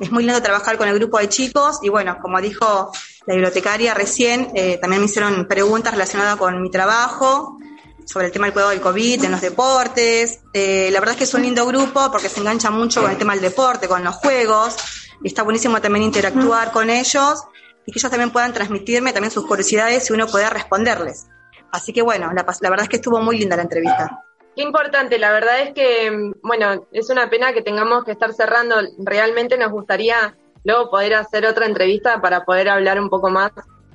Es 0.00 0.12
muy 0.12 0.24
lindo 0.24 0.42
trabajar 0.42 0.76
con 0.76 0.88
el 0.88 0.94
grupo 0.94 1.18
de 1.18 1.28
chicos 1.28 1.80
y 1.82 1.88
bueno, 1.88 2.18
como 2.20 2.40
dijo 2.40 2.92
la 3.28 3.34
bibliotecaria 3.34 3.92
recién, 3.92 4.48
eh, 4.54 4.78
también 4.78 5.02
me 5.02 5.06
hicieron 5.06 5.46
preguntas 5.46 5.92
relacionadas 5.92 6.36
con 6.36 6.62
mi 6.62 6.70
trabajo 6.70 7.58
sobre 8.06 8.24
el 8.24 8.32
tema 8.32 8.46
del 8.46 8.54
cuidado 8.54 8.70
del 8.70 8.80
COVID 8.80 9.22
en 9.22 9.30
los 9.30 9.42
deportes. 9.42 10.40
Eh, 10.54 10.88
la 10.90 10.98
verdad 10.98 11.12
es 11.12 11.18
que 11.18 11.24
es 11.24 11.34
un 11.34 11.42
lindo 11.42 11.66
grupo 11.66 12.10
porque 12.10 12.30
se 12.30 12.40
engancha 12.40 12.70
mucho 12.70 13.02
con 13.02 13.10
el 13.10 13.18
tema 13.18 13.34
del 13.34 13.42
deporte, 13.42 13.86
con 13.86 14.02
los 14.02 14.14
juegos. 14.14 14.76
Está 15.22 15.42
buenísimo 15.42 15.78
también 15.78 16.04
interactuar 16.04 16.72
con 16.72 16.88
ellos 16.88 17.44
y 17.84 17.92
que 17.92 17.98
ellos 17.98 18.10
también 18.10 18.30
puedan 18.30 18.54
transmitirme 18.54 19.12
también 19.12 19.30
sus 19.30 19.46
curiosidades 19.46 20.08
y 20.08 20.14
uno 20.14 20.26
pueda 20.26 20.48
responderles. 20.48 21.26
Así 21.70 21.92
que 21.92 22.00
bueno, 22.00 22.32
la 22.32 22.44
verdad 22.70 22.84
es 22.84 22.88
que 22.88 22.96
estuvo 22.96 23.20
muy 23.20 23.38
linda 23.38 23.56
la 23.56 23.62
entrevista. 23.64 24.24
Qué 24.56 24.62
importante, 24.62 25.18
la 25.18 25.32
verdad 25.32 25.60
es 25.60 25.74
que, 25.74 26.10
mm, 26.10 26.32
bueno, 26.42 26.88
es 26.92 27.10
una 27.10 27.28
pena 27.28 27.52
que 27.52 27.60
tengamos 27.60 28.04
que 28.04 28.12
estar 28.12 28.32
cerrando. 28.32 28.76
Realmente 28.96 29.58
nos 29.58 29.70
gustaría 29.70 30.34
luego 30.64 30.90
poder 30.90 31.14
hacer 31.14 31.46
otra 31.46 31.66
entrevista 31.66 32.20
para 32.20 32.44
poder 32.44 32.68
hablar 32.68 33.00
un 33.00 33.08
poco 33.08 33.30
más 33.30 33.52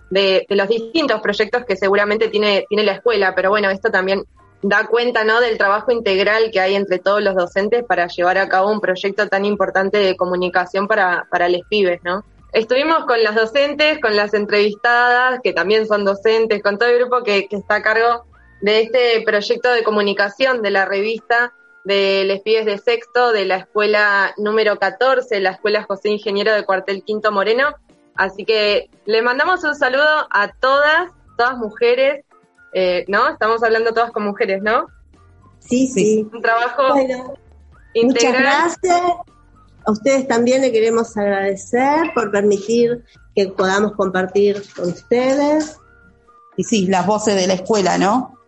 de, 0.09 0.45
los 0.49 0.67
distintos 0.67 1.21
proyectos 1.21 1.65
que 1.65 1.75
seguramente 1.75 2.27
tiene, 2.27 2.65
tiene 2.69 2.83
la 2.83 2.93
escuela, 2.93 3.33
pero 3.35 3.49
bueno, 3.49 3.69
esto 3.69 3.89
también 3.89 4.23
da 4.61 4.87
cuenta, 4.87 5.23
¿no?, 5.23 5.41
del 5.41 5.57
trabajo 5.57 5.91
integral 5.91 6.49
que 6.51 6.59
hay 6.59 6.75
entre 6.75 6.99
todos 6.99 7.21
los 7.21 7.35
docentes 7.35 7.83
para 7.83 8.07
llevar 8.07 8.37
a 8.37 8.47
cabo 8.47 8.71
un 8.71 8.79
proyecto 8.79 9.27
tan 9.27 9.43
importante 9.43 9.97
de 9.97 10.15
comunicación 10.15 10.87
para, 10.87 11.27
para 11.29 11.49
los 11.49 11.61
pibes, 11.69 11.99
¿no? 12.03 12.23
Estuvimos 12.53 13.05
con 13.05 13.21
las 13.23 13.35
docentes, 13.35 13.99
con 13.99 14.15
las 14.15 14.33
entrevistadas, 14.33 15.39
que 15.43 15.53
también 15.53 15.87
son 15.87 16.05
docentes, 16.05 16.61
con 16.61 16.77
todo 16.77 16.89
el 16.89 16.99
grupo 16.99 17.23
que, 17.23 17.47
que 17.47 17.55
está 17.55 17.75
a 17.75 17.81
cargo 17.81 18.25
de 18.61 18.81
este 18.81 19.23
proyecto 19.25 19.73
de 19.73 19.83
comunicación 19.83 20.61
de 20.61 20.69
la 20.69 20.85
revista 20.85 21.51
de 21.83 22.23
Les 22.25 22.41
Pibes 22.41 22.65
de 22.65 22.77
Sexto 22.77 23.31
de 23.31 23.45
la 23.45 23.57
escuela 23.57 24.33
número 24.37 24.79
14, 24.79 25.39
la 25.39 25.51
escuela 25.51 25.83
José 25.83 26.09
Ingeniero 26.09 26.53
de 26.53 26.65
Cuartel 26.65 27.03
Quinto 27.03 27.31
Moreno. 27.31 27.75
Así 28.15 28.45
que 28.45 28.89
le 29.05 29.21
mandamos 29.21 29.63
un 29.63 29.75
saludo 29.75 30.27
a 30.29 30.49
todas, 30.59 31.11
todas 31.37 31.57
mujeres, 31.57 32.25
eh, 32.73 33.05
¿no? 33.07 33.29
Estamos 33.29 33.63
hablando 33.63 33.93
todas 33.93 34.11
con 34.11 34.23
mujeres, 34.23 34.61
¿no? 34.61 34.87
Sí, 35.59 35.87
sí. 35.87 36.27
Un 36.31 36.41
trabajo 36.41 36.93
Bueno, 36.93 37.33
Muchas 37.95 38.23
integral. 38.23 38.43
gracias. 38.43 39.01
A 39.85 39.91
ustedes 39.91 40.27
también 40.27 40.61
le 40.61 40.71
queremos 40.71 41.17
agradecer 41.17 42.11
por 42.13 42.31
permitir 42.31 43.03
que 43.35 43.47
podamos 43.49 43.93
compartir 43.93 44.63
con 44.75 44.89
ustedes. 44.89 45.77
Y 46.55 46.63
sí, 46.63 46.87
las 46.87 47.05
voces 47.05 47.35
de 47.35 47.47
la 47.47 47.53
escuela, 47.55 47.97
¿no? 47.97 48.39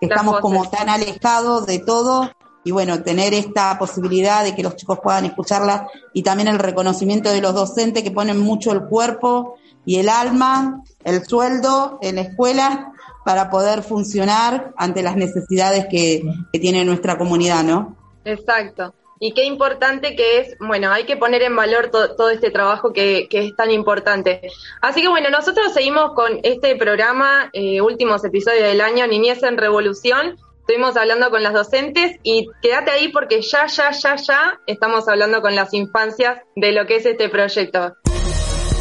Que 0.00 0.06
estamos 0.06 0.40
como 0.40 0.68
tan 0.68 0.88
alejados 0.90 1.66
de 1.66 1.78
todo 1.78 2.30
y 2.64 2.70
bueno, 2.70 3.02
tener 3.02 3.34
esta 3.34 3.78
posibilidad 3.78 4.42
de 4.42 4.54
que 4.54 4.62
los 4.62 4.76
chicos 4.76 4.98
puedan 5.02 5.24
escucharla 5.26 5.88
y 6.12 6.22
también 6.22 6.48
el 6.48 6.58
reconocimiento 6.58 7.30
de 7.30 7.40
los 7.40 7.54
docentes 7.54 8.02
que 8.02 8.10
ponen 8.10 8.38
mucho 8.40 8.72
el 8.72 8.84
cuerpo 8.84 9.56
y 9.86 9.98
el 9.98 10.08
alma, 10.08 10.82
el 11.04 11.24
sueldo 11.24 11.98
en 12.00 12.16
la 12.16 12.22
escuela 12.22 12.92
para 13.24 13.50
poder 13.50 13.82
funcionar 13.82 14.72
ante 14.76 15.02
las 15.02 15.16
necesidades 15.16 15.86
que, 15.90 16.22
que 16.52 16.58
tiene 16.58 16.84
nuestra 16.84 17.16
comunidad, 17.18 17.64
¿no? 17.64 17.96
Exacto. 18.24 18.94
Y 19.20 19.32
qué 19.32 19.44
importante 19.44 20.16
que 20.16 20.40
es, 20.40 20.56
bueno, 20.58 20.90
hay 20.90 21.04
que 21.04 21.16
poner 21.16 21.40
en 21.42 21.56
valor 21.56 21.90
to- 21.90 22.14
todo 22.16 22.30
este 22.30 22.50
trabajo 22.50 22.92
que, 22.92 23.28
que 23.30 23.46
es 23.46 23.56
tan 23.56 23.70
importante. 23.70 24.42
Así 24.82 25.00
que 25.00 25.08
bueno, 25.08 25.30
nosotros 25.30 25.72
seguimos 25.72 26.12
con 26.14 26.40
este 26.42 26.76
programa, 26.76 27.48
eh, 27.52 27.80
últimos 27.80 28.24
episodios 28.24 28.64
del 28.64 28.80
año, 28.80 29.06
Niñez 29.06 29.42
en 29.42 29.56
Revolución. 29.56 30.36
Estuvimos 30.66 30.96
hablando 30.96 31.28
con 31.28 31.42
las 31.42 31.52
docentes 31.52 32.16
y 32.22 32.48
quédate 32.62 32.90
ahí 32.90 33.08
porque 33.08 33.42
ya, 33.42 33.66
ya, 33.66 33.90
ya, 33.90 34.16
ya 34.16 34.60
estamos 34.66 35.06
hablando 35.08 35.42
con 35.42 35.54
las 35.54 35.74
infancias 35.74 36.40
de 36.56 36.72
lo 36.72 36.86
que 36.86 36.96
es 36.96 37.04
este 37.04 37.28
proyecto. 37.28 37.94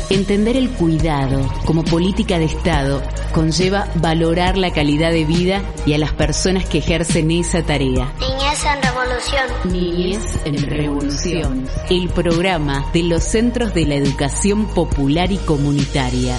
Entender 0.10 0.56
el 0.56 0.70
cuidado 0.70 1.42
como 1.66 1.84
política 1.84 2.40
de 2.40 2.46
Estado 2.46 3.04
conlleva 3.34 3.90
valorar 3.96 4.58
la 4.58 4.72
calidad 4.72 5.12
de 5.12 5.26
vida 5.26 5.62
y 5.86 5.92
a 5.92 5.98
las 5.98 6.14
personas 6.14 6.70
que 6.70 6.78
ejercen 6.78 7.32
esa 7.32 7.64
tarea. 7.64 8.14
Niñez 8.18 8.64
en 8.64 8.82
revolución. 8.82 9.48
Niñez 9.66 10.40
en 10.46 10.70
Revolución, 10.70 11.68
el 11.90 12.08
programa 12.08 12.90
de 12.94 13.04
los 13.04 13.24
Centros 13.24 13.74
de 13.74 13.88
la 13.88 13.96
Educación 13.96 14.68
Popular 14.74 15.34
y 15.34 15.38
Comunitaria. 15.38 16.38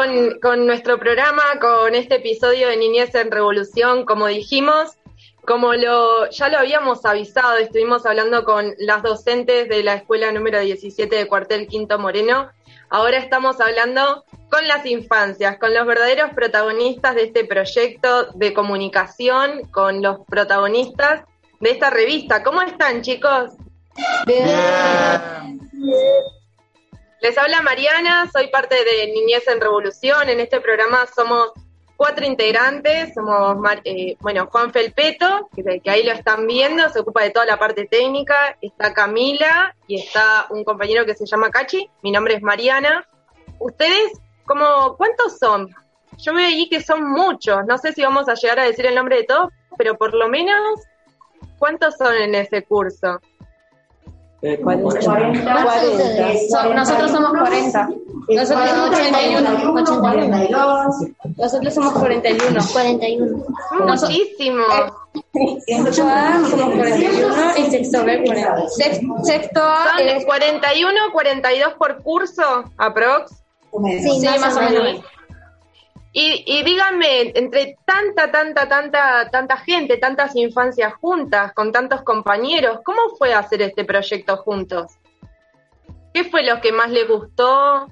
Con, 0.00 0.40
con 0.40 0.66
nuestro 0.66 0.98
programa, 0.98 1.42
con 1.60 1.94
este 1.94 2.16
episodio 2.16 2.68
de 2.68 2.78
Niñez 2.78 3.14
en 3.14 3.30
Revolución, 3.30 4.06
como 4.06 4.28
dijimos, 4.28 4.96
como 5.44 5.74
lo, 5.74 6.30
ya 6.30 6.48
lo 6.48 6.56
habíamos 6.56 7.04
avisado, 7.04 7.58
estuvimos 7.58 8.06
hablando 8.06 8.44
con 8.44 8.72
las 8.78 9.02
docentes 9.02 9.68
de 9.68 9.82
la 9.82 9.96
escuela 9.96 10.32
número 10.32 10.58
17 10.58 11.14
de 11.14 11.26
Cuartel 11.26 11.66
Quinto 11.66 11.98
Moreno, 11.98 12.48
ahora 12.88 13.18
estamos 13.18 13.60
hablando 13.60 14.24
con 14.50 14.66
las 14.66 14.86
infancias, 14.86 15.58
con 15.58 15.74
los 15.74 15.86
verdaderos 15.86 16.30
protagonistas 16.30 17.14
de 17.14 17.24
este 17.24 17.44
proyecto 17.44 18.32
de 18.32 18.54
comunicación, 18.54 19.68
con 19.70 20.00
los 20.00 20.20
protagonistas 20.26 21.24
de 21.60 21.72
esta 21.72 21.90
revista. 21.90 22.42
¿Cómo 22.42 22.62
están 22.62 23.02
chicos? 23.02 23.50
Les 27.20 27.36
habla 27.36 27.60
Mariana, 27.60 28.30
soy 28.32 28.48
parte 28.48 28.76
de 28.82 29.12
Niñez 29.12 29.46
en 29.46 29.60
Revolución. 29.60 30.30
En 30.30 30.40
este 30.40 30.58
programa 30.58 31.06
somos 31.14 31.52
cuatro 31.94 32.24
integrantes. 32.24 33.12
Somos, 33.12 33.58
eh, 33.84 34.16
bueno, 34.20 34.46
Juan 34.46 34.72
Felpeto, 34.72 35.50
que, 35.54 35.80
que 35.80 35.90
ahí 35.90 36.02
lo 36.02 36.12
están 36.12 36.46
viendo, 36.46 36.88
se 36.88 37.00
ocupa 37.00 37.22
de 37.22 37.28
toda 37.28 37.44
la 37.44 37.58
parte 37.58 37.86
técnica. 37.86 38.56
Está 38.62 38.94
Camila 38.94 39.76
y 39.86 40.00
está 40.00 40.46
un 40.48 40.64
compañero 40.64 41.04
que 41.04 41.14
se 41.14 41.26
llama 41.26 41.50
Cachi. 41.50 41.90
Mi 42.02 42.10
nombre 42.10 42.36
es 42.36 42.42
Mariana. 42.42 43.06
¿Ustedes, 43.58 44.12
cómo, 44.46 44.96
cuántos 44.96 45.38
son? 45.38 45.68
Yo 46.16 46.32
veo 46.32 46.46
ahí 46.46 46.70
que 46.70 46.80
son 46.80 47.04
muchos. 47.04 47.66
No 47.66 47.76
sé 47.76 47.92
si 47.92 48.02
vamos 48.02 48.30
a 48.30 48.34
llegar 48.34 48.60
a 48.60 48.64
decir 48.64 48.86
el 48.86 48.94
nombre 48.94 49.16
de 49.16 49.24
todos, 49.24 49.52
pero 49.76 49.98
por 49.98 50.14
lo 50.14 50.26
menos, 50.30 50.80
¿cuántos 51.58 51.98
son 51.98 52.14
en 52.14 52.34
ese 52.34 52.62
curso? 52.62 53.20
So- 56.48 56.72
nosotros 56.74 57.10
somos 57.10 57.30
40. 57.38 57.88
Nosotros 58.28 58.68
somos 58.70 58.88
81. 58.90 59.50
81. 59.82 60.90
Nosotros 61.36 61.74
somos 61.74 61.92
41. 61.92 62.60
41. 62.72 63.44
Muchísimo. 63.86 64.64
Sexto 65.66 66.02
A 66.08 66.40
somos 66.48 66.74
41 66.74 67.34
y 67.58 67.70
sexto 67.70 68.04
B 68.04 68.22
40. 68.24 68.68
Sex- 68.68 69.00
Sexto 69.24 69.62
A 69.62 69.98
Son 69.98 70.08
es 70.08 70.24
41, 70.24 70.94
42 71.12 71.74
por 71.74 72.02
curso, 72.02 72.64
aprox. 72.78 73.32
Sí, 74.02 74.26
más 74.40 74.56
o 74.56 74.60
menos. 74.60 75.04
Y, 76.12 76.42
y 76.44 76.64
díganme, 76.64 77.32
entre 77.36 77.76
tanta, 77.84 78.32
tanta, 78.32 78.68
tanta, 78.68 79.30
tanta 79.30 79.56
gente, 79.58 79.96
tantas 79.96 80.34
infancias 80.34 80.94
juntas, 80.94 81.52
con 81.52 81.70
tantos 81.70 82.02
compañeros, 82.02 82.80
¿cómo 82.84 82.98
fue 83.16 83.32
hacer 83.32 83.62
este 83.62 83.84
proyecto 83.84 84.36
juntos? 84.38 84.92
¿Qué 86.12 86.24
fue 86.24 86.42
lo 86.42 86.60
que 86.60 86.72
más 86.72 86.90
les 86.90 87.06
gustó? 87.06 87.86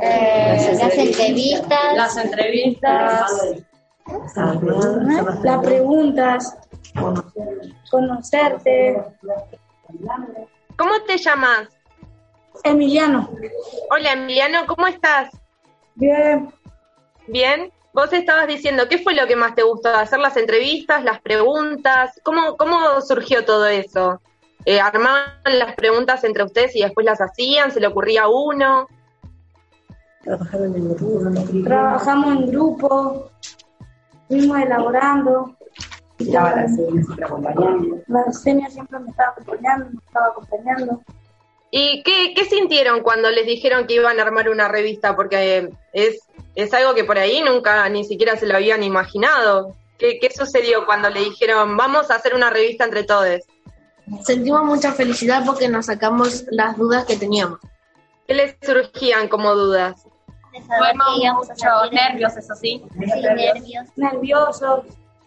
Eh, 0.00 0.76
las 0.78 0.96
entrevistas. 0.96 1.96
Las 1.96 2.16
entrevistas. 2.16 3.56
Las 5.42 5.64
preguntas. 5.64 6.56
Conocerte. 7.90 9.02
¿Cómo 10.76 11.02
te 11.06 11.18
llamas? 11.18 11.68
Emiliano. 12.62 13.28
Hola 13.90 14.12
Emiliano, 14.12 14.66
¿cómo 14.66 14.86
estás? 14.86 15.30
Bien. 15.98 16.48
Bien. 17.26 17.72
Vos 17.92 18.12
estabas 18.12 18.46
diciendo, 18.46 18.88
¿qué 18.88 18.98
fue 18.98 19.14
lo 19.14 19.26
que 19.26 19.34
más 19.34 19.54
te 19.54 19.62
gustó? 19.62 19.88
¿Hacer 19.88 20.20
las 20.20 20.36
entrevistas, 20.36 21.02
las 21.02 21.20
preguntas? 21.20 22.20
¿Cómo, 22.22 22.56
cómo 22.56 23.00
surgió 23.00 23.44
todo 23.44 23.66
eso? 23.66 24.20
Eh, 24.64 24.80
¿Armaban 24.80 25.24
las 25.44 25.74
preguntas 25.74 26.22
entre 26.22 26.44
ustedes 26.44 26.76
y 26.76 26.82
después 26.82 27.04
las 27.04 27.20
hacían? 27.20 27.72
¿Se 27.72 27.80
le 27.80 27.88
ocurría 27.88 28.24
a 28.24 28.28
uno? 28.28 28.86
Trabajaron 30.22 30.76
en 30.76 30.94
grupo. 30.94 31.64
Trabajamos 31.64 32.36
en 32.36 32.46
grupo. 32.50 33.30
Fuimos 34.28 34.58
elaborando. 34.60 35.56
Estaba 36.18 36.54
la 36.54 36.68
señora 36.68 37.02
siempre 37.02 37.24
acompañando. 37.24 38.00
La 38.06 38.32
señora 38.32 38.70
siempre 38.70 38.98
me 38.98 39.10
estaba 39.10 39.30
acompañando, 39.30 39.86
me 39.90 39.98
estaba 40.06 40.26
acompañando. 40.26 41.02
¿Y 41.70 42.02
qué, 42.02 42.32
qué 42.34 42.44
sintieron 42.44 43.02
cuando 43.02 43.30
les 43.30 43.46
dijeron 43.46 43.86
que 43.86 43.94
iban 43.94 44.18
a 44.18 44.22
armar 44.22 44.48
una 44.48 44.68
revista? 44.68 45.14
Porque 45.14 45.70
es, 45.92 46.20
es 46.54 46.72
algo 46.72 46.94
que 46.94 47.04
por 47.04 47.18
ahí 47.18 47.42
nunca 47.42 47.88
ni 47.88 48.04
siquiera 48.04 48.36
se 48.36 48.46
lo 48.46 48.56
habían 48.56 48.82
imaginado. 48.82 49.74
¿Qué, 49.98 50.18
qué 50.18 50.30
sucedió 50.30 50.86
cuando 50.86 51.10
le 51.10 51.20
dijeron, 51.20 51.76
vamos 51.76 52.10
a 52.10 52.14
hacer 52.14 52.34
una 52.34 52.50
revista 52.50 52.84
entre 52.84 53.04
todos? 53.04 53.42
Sentimos 54.24 54.64
mucha 54.64 54.92
felicidad 54.92 55.42
porque 55.44 55.68
nos 55.68 55.86
sacamos 55.86 56.44
las 56.50 56.76
dudas 56.78 57.04
que 57.04 57.16
teníamos. 57.16 57.58
¿Qué 58.26 58.34
les 58.34 58.56
surgían 58.62 59.28
como 59.28 59.54
dudas? 59.54 60.04
Tuvimos 60.52 61.48
muchos 61.48 61.92
nervios, 61.92 62.36
eso 62.36 62.54
sí. 62.54 62.82
Sí, 62.92 63.20
nervios. 63.20 63.86
Nerviosos. 63.96 64.84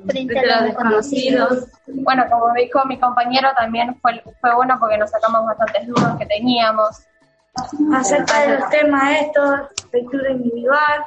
Frente 0.07 0.39
a 0.39 0.45
los 0.45 0.63
desconocidos. 0.63 1.67
Bueno, 1.87 2.25
como 2.29 2.53
dijo 2.53 2.85
mi 2.85 2.99
compañero, 2.99 3.49
también 3.57 3.95
fue, 4.01 4.23
fue 4.39 4.55
bueno 4.55 4.77
porque 4.79 4.97
nos 4.97 5.09
sacamos 5.09 5.45
bastantes 5.45 5.87
dudas 5.87 6.17
que 6.17 6.25
teníamos. 6.25 7.01
Acerca 7.93 8.41
de 8.41 8.59
los 8.59 8.69
temas 8.69 9.21
estos, 9.21 9.59
lectura 9.91 10.31
individual. 10.31 11.03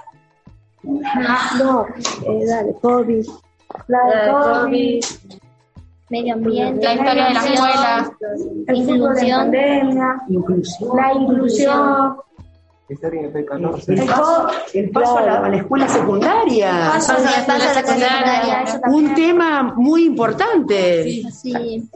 No, 0.83 1.87
eh, 2.27 2.47
dale, 2.47 2.75
COVID. 2.81 3.27
La 3.89 3.99
de 4.05 4.31
COVID. 4.31 5.05
Medio 6.11 6.35
ambiente. 6.35 6.85
La 6.85 6.95
historia 6.95 7.25
de 7.27 7.35
la 7.35 7.45
escuela. 7.45 8.13
El 8.67 8.85
fútbol 8.85 9.15
de 9.15 9.31
pandemia. 9.31 10.23
Inclusión. 10.29 10.97
La 10.97 11.13
inclusión. 11.13 12.17
De 12.89 12.97
P14. 12.97 13.89
El, 14.75 14.91
paso 14.91 15.19
a 15.19 15.23
la, 15.23 15.39
a 15.39 15.49
la 15.49 15.57
escuela 15.57 15.89
secundaria. 15.89 16.91
paso 16.93 17.13
a 17.13 17.19
la 17.19 17.31
escuela 17.31 17.75
secundaria, 17.75 18.63
eso 18.63 18.79
también. 18.79 19.07
Un 19.07 19.15
tema 19.15 19.63
muy 19.63 20.05
importante. 20.05 21.23
Sí. 21.33 21.89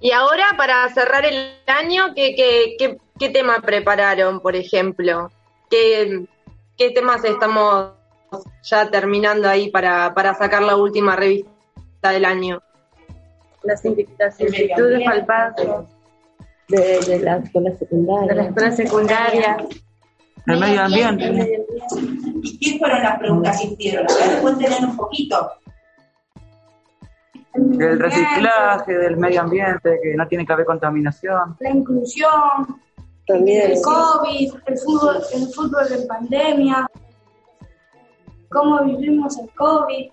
Y 0.00 0.10
ahora, 0.10 0.46
para 0.56 0.88
cerrar 0.88 1.24
el 1.24 1.52
año, 1.66 2.14
¿qué, 2.16 2.34
qué, 2.34 2.74
qué, 2.78 2.98
qué 3.16 3.28
tema 3.28 3.60
prepararon, 3.60 4.40
por 4.40 4.56
ejemplo? 4.56 5.30
¿Qué, 5.70 6.26
qué 6.76 6.90
temas 6.90 7.24
estamos 7.24 7.92
ya 8.64 8.90
terminando 8.90 9.48
ahí 9.48 9.70
para, 9.70 10.12
para 10.14 10.34
sacar 10.34 10.62
la 10.62 10.76
última 10.76 11.14
revista 11.14 12.10
del 12.10 12.24
año? 12.24 12.60
Las 13.62 13.82
similitudes 13.82 15.04
palpadas 15.04 15.54
De, 16.70 17.00
de 17.00 17.20
la 17.20 17.36
escuela 17.38 17.76
secundaria. 17.76 18.28
de 18.28 18.34
la 18.34 18.42
escuela 18.44 18.70
secundaria. 18.70 19.56
El 20.46 20.58
medio 20.58 20.82
ambiente. 20.82 21.66
¿Y 22.42 22.58
qué 22.58 22.78
fueron 22.78 23.02
las 23.02 23.18
preguntas 23.18 23.60
que 23.60 23.66
hicieron? 23.68 24.06
A 24.10 24.26
ver, 24.26 24.40
cuéntenos 24.40 24.80
un 24.80 24.96
poquito. 24.96 25.50
Del 27.54 27.98
reciclaje, 27.98 28.92
del 28.92 29.16
medio 29.16 29.42
ambiente, 29.42 29.98
que 30.02 30.14
no 30.16 30.26
tiene 30.28 30.46
que 30.46 30.52
haber 30.52 30.64
contaminación. 30.64 31.56
La 31.58 31.70
inclusión, 31.70 32.80
También. 33.26 33.72
el 33.72 33.82
COVID, 33.82 34.52
el 34.66 34.78
fútbol, 34.78 35.16
el 35.34 35.46
fútbol 35.48 35.86
en 35.92 36.06
pandemia, 36.06 36.90
cómo 38.50 38.84
vivimos 38.84 39.36
el 39.38 39.50
COVID. 39.54 40.10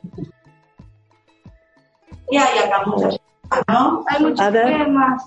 ¿Qué 2.30 2.38
hay 2.38 2.60
acá 2.60 2.84
muchas 2.86 3.18
¿no? 3.70 4.04
Hay 4.08 4.24
muchos 4.24 4.52
temas. 4.52 5.24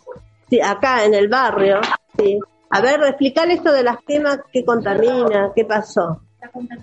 Sí, 0.51 0.61
acá 0.61 1.05
en 1.05 1.14
el 1.14 1.28
barrio. 1.28 1.80
Sí. 2.18 2.38
A 2.70 2.80
ver, 2.80 3.01
explicar 3.05 3.48
esto 3.51 3.72
de 3.72 3.82
las 3.82 3.98
quemas, 4.07 4.40
qué 4.53 4.64
contamina, 4.64 5.53
qué 5.55 5.64
pasó. 5.64 6.20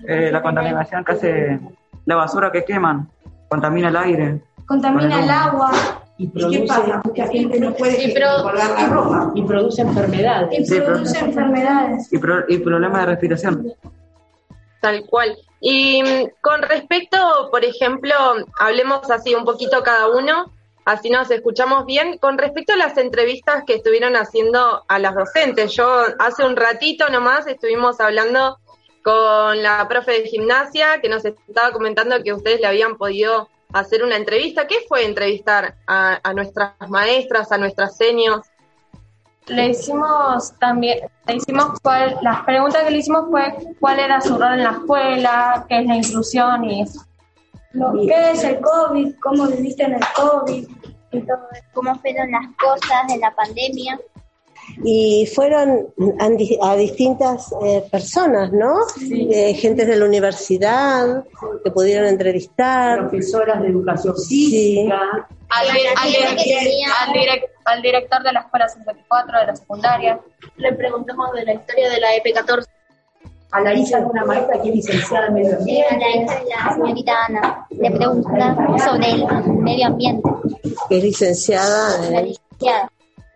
Eh, 0.07 0.29
la 0.31 0.41
contaminación 0.41 1.03
que 1.03 1.11
hace 1.11 1.59
la 2.05 2.15
basura 2.15 2.51
que 2.51 2.63
queman, 2.63 3.09
contamina 3.49 3.89
el 3.89 3.95
aire. 3.97 4.41
Contamina 4.65 5.23
el 5.23 5.29
agua. 5.29 5.71
¿Y 6.19 6.29
qué 6.31 6.65
pasa? 6.67 7.01
Mucha 7.05 7.27
gente 7.27 7.59
no 7.59 7.73
puede 7.73 8.13
colgar 8.41 8.69
la 8.71 8.87
ropa. 8.87 9.31
Y 9.35 9.43
produce 9.43 9.81
enfermedades. 9.83 10.59
Y 10.59 10.65
Sí, 10.65 10.81
produce 10.81 11.19
enfermedades. 11.19 12.11
Y, 12.11 12.17
pro- 12.17 12.45
y 12.47 12.57
problemas 12.57 13.01
de 13.01 13.05
respiración. 13.05 13.73
Tal 14.81 15.05
cual. 15.05 15.37
Y 15.59 16.01
mm, 16.03 16.29
con 16.41 16.61
respecto, 16.63 17.17
por 17.51 17.63
ejemplo, 17.63 18.13
hablemos 18.59 19.09
así 19.11 19.33
un 19.35 19.45
poquito 19.45 19.81
cada 19.83 20.07
uno, 20.09 20.51
así 20.87 21.09
nos 21.09 21.29
escuchamos 21.29 21.85
bien. 21.85 22.17
Con 22.17 22.37
respecto 22.37 22.73
a 22.73 22.77
las 22.77 22.97
entrevistas 22.97 23.63
que 23.67 23.75
estuvieron 23.75 24.15
haciendo 24.15 24.85
a 24.87 24.99
las 24.99 25.15
docentes, 25.15 25.73
yo 25.73 25.87
hace 26.17 26.45
un 26.45 26.55
ratito 26.55 27.09
nomás 27.09 27.45
estuvimos 27.45 27.99
hablando 27.99 28.57
con 29.03 29.61
la 29.61 29.85
profe 29.89 30.13
de 30.13 30.27
gimnasia 30.27 31.01
que 31.01 31.09
nos 31.09 31.25
estaba 31.25 31.71
comentando 31.71 32.23
que 32.23 32.33
ustedes 32.33 32.61
le 32.61 32.67
habían 32.67 32.97
podido 32.97 33.49
hacer 33.73 34.01
una 34.01 34.15
entrevista. 34.15 34.65
¿Qué 34.65 34.77
fue 34.87 35.03
entrevistar 35.03 35.75
a, 35.87 36.19
a 36.23 36.33
nuestras 36.33 36.71
maestras, 36.87 37.51
a 37.51 37.57
nuestras 37.57 37.97
senios? 37.97 38.41
Le 39.47 39.69
hicimos 39.69 40.53
también, 40.59 40.99
le 41.25 41.35
hicimos 41.35 41.79
cuál, 41.81 42.17
las 42.21 42.43
preguntas 42.43 42.83
que 42.83 42.91
le 42.91 42.97
hicimos 42.99 43.25
fue 43.29 43.53
cuál 43.79 43.99
era 43.99 44.21
su 44.21 44.37
rol 44.37 44.53
en 44.53 44.63
la 44.63 44.71
escuela, 44.71 45.65
qué 45.67 45.79
es 45.79 45.85
la 45.85 45.95
inclusión 45.95 46.63
y 46.63 46.81
eso. 46.81 47.07
¿Qué 48.07 48.31
es 48.31 48.43
el 48.43 48.59
COVID? 48.59 49.15
¿Cómo 49.21 49.47
viviste 49.47 49.83
en 49.83 49.93
el 49.93 50.01
COVID? 50.15 50.67
Y 51.11 51.21
todo. 51.21 51.37
¿Cómo 51.73 51.95
fueron 51.99 52.31
las 52.31 52.45
cosas 52.59 53.07
de 53.07 53.17
la 53.17 53.33
pandemia? 53.35 53.99
Y 54.83 55.25
fueron 55.33 55.87
a, 56.19 56.29
di- 56.29 56.59
a 56.61 56.75
distintas 56.75 57.53
eh, 57.63 57.83
personas, 57.89 58.51
¿no? 58.51 58.75
Eh, 59.31 59.53
gentes 59.53 59.87
de 59.87 59.95
la 59.95 60.05
universidad 60.05 61.23
que 61.63 61.71
pudieron 61.71 62.07
entrevistar. 62.07 62.99
Profesoras 63.07 63.61
de 63.61 63.69
educación 63.69 64.17
Sí. 64.17 64.49
física. 64.75 64.99
Al, 65.49 65.67
al 65.69 65.75
direc- 66.11 66.91
al 66.99 67.13
direc- 67.13 67.49
al 67.63 67.81
director 67.81 68.23
de 68.23 68.33
la 68.33 68.39
escuela 68.41 68.67
54 68.67 69.39
de 69.39 69.45
la 69.47 69.55
secundaria. 69.55 70.19
Le 70.57 70.73
preguntamos 70.73 71.31
de 71.33 71.45
la 71.45 71.53
historia 71.53 71.89
de 71.89 71.99
la 72.01 72.15
E 72.15 72.21
EP14. 72.23 72.65
A 73.51 73.61
la 73.61 73.73
hija 73.73 73.99
de 73.99 74.05
una 74.05 74.25
maestra 74.25 74.61
que 74.61 74.69
es 74.69 74.75
licenciada 74.75 75.27
en 75.27 75.33
medio 75.35 75.57
Sí, 75.63 75.81
ambiente. 75.89 76.33
a 76.33 76.43
la, 76.43 76.65
la 76.65 76.73
señorita 76.75 77.25
Ana 77.27 77.67
le 77.69 77.91
pregunta 77.91 78.55
sobre 78.83 79.11
el 79.11 79.25
medio 79.59 79.87
ambiente. 79.87 80.29
que 80.89 80.97
es 80.97 81.03
licenciada 81.03 81.97
La 82.11 82.19
en 82.19 82.25
licenciada. 82.27 82.91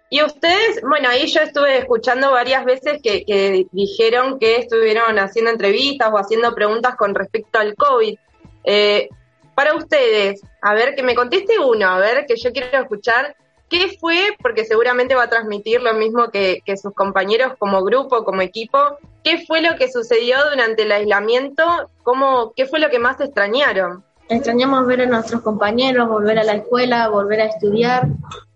Y 0.09 0.21
ustedes, 0.23 0.81
bueno, 0.81 1.07
ahí 1.07 1.25
yo 1.27 1.39
estuve 1.41 1.77
escuchando 1.77 2.31
varias 2.31 2.65
veces 2.65 2.99
que, 3.01 3.23
que 3.23 3.65
dijeron 3.71 4.37
que 4.39 4.57
estuvieron 4.57 5.17
haciendo 5.17 5.51
entrevistas 5.51 6.09
o 6.11 6.17
haciendo 6.17 6.53
preguntas 6.53 6.95
con 6.97 7.15
respecto 7.15 7.59
al 7.59 7.75
COVID. 7.75 8.17
Eh, 8.65 9.07
para 9.55 9.73
ustedes, 9.75 10.41
a 10.61 10.73
ver, 10.73 10.95
que 10.95 11.03
me 11.03 11.15
conteste 11.15 11.57
uno, 11.59 11.87
a 11.87 11.97
ver, 11.99 12.25
que 12.25 12.35
yo 12.35 12.51
quiero 12.51 12.81
escuchar, 12.81 13.35
¿qué 13.71 13.97
fue? 13.99 14.35
Porque 14.41 14.65
seguramente 14.65 15.15
va 15.15 15.23
a 15.23 15.29
transmitir 15.29 15.81
lo 15.81 15.93
mismo 15.93 16.27
que, 16.27 16.61
que 16.65 16.75
sus 16.75 16.93
compañeros 16.93 17.53
como 17.57 17.81
grupo, 17.83 18.25
como 18.25 18.41
equipo. 18.41 18.77
¿Qué 19.23 19.45
fue 19.47 19.61
lo 19.61 19.77
que 19.77 19.89
sucedió 19.89 20.37
durante 20.51 20.83
el 20.83 20.91
aislamiento? 20.91 21.63
¿Cómo, 22.03 22.51
¿Qué 22.53 22.65
fue 22.65 22.79
lo 22.79 22.89
que 22.89 22.99
más 22.99 23.19
extrañaron? 23.21 24.03
Extrañamos 24.27 24.85
ver 24.85 25.01
a 25.01 25.05
nuestros 25.05 25.41
compañeros, 25.41 26.09
volver 26.09 26.37
a 26.37 26.43
la 26.43 26.55
escuela, 26.55 27.07
volver 27.07 27.41
a 27.41 27.45
estudiar, 27.45 28.07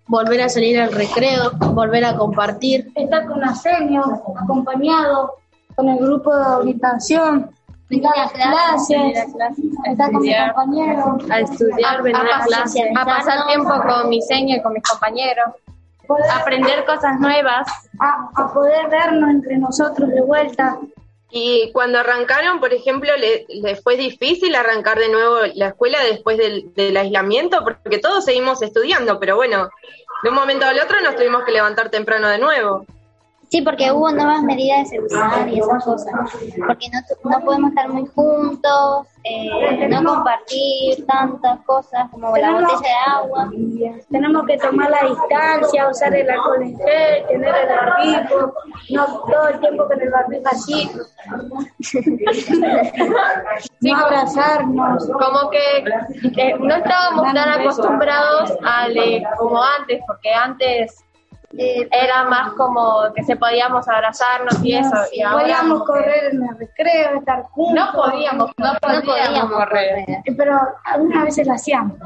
volver 0.07 0.41
a 0.41 0.49
salir 0.49 0.79
al 0.79 0.91
recreo, 0.91 1.51
volver 1.71 2.03
a 2.03 2.17
compartir. 2.17 2.91
Estar 2.93 3.25
con 3.25 3.41
Arsenio, 3.41 4.03
acompañado, 4.35 5.35
con 5.75 5.87
el 5.87 5.97
grupo 5.97 6.35
de 6.35 6.45
orientación, 6.45 7.54
ir 7.89 8.05
a 8.07 8.17
las 8.17 8.31
clases, 8.31 9.35
estar 9.85 10.11
con 10.11 10.21
mis 10.21 10.35
compañeros, 10.53 11.05
a 11.29 11.39
estudiar, 11.41 12.01
venir 12.01 12.17
a 12.33 12.37
a 13.01 13.05
pasar 13.05 13.47
tiempo 13.47 13.69
con 13.87 14.09
mi 14.09 14.21
seño 14.21 14.55
y 14.57 14.61
con 14.61 14.73
mis 14.73 14.83
compañeros, 14.83 15.45
aprender 16.33 16.85
cosas 16.85 17.19
nuevas, 17.19 17.67
a, 17.99 18.29
a 18.41 18.53
poder 18.53 18.89
vernos 18.89 19.29
entre 19.29 19.57
nosotros 19.57 20.09
de 20.09 20.21
vuelta. 20.21 20.77
Y 21.31 21.71
cuando 21.73 21.99
arrancaron, 21.99 22.59
por 22.59 22.73
ejemplo, 22.73 23.11
¿le- 23.17 23.45
¿les 23.49 23.81
fue 23.83 23.97
difícil 23.97 24.55
arrancar 24.55 24.97
de 24.97 25.09
nuevo 25.09 25.37
la 25.55 25.67
escuela 25.69 25.99
después 26.03 26.37
del, 26.37 26.73
del 26.75 26.95
aislamiento? 26.95 27.63
Porque 27.63 27.97
todos 27.97 28.23
seguimos 28.23 28.61
estudiando, 28.61 29.19
pero 29.19 29.35
bueno, 29.35 29.69
de 30.23 30.29
un 30.29 30.35
momento 30.35 30.65
al 30.65 30.79
otro 30.79 31.01
nos 31.01 31.15
tuvimos 31.15 31.43
que 31.43 31.51
levantar 31.51 31.89
temprano 31.89 32.27
de 32.29 32.37
nuevo. 32.37 32.85
Sí, 33.49 33.61
porque 33.61 33.91
hubo 33.91 34.11
nuevas 34.11 34.41
medidas 34.43 34.89
de 34.89 34.97
seguridad 34.97 35.47
y 35.47 35.59
esas 35.59 35.83
cosas. 35.83 36.13
Porque 36.67 36.87
no, 36.89 36.99
no 37.29 37.45
podemos 37.45 37.69
estar 37.69 37.89
muy 37.89 38.05
juntos, 38.07 39.07
eh, 39.23 39.87
no 39.89 40.03
compartir 40.03 41.05
tantas 41.05 41.59
cosas 41.61 42.09
como 42.11 42.35
la 42.37 42.51
botella 42.51 42.79
de 42.79 42.93
agua. 43.07 43.49
Tenemos 44.09 44.45
que 44.45 44.57
tomar 44.57 44.89
la 44.89 45.07
distancia, 45.07 45.89
usar 45.89 46.13
el 46.15 46.29
alcohol 46.29 46.61
en 46.61 46.77
gel, 46.77 47.27
tener 47.27 47.55
el 47.55 47.67
barbijo, 47.67 48.53
no 48.91 49.05
todo 49.21 49.47
el 49.47 49.59
tiempo 49.59 49.87
con 49.87 50.01
el 50.01 50.09
barbijo 50.09 50.43
así. 50.45 50.91
no 53.81 53.97
abrazarnos. 53.97 55.07
Como 55.07 55.49
que, 55.49 55.85
que 56.31 56.53
no 56.59 56.75
estábamos 56.75 57.33
tan 57.33 57.61
acostumbrados 57.61 58.53
al 58.63 58.97
eh, 58.97 59.23
como 59.37 59.61
antes, 59.63 60.01
porque 60.07 60.33
antes 60.33 61.04
eh, 61.57 61.87
era 61.91 62.25
más 62.25 62.53
como 62.53 63.13
que 63.15 63.23
se 63.23 63.35
podíamos 63.35 63.87
abrazarnos 63.87 64.63
y 64.63 64.75
eso. 64.75 64.95
Y 65.11 65.21
ahora, 65.21 65.43
Podíamos 65.43 65.83
correr 65.83 66.33
en 66.33 66.43
el 66.43 66.57
recreo, 66.57 67.19
estar 67.19 67.43
juntos. 67.43 67.85
No 67.85 67.91
podíamos, 67.93 68.51
no 68.57 68.73
podíamos 68.81 69.51
correr. 69.51 70.05
Pero 70.37 70.59
algunas 70.83 71.25
veces 71.25 71.47
lo 71.47 71.53
hacíamos. 71.53 71.97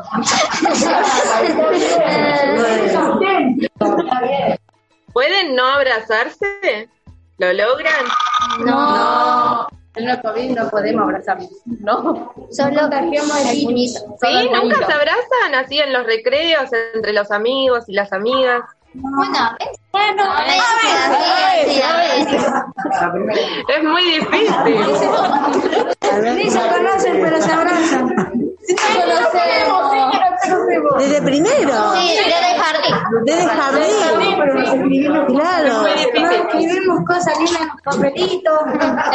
¿Pueden 5.14 5.56
no 5.56 5.66
abrazarse? 5.66 6.90
¿Lo 7.38 7.54
logran? 7.54 8.06
No. 8.66 9.68
En 9.96 10.08
los 10.08 10.18
COVID 10.20 10.52
no 10.52 10.70
podemos 10.70 11.04
abrazarnos, 11.04 11.50
¿no? 11.66 12.34
Solo 12.52 12.90
cogemos 12.90 13.46
el 13.52 13.64
puñito. 13.66 14.00
¿Sí? 14.22 14.50
¿Nunca 14.54 14.86
se 14.86 14.94
abrazan 14.94 15.56
así 15.56 15.80
en 15.80 15.92
los 15.92 16.06
recreos, 16.06 16.70
entre 16.94 17.14
los 17.14 17.32
amigos 17.32 17.86
y 17.88 17.94
las 17.94 18.14
amigas? 18.14 18.62
Bueno, 18.94 19.56
bueno, 19.92 20.24
Es 23.68 23.84
muy 23.84 24.04
difícil. 24.04 24.76
Ni 26.36 26.50
se 26.50 26.60
conocen, 26.60 27.22
pero 27.22 27.42
se 27.42 27.52
abrazan. 27.52 28.10
¿Desde 30.98 31.22
primero? 31.22 31.94
Sí, 31.96 32.18
desde 32.18 32.52
el 32.52 32.62
jardín. 32.62 32.96
¿Desde 33.26 33.44
el 33.44 33.50
jardín? 33.50 33.96
Claro. 35.28 35.74
Nos 35.74 36.32
escribimos 36.32 37.00
cosas 37.08 37.38
lindas 37.38 37.62
en 37.62 37.68
los 37.68 37.82
papelitos. 37.96 38.60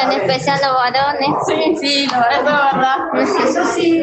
En 0.02 0.12
especial 0.12 0.60
los 0.62 0.74
varones. 0.74 1.30
Sí, 1.46 1.76
sí, 1.80 2.04
eso 2.04 2.16
es 2.30 2.44
verdad. 2.44 2.98
Eso 3.16 3.64
sí. 3.74 4.02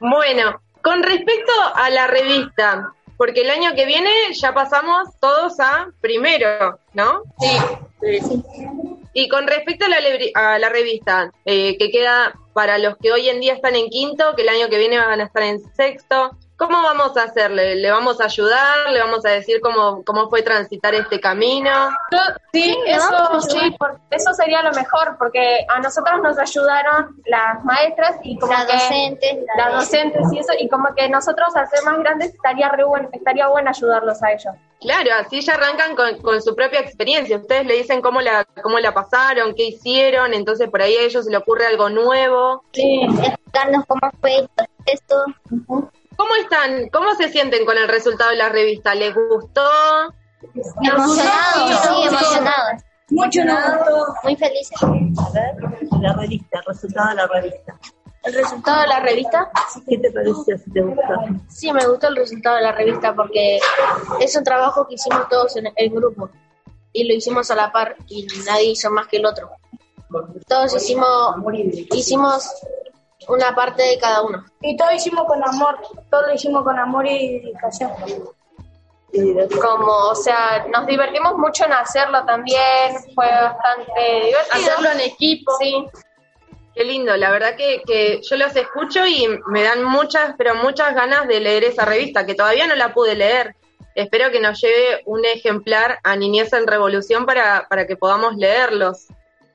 Bueno, 0.00 0.60
con 0.82 1.02
respecto 1.02 1.52
a 1.74 1.90
la 1.90 2.06
revista, 2.06 2.92
porque 3.20 3.42
el 3.42 3.50
año 3.50 3.74
que 3.74 3.84
viene 3.84 4.10
ya 4.32 4.54
pasamos 4.54 5.10
todos 5.20 5.60
a 5.60 5.90
primero, 6.00 6.78
¿no? 6.94 7.22
Sí. 7.38 8.42
Y 9.12 9.28
con 9.28 9.46
respecto 9.46 9.84
a 9.84 9.88
la, 9.90 9.98
a 10.32 10.58
la 10.58 10.70
revista, 10.70 11.30
eh, 11.44 11.76
que 11.76 11.90
queda 11.90 12.32
para 12.54 12.78
los 12.78 12.96
que 12.96 13.12
hoy 13.12 13.28
en 13.28 13.40
día 13.40 13.52
están 13.52 13.76
en 13.76 13.90
quinto, 13.90 14.34
que 14.34 14.40
el 14.40 14.48
año 14.48 14.70
que 14.70 14.78
viene 14.78 14.96
van 14.96 15.20
a 15.20 15.24
estar 15.24 15.42
en 15.42 15.60
sexto, 15.74 16.30
¿cómo 16.60 16.82
vamos 16.82 17.16
a 17.16 17.22
hacerle? 17.22 17.74
¿Le 17.76 17.90
vamos 17.90 18.20
a 18.20 18.24
ayudar? 18.24 18.90
¿Le 18.90 19.00
vamos 19.00 19.24
a 19.24 19.30
decir 19.30 19.60
cómo, 19.62 20.04
cómo 20.04 20.28
fue 20.28 20.42
transitar 20.42 20.94
este 20.94 21.18
camino? 21.18 21.70
Sí, 22.52 22.76
eso 22.86 23.40
sí, 23.40 23.70
por- 23.78 23.98
eso 24.10 24.34
sería 24.34 24.62
lo 24.62 24.70
mejor, 24.72 25.16
porque 25.18 25.64
a 25.68 25.80
nosotros 25.80 26.20
nos 26.22 26.38
ayudaron 26.38 27.16
las 27.24 27.64
maestras 27.64 28.16
y 28.22 28.38
como 28.38 28.52
Las 28.52 28.66
que 28.66 28.72
docentes, 28.74 29.36
las 29.56 29.72
las- 29.72 29.74
docentes 29.90 30.32
y 30.32 30.38
eso, 30.38 30.52
y 30.58 30.68
como 30.68 30.94
que 30.94 31.08
nosotros 31.08 31.56
al 31.56 31.66
ser 31.68 31.82
más 31.84 31.98
grandes 31.98 32.34
estaría 32.34 32.68
re 32.68 32.84
buen- 32.84 33.08
estaría 33.12 33.48
bueno 33.48 33.70
ayudarlos 33.70 34.22
a 34.22 34.30
ellos. 34.32 34.54
Claro, 34.80 35.10
así 35.18 35.40
ya 35.40 35.54
arrancan 35.54 35.94
con, 35.96 36.20
con 36.22 36.40
su 36.42 36.54
propia 36.54 36.80
experiencia. 36.80 37.36
Ustedes 37.38 37.66
le 37.66 37.74
dicen 37.76 38.00
cómo 38.02 38.20
la, 38.20 38.44
cómo 38.62 38.78
la 38.80 38.92
pasaron, 38.92 39.54
qué 39.54 39.64
hicieron, 39.64 40.34
entonces 40.34 40.68
por 40.70 40.82
ahí 40.82 40.94
a 40.96 41.02
ellos 41.02 41.24
se 41.24 41.30
le 41.30 41.36
ocurre 41.38 41.66
algo 41.66 41.88
nuevo. 41.90 42.64
Sí, 42.72 43.00
explicarnos 43.24 43.84
cómo 43.86 44.10
fue 44.20 44.48
esto. 44.86 45.24
¿Cómo 46.20 46.34
están? 46.34 46.90
¿Cómo 46.90 47.14
se 47.14 47.30
sienten 47.30 47.64
con 47.64 47.78
el 47.78 47.88
resultado 47.88 48.28
de 48.28 48.36
la 48.36 48.50
revista? 48.50 48.94
¿Les 48.94 49.14
gustó? 49.14 49.62
Emocionados, 50.52 51.80
sí, 51.82 52.08
emocionados. 52.08 52.82
Mucho 53.08 53.40
gustó. 53.40 54.14
Muy 54.24 54.36
felices. 54.36 54.78
La 56.02 56.12
revista, 56.12 56.58
el 56.58 56.64
resultado 56.66 57.08
de 57.08 57.14
la 57.14 57.26
revista. 57.26 57.78
¿El 58.22 58.34
resultado 58.34 58.82
de 58.82 58.86
la 58.88 59.00
revista? 59.00 59.50
¿Qué 59.88 59.96
te 59.96 60.12
pareció 60.12 60.58
si 60.58 60.70
te 60.70 60.82
gustó? 60.82 61.14
Sí, 61.48 61.72
me 61.72 61.86
gustó 61.86 62.08
el 62.08 62.16
resultado 62.16 62.56
de 62.56 62.62
la 62.64 62.72
revista 62.72 63.14
porque 63.14 63.58
es 64.20 64.36
un 64.36 64.44
trabajo 64.44 64.86
que 64.86 64.96
hicimos 64.96 65.26
todos 65.30 65.56
en 65.56 65.72
el 65.74 65.88
grupo 65.88 66.28
y 66.92 67.08
lo 67.08 67.14
hicimos 67.14 67.50
a 67.50 67.54
la 67.54 67.72
par 67.72 67.96
y 68.08 68.26
nadie 68.44 68.72
hizo 68.72 68.90
más 68.90 69.06
que 69.06 69.16
el 69.16 69.24
otro. 69.24 69.48
Todos 70.46 70.76
hicimos 70.76 71.36
hicimos 71.94 72.46
una 73.30 73.54
parte 73.54 73.82
de 73.82 73.98
cada 73.98 74.22
uno. 74.22 74.44
Y 74.60 74.76
todo 74.76 74.92
hicimos 74.92 75.24
con 75.24 75.42
amor. 75.42 75.78
Todo 76.10 76.26
lo 76.26 76.34
hicimos 76.34 76.64
con 76.64 76.78
amor 76.78 77.06
y 77.06 77.40
dedicación. 77.40 77.90
Como, 79.60 79.92
o 79.92 80.14
sea, 80.14 80.66
nos 80.72 80.86
divertimos 80.86 81.36
mucho 81.36 81.64
en 81.64 81.72
hacerlo 81.72 82.24
también, 82.24 82.94
fue 83.14 83.26
bastante 83.26 84.26
divertido. 84.26 84.38
Hacerlo 84.52 84.90
en 84.92 85.00
equipo. 85.00 85.52
Sí. 85.58 85.86
Qué 86.74 86.84
lindo, 86.84 87.16
la 87.16 87.32
verdad 87.32 87.56
que, 87.56 87.82
que 87.84 88.20
yo 88.22 88.36
los 88.36 88.54
escucho 88.54 89.04
y 89.04 89.26
me 89.46 89.64
dan 89.64 89.82
muchas, 89.82 90.34
pero 90.38 90.54
muchas 90.54 90.94
ganas 90.94 91.26
de 91.26 91.40
leer 91.40 91.64
esa 91.64 91.84
revista, 91.84 92.24
que 92.24 92.36
todavía 92.36 92.68
no 92.68 92.76
la 92.76 92.94
pude 92.94 93.16
leer. 93.16 93.56
Espero 93.96 94.30
que 94.30 94.40
nos 94.40 94.60
lleve 94.60 95.02
un 95.04 95.24
ejemplar 95.24 95.98
a 96.04 96.14
Niñez 96.14 96.52
en 96.52 96.68
Revolución 96.68 97.26
para, 97.26 97.66
para 97.68 97.88
que 97.88 97.96
podamos 97.96 98.36
leerlos. 98.36 99.08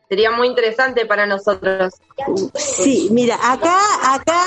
Sería 0.10 0.32
muy 0.32 0.48
interesante 0.48 1.06
para 1.06 1.26
nosotros. 1.26 1.94
Sí, 2.56 3.10
mira, 3.12 3.36
acá, 3.42 3.78
acá, 4.14 4.44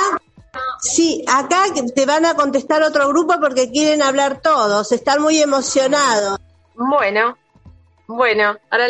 sí, 0.81 1.25
acá 1.29 1.65
te 1.95 2.07
van 2.07 2.27
a 2.27 2.35
contestar 2.35 2.83
otro 2.83 3.09
grupo 3.09 3.35
porque 3.41 3.71
quieren 3.71 4.03
hablar 4.03 4.41
todos, 4.41 4.93
están 4.93 5.21
muy 5.21 5.41
emocionados. 5.41 6.39
Bueno, 6.75 7.37
bueno, 8.07 8.57
ahora 8.71 8.87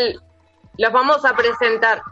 los 0.77 0.93
vamos 0.93 1.25
a 1.25 1.35
presentar. 1.35 2.03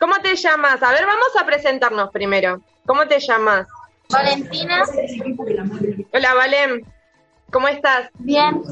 ¿Cómo 0.00 0.16
te 0.22 0.34
llamas? 0.34 0.82
A 0.82 0.92
ver, 0.92 1.04
vamos 1.04 1.36
a 1.38 1.44
presentarnos 1.44 2.10
primero. 2.10 2.62
¿Cómo 2.86 3.06
te 3.06 3.20
llamas? 3.20 3.66
Valentina. 4.08 4.82
Hola, 6.12 6.34
Valen. 6.34 6.99
¿Cómo 7.52 7.68
estás? 7.68 8.08
Bien. 8.18 8.62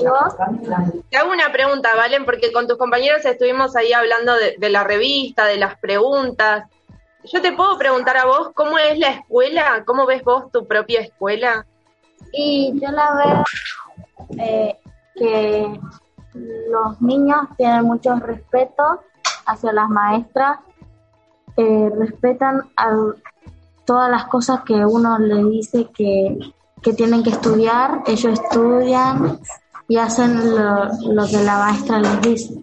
¿Y 0.00 0.04
vos? 0.06 0.34
Te 1.10 1.16
hago 1.16 1.30
una 1.32 1.50
pregunta, 1.52 1.90
Valen, 1.96 2.24
porque 2.24 2.52
con 2.52 2.66
tus 2.68 2.76
compañeros 2.78 3.24
estuvimos 3.24 3.74
ahí 3.76 3.92
hablando 3.92 4.34
de, 4.34 4.56
de 4.58 4.70
la 4.70 4.84
revista, 4.84 5.46
de 5.46 5.56
las 5.56 5.78
preguntas. 5.78 6.64
Yo 7.24 7.42
te 7.42 7.52
puedo 7.52 7.76
preguntar 7.78 8.16
a 8.16 8.26
vos, 8.26 8.50
¿cómo 8.54 8.78
es 8.78 8.98
la 8.98 9.08
escuela? 9.10 9.84
¿Cómo 9.84 10.06
ves 10.06 10.22
vos 10.24 10.50
tu 10.52 10.66
propia 10.66 11.00
escuela? 11.00 11.66
Y 12.32 12.72
yo 12.80 12.90
la 12.90 13.14
veo 13.14 13.44
eh, 14.38 14.76
que 15.16 15.80
los 16.34 17.00
niños 17.02 17.40
tienen 17.56 17.84
mucho 17.84 18.14
respeto 18.16 19.02
hacia 19.46 19.72
las 19.72 19.88
maestras, 19.88 20.58
eh, 21.56 21.90
respetan 21.98 22.70
al- 22.76 23.16
todas 23.84 24.08
las 24.10 24.26
cosas 24.26 24.60
que 24.64 24.74
uno 24.74 25.18
les 25.18 25.44
dice 25.50 25.88
que, 25.92 26.38
que 26.82 26.92
tienen 26.92 27.22
que 27.22 27.30
estudiar, 27.30 28.02
ellos 28.06 28.40
estudian 28.40 29.40
y 29.88 29.96
hacen 29.96 30.54
lo, 30.54 30.84
lo 31.12 31.26
que 31.26 31.42
la 31.42 31.58
maestra 31.58 31.98
les 31.98 32.20
dice. 32.22 32.54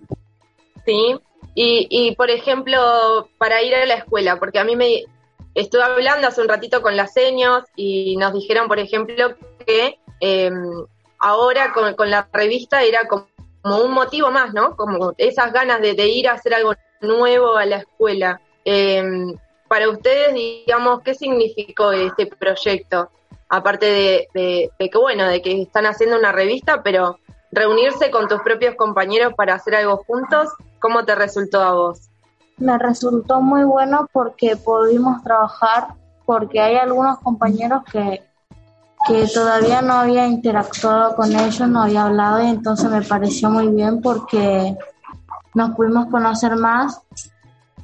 Sí. 0.85 1.19
Y, 1.53 1.87
y, 1.89 2.15
por 2.15 2.29
ejemplo, 2.29 3.29
para 3.37 3.61
ir 3.63 3.73
a 3.75 3.85
la 3.85 3.95
escuela, 3.95 4.37
porque 4.39 4.59
a 4.59 4.63
mí 4.63 4.75
me 4.75 5.05
estuve 5.55 5.81
hablando 5.81 6.27
hace 6.27 6.41
un 6.41 6.47
ratito 6.47 6.81
con 6.81 6.95
las 6.95 7.13
seños 7.13 7.63
y 7.75 8.15
nos 8.17 8.33
dijeron, 8.33 8.67
por 8.67 8.79
ejemplo, 8.79 9.35
que 9.65 9.99
eh, 10.21 10.51
ahora 11.19 11.73
con, 11.73 11.95
con 11.95 12.11
la 12.11 12.29
revista 12.31 12.83
era 12.83 13.07
como, 13.07 13.27
un 13.63 13.91
motivo 13.91 14.31
más, 14.31 14.53
¿no? 14.53 14.75
Como 14.75 15.13
esas 15.17 15.51
ganas 15.51 15.81
de, 15.81 15.93
de 15.93 16.07
ir 16.07 16.29
a 16.29 16.33
hacer 16.33 16.53
algo 16.53 16.75
nuevo 17.01 17.57
a 17.57 17.65
la 17.65 17.77
escuela. 17.77 18.39
Eh, 18.63 19.03
para 19.67 19.89
ustedes, 19.89 20.33
digamos, 20.33 21.01
¿qué 21.01 21.13
significó 21.13 21.91
este 21.91 22.27
proyecto? 22.27 23.09
Aparte 23.49 23.85
de, 23.85 24.27
de, 24.33 24.71
de 24.77 24.89
que, 24.89 24.97
bueno, 24.97 25.25
de 25.25 25.41
que 25.41 25.61
están 25.61 25.85
haciendo 25.85 26.17
una 26.17 26.31
revista, 26.31 26.83
pero 26.83 27.19
reunirse 27.51 28.11
con 28.11 28.27
tus 28.27 28.41
propios 28.41 28.75
compañeros 28.75 29.33
para 29.35 29.55
hacer 29.55 29.75
algo 29.75 30.03
juntos, 30.05 30.49
¿cómo 30.79 31.05
te 31.05 31.15
resultó 31.15 31.61
a 31.61 31.73
vos? 31.73 32.09
Me 32.57 32.77
resultó 32.77 33.41
muy 33.41 33.63
bueno 33.63 34.09
porque 34.11 34.57
pudimos 34.57 35.23
trabajar, 35.23 35.87
porque 36.25 36.59
hay 36.59 36.75
algunos 36.75 37.19
compañeros 37.19 37.83
que, 37.91 38.23
que 39.07 39.27
todavía 39.33 39.81
no 39.81 39.93
había 39.93 40.27
interactuado 40.27 41.15
con 41.15 41.31
ellos, 41.31 41.67
no 41.69 41.83
había 41.83 42.05
hablado 42.05 42.43
y 42.43 42.47
entonces 42.47 42.89
me 42.89 43.01
pareció 43.01 43.49
muy 43.49 43.67
bien 43.67 44.01
porque 44.01 44.75
nos 45.53 45.75
pudimos 45.75 46.07
conocer 46.07 46.55
más 46.55 47.01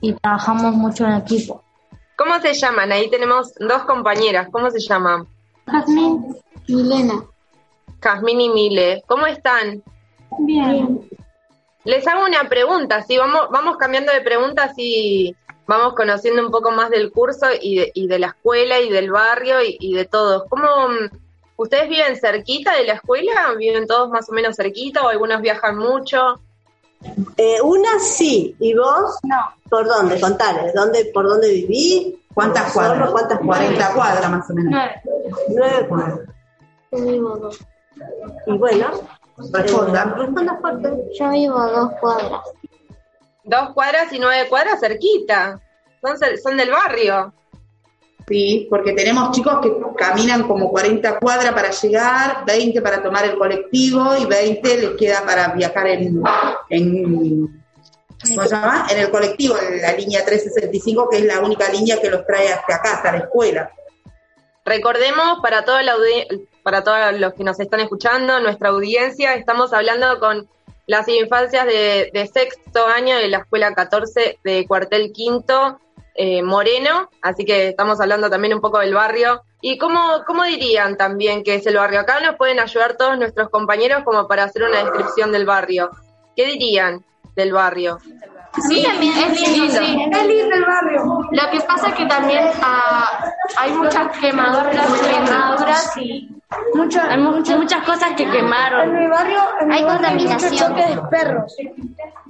y 0.01 0.13
trabajamos 0.13 0.73
mucho 0.75 1.05
en 1.05 1.13
equipo. 1.13 1.63
¿Cómo 2.17 2.39
se 2.39 2.53
llaman? 2.53 2.91
Ahí 2.91 3.09
tenemos 3.09 3.53
dos 3.55 3.83
compañeras. 3.83 4.49
¿Cómo 4.51 4.69
se 4.69 4.79
llaman? 4.79 5.27
Jazmín, 5.65 6.35
Milena. 6.67 7.25
Jazmín 8.01 8.41
y 8.41 8.49
Mile. 8.49 9.03
¿Cómo 9.07 9.25
están? 9.25 9.83
Bien. 10.39 11.09
Les 11.85 12.07
hago 12.07 12.25
una 12.25 12.47
pregunta, 12.47 13.03
sí, 13.03 13.17
vamos, 13.17 13.47
vamos 13.51 13.77
cambiando 13.77 14.11
de 14.13 14.21
preguntas 14.21 14.73
y 14.77 15.35
vamos 15.67 15.93
conociendo 15.95 16.45
un 16.45 16.51
poco 16.51 16.71
más 16.71 16.89
del 16.89 17.11
curso 17.11 17.47
y 17.61 17.77
de, 17.77 17.91
y 17.93 18.07
de 18.07 18.19
la 18.19 18.27
escuela 18.27 18.79
y 18.79 18.89
del 18.89 19.11
barrio 19.11 19.61
y, 19.61 19.77
y 19.79 19.93
de 19.93 20.05
todos. 20.05 20.43
¿Cómo 20.49 20.65
ustedes 21.57 21.89
viven 21.89 22.15
cerquita 22.17 22.75
de 22.75 22.85
la 22.85 22.93
escuela? 22.93 23.53
¿Viven 23.57 23.85
todos 23.85 24.09
más 24.09 24.29
o 24.29 24.33
menos 24.33 24.55
cerquita 24.55 25.03
o 25.03 25.09
algunos 25.09 25.41
viajan 25.41 25.77
mucho? 25.77 26.39
Eh, 27.35 27.61
una 27.61 27.99
sí, 27.99 28.55
¿y 28.59 28.73
vos? 28.73 29.19
No. 29.23 29.37
¿Por 29.69 29.87
dónde? 29.87 30.19
Contale, 30.19 30.71
¿dónde, 30.73 31.05
¿por 31.13 31.27
dónde 31.27 31.49
viví? 31.49 32.22
¿Cuántas 32.33 32.73
¿Solo? 32.73 32.87
cuadras? 32.87 33.11
¿Cuántas 33.11 33.39
40 33.39 33.93
cuadras 33.93 34.31
más 34.31 34.49
o 34.49 34.53
menos. 34.53 34.71
Nueve. 34.71 35.01
Nueve 35.49 35.87
cuadras. 35.87 36.19
Yo 36.91 37.05
vivo 37.05 37.37
dos. 37.37 37.59
Y 38.47 38.57
bueno, 38.57 38.87
Responda. 39.37 40.05
responda 40.17 40.57
fuerte. 40.59 40.93
Yo 41.17 41.29
vivo 41.29 41.67
dos 41.67 41.91
cuadras. 41.99 42.41
Dos 43.43 43.69
cuadras 43.73 44.13
y 44.13 44.19
nueve 44.19 44.47
cuadras 44.49 44.79
cerquita. 44.79 45.59
Son, 46.01 46.17
son 46.41 46.57
del 46.57 46.71
barrio. 46.71 47.33
Sí, 48.27 48.67
porque 48.69 48.93
tenemos 48.93 49.31
chicos 49.31 49.59
que 49.61 49.75
caminan 49.97 50.43
como 50.47 50.69
40 50.69 51.19
cuadras 51.19 51.51
para 51.53 51.71
llegar, 51.71 52.45
20 52.45 52.81
para 52.81 53.03
tomar 53.03 53.25
el 53.25 53.37
colectivo 53.37 54.15
y 54.17 54.25
20 54.25 54.77
les 54.77 54.89
queda 54.91 55.25
para 55.25 55.49
viajar 55.49 55.87
en, 55.87 56.21
en 56.69 57.62
¿cómo 58.29 58.43
se 58.43 58.49
llama? 58.49 58.87
En 58.89 58.99
el 58.99 59.09
colectivo, 59.09 59.55
en 59.57 59.81
la 59.81 59.93
línea 59.93 60.23
365, 60.25 61.09
que 61.09 61.17
es 61.17 61.25
la 61.25 61.39
única 61.39 61.69
línea 61.69 61.99
que 62.01 62.09
los 62.09 62.25
trae 62.25 62.51
hasta 62.51 62.75
acá, 62.75 62.93
hasta 62.95 63.11
la 63.11 63.17
escuela. 63.19 63.71
Recordemos 64.65 65.39
para 65.41 65.65
toda 65.65 65.83
la 65.83 65.95
para 66.63 66.83
todos 66.83 67.19
los 67.19 67.33
que 67.33 67.43
nos 67.43 67.59
están 67.59 67.81
escuchando, 67.81 68.39
nuestra 68.39 68.69
audiencia, 68.69 69.33
estamos 69.35 69.73
hablando 69.73 70.19
con 70.19 70.47
las 70.87 71.07
infancias 71.09 71.65
de, 71.65 72.09
de 72.13 72.27
sexto 72.27 72.87
año 72.87 73.17
de 73.17 73.27
la 73.27 73.39
escuela 73.39 73.73
14 73.73 74.39
de 74.43 74.65
cuartel 74.65 75.11
quinto 75.11 75.79
eh, 76.15 76.43
Moreno, 76.43 77.09
así 77.21 77.43
que 77.43 77.69
estamos 77.69 77.99
hablando 77.99 78.29
también 78.29 78.53
un 78.53 78.61
poco 78.61 78.79
del 78.79 78.93
barrio. 78.93 79.41
¿Y 79.61 79.77
cómo, 79.77 80.23
cómo 80.27 80.43
dirían 80.43 80.95
también 80.95 81.43
que 81.43 81.55
es 81.55 81.65
el 81.65 81.77
barrio? 81.77 81.99
Acá 81.99 82.19
nos 82.19 82.35
pueden 82.35 82.59
ayudar 82.59 82.97
todos 82.97 83.17
nuestros 83.17 83.49
compañeros 83.49 84.03
como 84.03 84.27
para 84.27 84.43
hacer 84.43 84.63
una 84.63 84.83
descripción 84.83 85.31
del 85.31 85.45
barrio. 85.45 85.89
¿Qué 86.35 86.45
dirían 86.45 87.03
del 87.35 87.53
barrio? 87.53 87.99
Sí, 88.67 88.85
es 88.85 88.99
lindo, 88.99 89.73
sí. 89.73 90.09
Es 90.11 90.27
lindo 90.27 90.55
el 90.55 90.65
barrio. 90.65 91.03
Lo 91.31 91.51
que 91.51 91.59
pasa 91.61 91.87
es 91.87 91.95
que 91.95 92.05
también 92.05 92.43
ah, 92.61 93.31
hay 93.57 93.71
muchas 93.71 94.15
quemaduras, 94.19 95.01
quemaduras 95.01 95.97
y 95.97 96.29
hay 97.09 97.17
mu- 97.19 97.31
muchas 97.57 97.83
cosas 97.85 98.11
que 98.15 98.29
quemaron. 98.29 98.81
En 98.89 98.99
mi 98.99 99.07
barrio 99.07 99.39
Hay 99.61 99.71
hay 99.79 99.83
contaminación. 99.85 100.51
muchos 100.51 100.67
choques 100.67 100.95
de 100.95 101.01
perros. 101.09 101.55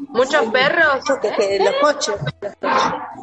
¿Muchos 0.09 0.45
perros? 0.51 0.99
los 1.09 1.74
coches. 1.82 2.15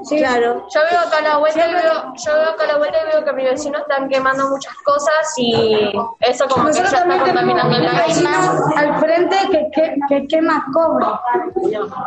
Claro. 0.09 0.67
Yo 0.75 0.81
veo 0.91 1.01
acá 1.01 1.19
a 1.19 1.23
la 1.23 1.37
vuelta 1.39 1.69
y 1.69 1.73
veo, 1.75 2.15
yo 2.17 2.35
veo 2.35 2.51
acá 2.51 2.65
a 2.65 2.67
la 2.67 2.79
vuelta 2.79 2.99
y 3.03 3.13
veo 3.13 3.25
que 3.25 3.33
mis 3.35 3.45
vecinos 3.51 3.83
están 3.83 4.09
quemando 4.09 4.49
muchas 4.49 4.75
cosas 4.85 5.33
y 5.37 5.93
eso 6.21 6.49
como 6.49 6.67
que 6.67 6.73
ya 6.73 6.83
Nosotros 6.83 7.03
está 7.15 7.25
contaminando 7.25 7.77
el 7.77 7.87
aire. 7.87 8.29
al 8.77 8.99
frente 8.99 9.37
que, 9.51 9.71
que, 9.73 9.95
que 10.09 10.27
quema 10.29 10.65
cobre. 10.73 11.07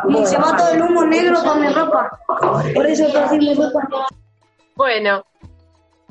Y 0.08 0.26
se 0.26 0.36
va 0.38 0.56
todo 0.56 0.68
el 0.70 0.82
humo 0.82 1.04
negro 1.04 1.42
con 1.42 1.60
mi 1.60 1.68
ropa. 1.68 2.18
Por 2.74 2.86
eso 2.86 3.04
estoy 3.06 3.22
haciendo 3.22 3.70
ropa. 3.70 4.06
Bueno, 4.76 5.24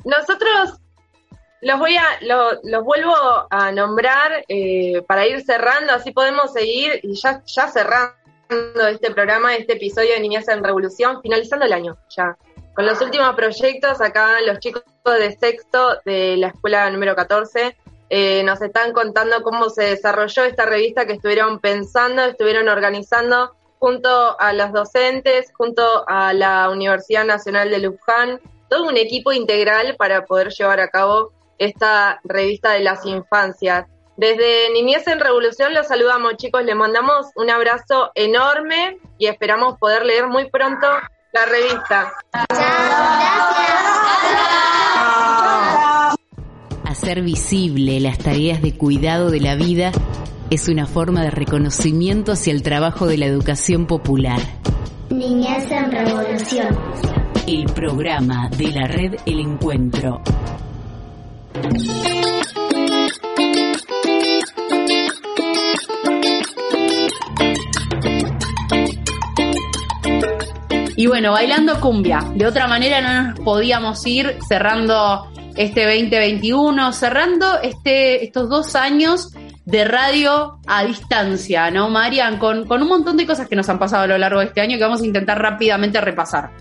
nosotros 0.04 0.80
los 1.64 1.78
voy 1.78 1.96
a, 1.96 2.04
lo- 2.20 2.60
los 2.62 2.84
vuelvo 2.84 3.14
a 3.50 3.72
nombrar 3.72 4.44
eh, 4.48 5.02
para 5.08 5.26
ir 5.26 5.42
cerrando, 5.44 5.92
así 5.92 6.12
podemos 6.12 6.52
seguir 6.52 7.00
y 7.02 7.14
ya, 7.14 7.42
ya 7.46 7.68
cerrando 7.68 8.14
este 8.88 9.10
programa, 9.10 9.54
este 9.56 9.72
episodio 9.74 10.12
de 10.12 10.20
Niñez 10.20 10.48
en 10.48 10.62
Revolución, 10.62 11.20
finalizando 11.22 11.64
el 11.66 11.72
año 11.72 11.96
ya. 12.16 12.36
Con 12.74 12.86
los 12.86 13.00
últimos 13.00 13.34
proyectos, 13.34 14.00
acá 14.00 14.40
los 14.46 14.58
chicos 14.58 14.82
de 15.04 15.36
sexto 15.36 16.00
de 16.04 16.36
la 16.36 16.48
escuela 16.48 16.90
número 16.90 17.14
14 17.14 17.76
eh, 18.10 18.42
nos 18.44 18.60
están 18.60 18.92
contando 18.92 19.42
cómo 19.42 19.70
se 19.70 19.84
desarrolló 19.84 20.44
esta 20.44 20.66
revista 20.66 21.06
que 21.06 21.14
estuvieron 21.14 21.58
pensando, 21.60 22.22
estuvieron 22.24 22.68
organizando 22.68 23.54
junto 23.78 24.38
a 24.40 24.52
los 24.52 24.72
docentes, 24.72 25.52
junto 25.56 26.04
a 26.08 26.32
la 26.32 26.68
Universidad 26.70 27.24
Nacional 27.24 27.70
de 27.70 27.78
Luján, 27.78 28.40
todo 28.68 28.84
un 28.88 28.96
equipo 28.96 29.32
integral 29.32 29.94
para 29.96 30.24
poder 30.26 30.48
llevar 30.50 30.80
a 30.80 30.88
cabo 30.88 31.32
esta 31.58 32.20
revista 32.24 32.72
de 32.72 32.80
las 32.80 33.04
infancias. 33.06 33.86
Desde 34.16 34.70
Niñez 34.72 35.06
en 35.08 35.18
Revolución 35.18 35.74
los 35.74 35.88
saludamos 35.88 36.36
chicos, 36.36 36.64
les 36.64 36.76
mandamos 36.76 37.26
un 37.34 37.50
abrazo 37.50 38.12
enorme 38.14 38.98
y 39.18 39.26
esperamos 39.26 39.76
poder 39.78 40.06
leer 40.06 40.28
muy 40.28 40.48
pronto 40.50 40.86
la 41.32 41.46
revista. 41.46 42.12
Hacer 46.84 47.22
visible 47.22 47.98
las 47.98 48.18
tareas 48.18 48.62
de 48.62 48.76
cuidado 48.76 49.30
de 49.30 49.40
la 49.40 49.56
vida 49.56 49.90
es 50.50 50.68
una 50.68 50.86
forma 50.86 51.22
de 51.22 51.30
reconocimiento 51.30 52.32
hacia 52.32 52.52
el 52.52 52.62
trabajo 52.62 53.06
de 53.06 53.18
la 53.18 53.26
educación 53.26 53.86
popular. 53.86 54.38
Niñez 55.10 55.70
en 55.72 55.90
Revolución. 55.90 56.78
El 57.46 57.64
programa 57.66 58.48
de 58.50 58.68
la 58.68 58.86
red 58.86 59.16
El 59.26 59.40
Encuentro. 59.40 60.22
Y 70.96 71.06
bueno, 71.06 71.32
bailando 71.32 71.80
cumbia. 71.80 72.24
De 72.34 72.46
otra 72.46 72.66
manera 72.66 73.00
no 73.00 73.30
nos 73.30 73.40
podíamos 73.40 74.06
ir 74.06 74.38
cerrando 74.48 75.28
este 75.54 75.84
2021, 75.84 76.92
cerrando 76.92 77.60
este, 77.62 78.24
estos 78.24 78.48
dos 78.48 78.74
años 78.74 79.30
de 79.66 79.84
radio 79.84 80.60
a 80.66 80.84
distancia, 80.84 81.70
¿no, 81.70 81.90
Marian? 81.90 82.38
Con, 82.38 82.66
con 82.66 82.82
un 82.82 82.88
montón 82.88 83.16
de 83.16 83.26
cosas 83.26 83.48
que 83.48 83.56
nos 83.56 83.68
han 83.68 83.78
pasado 83.78 84.04
a 84.04 84.06
lo 84.06 84.18
largo 84.18 84.40
de 84.40 84.46
este 84.46 84.60
año 84.60 84.78
que 84.78 84.84
vamos 84.84 85.02
a 85.02 85.06
intentar 85.06 85.38
rápidamente 85.40 86.00
repasar. 86.00 86.52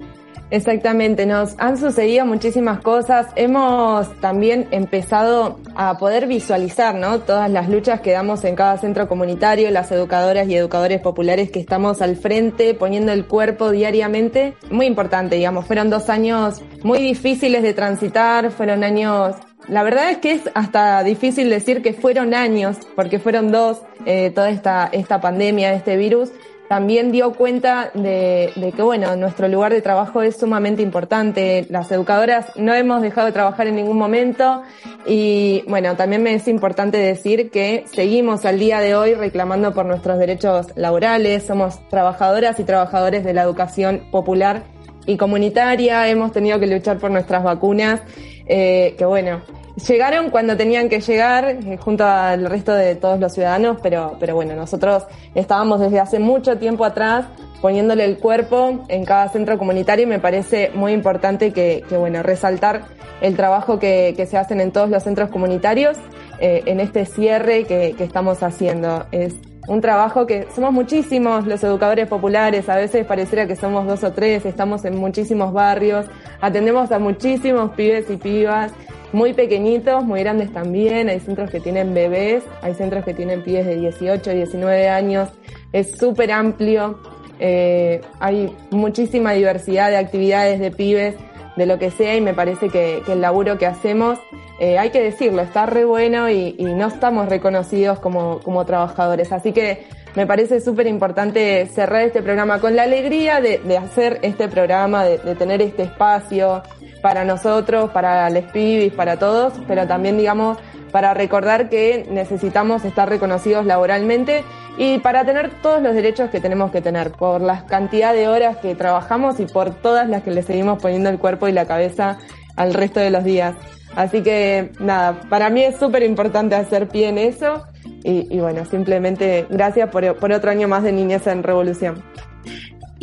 Exactamente, 0.54 1.26
nos 1.26 1.56
han 1.58 1.80
sucedido 1.80 2.28
muchísimas 2.28 2.80
cosas. 2.80 3.26
Hemos 3.36 4.08
también 4.22 4.68
empezado 4.70 5.58
a 5.74 5.97
poder 5.97 6.28
visualizar, 6.28 6.93
¿no? 6.93 7.22
Todas 7.22 7.49
las 7.49 7.70
luchas 7.70 8.01
que 8.01 8.12
damos 8.12 8.43
en 8.43 8.56
cada 8.56 8.78
centro 8.78 9.08
comunitario, 9.08 9.72
las 9.72 9.91
educadoras 9.91 10.47
y 10.47 10.56
educadores 10.56 11.01
populares 11.01 11.49
que 11.49 11.60
estamos 11.60 12.04
al 12.04 12.18
frente, 12.18 12.76
poniendo 12.76 13.12
el 13.12 13.26
cuerpo 13.26 13.72
diariamente. 13.72 14.54
Muy 14.70 14.86
importante, 14.86 15.38
digamos. 15.38 15.66
Fueron 15.66 15.89
dos 15.89 16.08
años 16.12 16.62
muy 16.84 16.99
difíciles 16.99 17.64
de 17.64 17.74
transitar, 17.74 18.51
fueron 18.51 18.84
años 18.84 19.36
la 19.68 19.82
verdad 19.82 20.12
es 20.12 20.18
que 20.18 20.34
es 20.34 20.41
hasta 20.56 21.04
difícil 21.04 21.49
decir 21.49 21.82
que 21.82 21.93
fueron 21.93 22.34
años, 22.34 22.78
porque 22.95 23.18
fueron 23.18 23.51
dos, 23.51 23.82
eh, 24.06 24.30
toda 24.30 24.49
esta, 24.49 24.89
esta 24.91 25.22
pandemia, 25.22 25.74
este 25.74 25.95
virus, 25.95 26.32
también 26.74 27.11
dio 27.11 27.34
cuenta 27.34 27.91
de, 27.93 28.51
que, 28.76 28.82
bueno, 28.82 29.15
nuestro 29.15 29.47
lugar 29.47 29.71
de 29.71 29.84
trabajo 29.84 30.24
es 30.24 30.38
sumamente 30.38 30.82
importante. 30.82 31.67
Las 31.69 31.91
educadoras 31.91 32.47
no 32.55 32.74
hemos 32.74 33.03
dejado 33.03 33.28
de 33.28 33.32
trabajar 33.32 33.67
en 33.67 33.76
ningún 33.76 33.99
momento 33.99 34.63
y, 35.05 35.63
bueno, 35.67 35.95
también 35.95 36.24
me 36.24 36.34
es 36.34 36.47
importante 36.47 36.97
decir 36.97 37.51
que 37.51 37.86
seguimos 37.93 38.43
al 38.45 38.57
día 38.57 38.80
de 38.80 38.95
hoy 38.95 39.13
reclamando 39.13 39.71
por 39.71 39.86
nuestros 39.86 40.17
derechos 40.17 40.76
laborales. 40.76 41.43
Somos 41.43 41.78
trabajadoras 41.89 42.59
y 42.59 42.63
trabajadores 42.63 43.24
de 43.24 43.36
la 43.36 43.43
educación 43.43 44.07
popular 44.09 44.63
y 45.05 45.15
comunitaria. 45.15 46.09
Hemos 46.09 46.32
tenido 46.32 46.59
que 46.59 46.65
luchar 46.65 46.97
por 46.97 47.11
nuestras 47.11 47.43
vacunas, 47.43 48.01
eh, 48.47 48.95
que, 48.97 49.05
bueno, 49.05 49.43
llegaron 49.76 50.30
cuando 50.30 50.55
tenían 50.55 50.89
que 50.89 50.99
llegar 50.99 51.45
eh, 51.45 51.78
junto 51.78 52.05
al 52.05 52.45
resto 52.45 52.74
de 52.74 52.95
todos 52.95 53.19
los 53.19 53.34
ciudadanos, 53.34 53.78
pero, 53.82 54.17
pero 54.19 54.36
bueno, 54.36 54.55
nosotros 54.55 55.03
estábamos 55.36 55.80
desde 55.80 55.99
hace 55.99 56.19
mucho 56.19 56.57
tiempo 56.57 56.86
atrás 56.86 57.26
poniéndole 57.61 58.05
el 58.05 58.17
cuerpo 58.17 58.84
en 58.89 59.05
cada 59.05 59.30
centro 59.30 59.57
comunitario 59.57 60.03
y 60.03 60.07
me 60.07 60.19
parece 60.19 60.71
muy 60.76 60.91
importante 60.91 61.53
que, 61.53 61.84
que 61.88 61.97
bueno, 61.97 62.21
resaltar 62.21 62.84
el 63.21 63.36
trabajo 63.36 63.80
que, 63.80 64.13
que 64.17 64.26
se 64.26 64.38
hacen 64.38 64.59
en 64.59 64.71
todos 64.71 64.89
los 64.89 65.01
centros 65.03 65.30
comunitarios 65.30 65.97
eh, 66.39 66.63
en 66.65 66.80
este 66.80 67.05
cierre 67.05 67.63
que, 67.63 67.95
que 67.97 68.03
estamos 68.03 68.43
haciendo. 68.43 69.05
Es 69.11 69.34
un 69.67 69.80
trabajo 69.80 70.28
que 70.28 70.47
somos 70.53 70.74
muchísimos 70.74 71.47
los 71.47 71.63
educadores 71.63 72.07
populares, 72.07 72.67
a 72.67 72.76
veces 72.76 73.05
pareciera 73.05 73.47
que 73.47 73.55
somos 73.55 73.88
dos 73.88 74.03
o 74.03 74.11
tres, 74.11 74.45
estamos 74.45 74.84
en 74.84 74.97
muchísimos 74.97 75.53
barrios, 75.53 76.05
atendemos 76.41 76.91
a 76.91 76.99
muchísimos 76.99 77.71
pibes 77.71 78.09
y 78.09 78.17
pibas, 78.17 78.74
muy 79.14 79.34
pequeñitos, 79.34 80.03
muy 80.03 80.22
grandes 80.22 80.51
también, 80.51 81.07
hay 81.07 81.20
centros 81.20 81.49
que 81.49 81.59
tienen 81.59 81.93
bebés, 81.93 82.43
hay 82.61 82.74
centros 82.74 83.05
que 83.05 83.14
tienen 83.14 83.43
pibes 83.43 83.66
de 83.66 83.76
18, 83.78 84.32
19 84.32 84.89
años, 84.89 85.30
es 85.72 85.95
súper 85.97 86.32
amplio, 86.32 86.99
eh, 87.39 88.01
hay 88.20 88.53
muchísima 88.72 89.34
diversidad 89.34 89.89
de 89.89 89.97
actividades 89.97 90.59
de 90.59 90.72
pibes, 90.72 91.16
de 91.55 91.66
lo 91.66 91.78
que 91.78 91.91
sea, 91.91 92.16
y 92.16 92.22
me 92.22 92.34
parece 92.34 92.70
que, 92.70 93.03
el 93.07 93.22
laburo 93.22 93.57
que 93.57 93.68
hacemos, 93.68 94.20
eh, 94.59 94.78
hay 94.78 94.89
que 94.89 95.01
decirlo, 95.01 95.41
está 95.41 95.66
re 95.66 95.86
bueno 95.86 96.30
y, 96.30 96.55
no 96.59 96.88
estamos 96.88 97.30
reconocidos 97.30 97.99
como, 97.99 98.39
como 98.39 98.66
trabajadores. 98.66 99.32
Así 99.32 99.51
que 99.51 99.86
me 100.16 100.28
parece 100.28 100.61
súper 100.61 100.88
importante 100.88 101.66
cerrar 101.68 102.03
este 102.03 102.22
programa 102.22 102.59
con 102.59 102.76
la 102.76 102.84
alegría 102.84 103.41
de, 103.41 103.59
hacer 103.78 104.20
este 104.22 104.47
programa, 104.47 105.03
de, 105.05 105.18
tener 105.36 105.61
este 105.61 105.84
espacio 105.84 106.61
para 107.04 107.26
nosotros, 107.26 107.91
para 107.91 108.30
los 108.30 108.45
pibis, 108.45 108.93
para 108.93 109.20
todos, 109.20 109.54
pero 109.68 109.86
también, 109.86 110.18
digamos, 110.18 110.58
para 110.93 111.14
recordar 111.14 111.70
que 111.70 112.08
necesitamos 112.10 112.86
estar 112.86 113.10
reconocidos 113.10 113.66
laboralmente 113.66 114.45
y 114.78 114.99
para 114.99 115.26
tener 115.26 115.51
todos 115.62 115.82
los 115.82 115.93
derechos 115.93 116.30
que 116.30 116.39
tenemos 116.39 116.72
que 116.72 116.80
tener, 116.82 117.12
por 117.12 117.41
la 117.41 117.66
cantidad 117.66 118.14
de 118.14 118.30
horas 118.30 118.56
que 118.58 118.74
trabajamos 118.74 119.41
y 119.41 119.45
por 119.45 119.76
todas 119.76 120.08
las 120.08 120.24
que 120.24 120.32
le 120.32 120.43
seguimos 120.43 120.82
poniendo 120.82 121.10
el 121.10 121.20
cuerpo 121.20 121.49
y 121.49 121.51
la 121.51 121.66
cabeza 121.66 122.20
al 122.56 122.74
resto 122.74 123.01
de 123.01 123.10
los 123.10 123.26
días. 123.26 123.54
Así 123.97 124.24
que 124.24 124.72
nada, 124.80 125.20
para 125.30 125.49
mí 125.49 125.62
es 125.62 125.78
súper 125.78 126.04
importante 126.04 126.56
hacer 126.56 126.88
pie 126.88 127.10
en 127.10 127.18
eso 127.18 127.66
y, 128.06 128.39
bueno, 128.39 128.64
simplemente 128.66 129.45
gracias 129.49 129.89
por, 129.89 130.06
otro 130.06 130.51
año 130.51 130.70
más 130.70 130.84
de 130.84 130.93
Niñez 130.93 131.28
en 131.28 131.43
Revolución. 131.43 132.01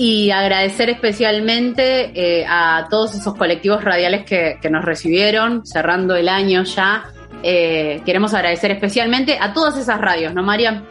Y 0.02 0.30
agradecer 0.30 0.88
especialmente 0.88 2.12
eh, 2.14 2.46
a 2.48 2.86
todos 2.88 3.14
esos 3.14 3.34
colectivos 3.34 3.84
radiales 3.84 4.24
que, 4.24 4.56
nos 4.70 4.82
recibieron, 4.82 5.66
cerrando 5.66 6.16
el 6.16 6.30
año 6.30 6.62
ya. 6.64 7.04
Eh, 7.42 8.00
queremos 8.06 8.32
agradecer 8.32 8.70
especialmente 8.70 9.36
a 9.38 9.52
todas 9.52 9.76
esas 9.76 10.00
radios, 10.00 10.32
¿no, 10.32 10.42
María? 10.42 10.84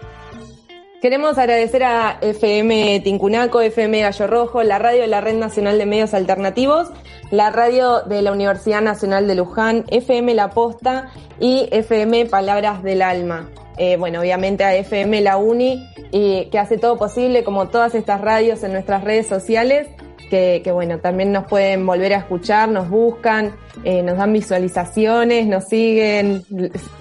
Queremos 1.01 1.39
agradecer 1.39 1.84
a 1.86 2.20
FM 2.22 2.99
Tincunaco, 2.99 3.62
FM 3.62 3.99
Gallo 3.99 4.28
Rojo, 4.28 4.62
la 4.62 4.78
radio 4.78 5.01
de 5.01 5.07
la 5.07 5.22
Red 5.22 5.38
Nacional 5.38 5.80
de 5.80 5.88
Medios 5.88 6.14
Alternativos, 6.14 6.89
la 7.32 7.49
radio 7.49 8.03
de 8.03 8.22
la 8.22 8.32
Universidad 8.32 8.84
Nacional 8.84 9.28
de 9.28 9.34
Luján, 9.34 9.86
FM 9.88 10.36
La 10.36 10.51
Posta 10.51 11.10
y 11.39 11.68
FM 11.72 12.28
Palabras 12.28 12.84
del 12.84 13.01
Alma. 13.01 13.49
Eh, 13.80 13.95
bueno, 13.97 14.19
obviamente 14.19 14.63
a 14.63 14.75
FM 14.75 15.21
La 15.21 15.38
Uni, 15.38 15.89
y 16.11 16.45
que 16.51 16.59
hace 16.59 16.77
todo 16.77 16.97
posible, 16.97 17.43
como 17.43 17.69
todas 17.69 17.95
estas 17.95 18.21
radios 18.21 18.61
en 18.63 18.73
nuestras 18.73 19.03
redes 19.03 19.25
sociales, 19.25 19.88
que, 20.30 20.71
bueno, 20.71 20.99
también 20.99 21.32
nos 21.32 21.45
pueden 21.47 21.86
volver 21.86 22.13
a 22.13 22.17
escuchar, 22.17 22.69
nos 22.69 22.89
buscan, 22.89 23.55
eh, 23.84 24.03
nos 24.03 24.17
dan 24.17 24.32
visualizaciones, 24.32 25.47
nos 25.47 25.65
siguen, 25.65 26.43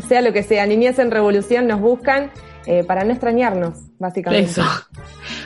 sea 0.09 0.23
lo 0.23 0.33
que 0.33 0.43
sea, 0.43 0.67
Niñez 0.67 0.99
en 0.99 1.11
Revolución 1.11 1.67
nos 1.67 1.81
buscan 1.81 2.31
eh, 2.67 2.85
para 2.85 3.05
no 3.05 3.13
extrañarnos, 3.13 3.79
básicamente. 3.99 4.51
Eso. 4.51 4.63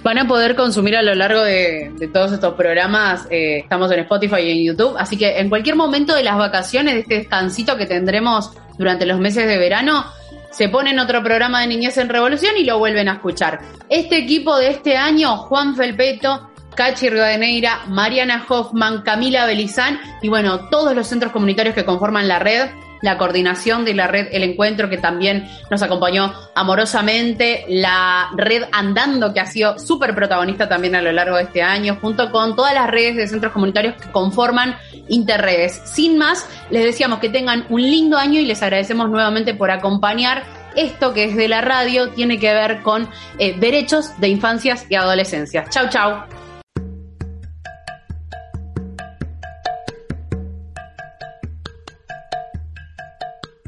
Van 0.02 0.18
a 0.18 0.26
poder 0.26 0.54
consumir 0.54 0.96
a 0.96 1.02
lo 1.02 1.14
largo 1.14 1.42
de, 1.42 1.92
todos 2.12 2.32
estos 2.32 2.54
programas, 2.54 3.26
eh, 3.30 3.58
estamos 3.58 3.90
en 3.90 4.00
Spotify 4.00 4.40
y 4.42 4.50
en 4.50 4.64
YouTube, 4.64 4.96
así 4.98 5.16
que 5.16 5.38
en 5.38 5.48
cualquier 5.48 5.76
momento 5.76 6.14
de 6.14 6.22
las 6.22 6.36
vacaciones, 6.36 6.94
de 6.94 7.00
este 7.00 7.14
descansito 7.16 7.76
que 7.76 7.86
tendremos 7.86 8.52
durante 8.78 9.06
los 9.06 9.18
meses 9.18 9.46
de 9.46 9.58
verano, 9.58 10.04
se 10.52 10.68
ponen 10.68 10.98
otro 10.98 11.22
programa 11.22 11.60
de 11.60 11.66
Niñez 11.66 11.96
en 11.98 12.08
Revolución 12.08 12.54
y 12.56 12.64
lo 12.64 12.78
vuelven 12.78 13.08
a 13.08 13.14
escuchar. 13.14 13.60
Este 13.88 14.18
equipo 14.18 14.56
de 14.56 14.68
este 14.68 14.96
año, 14.96 15.36
Juan 15.38 15.74
Felpeto, 15.74 16.50
Cachi 16.74 17.08
Rivadeneira, 17.08 17.80
Mariana 17.88 18.44
Hoffman, 18.48 19.02
Camila 19.02 19.46
Belizán 19.46 19.98
y 20.20 20.28
bueno, 20.28 20.68
todos 20.68 20.94
los 20.94 21.06
centros 21.06 21.32
comunitarios 21.32 21.74
que 21.74 21.84
conforman 21.84 22.28
la 22.28 22.38
red 22.38 22.70
la 23.02 23.18
coordinación 23.18 23.84
de 23.84 23.94
la 23.94 24.06
red 24.06 24.28
El 24.32 24.44
Encuentro, 24.44 24.88
que 24.88 24.96
también 24.96 25.48
nos 25.70 25.82
acompañó 25.82 26.32
amorosamente, 26.54 27.64
la 27.68 28.30
red 28.36 28.64
Andando, 28.72 29.34
que 29.34 29.40
ha 29.40 29.46
sido 29.46 29.78
súper 29.78 30.14
protagonista 30.14 30.68
también 30.68 30.94
a 30.94 31.02
lo 31.02 31.12
largo 31.12 31.36
de 31.36 31.42
este 31.42 31.62
año, 31.62 31.98
junto 32.00 32.30
con 32.30 32.56
todas 32.56 32.74
las 32.74 32.88
redes 32.88 33.16
de 33.16 33.28
centros 33.28 33.52
comunitarios 33.52 33.94
que 34.00 34.10
conforman 34.10 34.76
Interredes. 35.08 35.82
Sin 35.84 36.16
más, 36.16 36.48
les 36.70 36.84
decíamos 36.84 37.18
que 37.18 37.28
tengan 37.28 37.66
un 37.68 37.82
lindo 37.82 38.16
año 38.16 38.40
y 38.40 38.46
les 38.46 38.62
agradecemos 38.62 39.10
nuevamente 39.10 39.52
por 39.52 39.70
acompañar 39.70 40.44
esto 40.76 41.12
que 41.12 41.24
es 41.24 41.36
de 41.36 41.48
la 41.48 41.60
radio 41.60 42.10
tiene 42.10 42.38
que 42.38 42.52
ver 42.52 42.80
con 42.80 43.08
eh, 43.38 43.54
derechos 43.58 44.18
de 44.20 44.28
infancias 44.28 44.86
y 44.88 44.94
adolescencias. 44.94 45.68
Chau, 45.68 45.88
chau. 45.90 46.41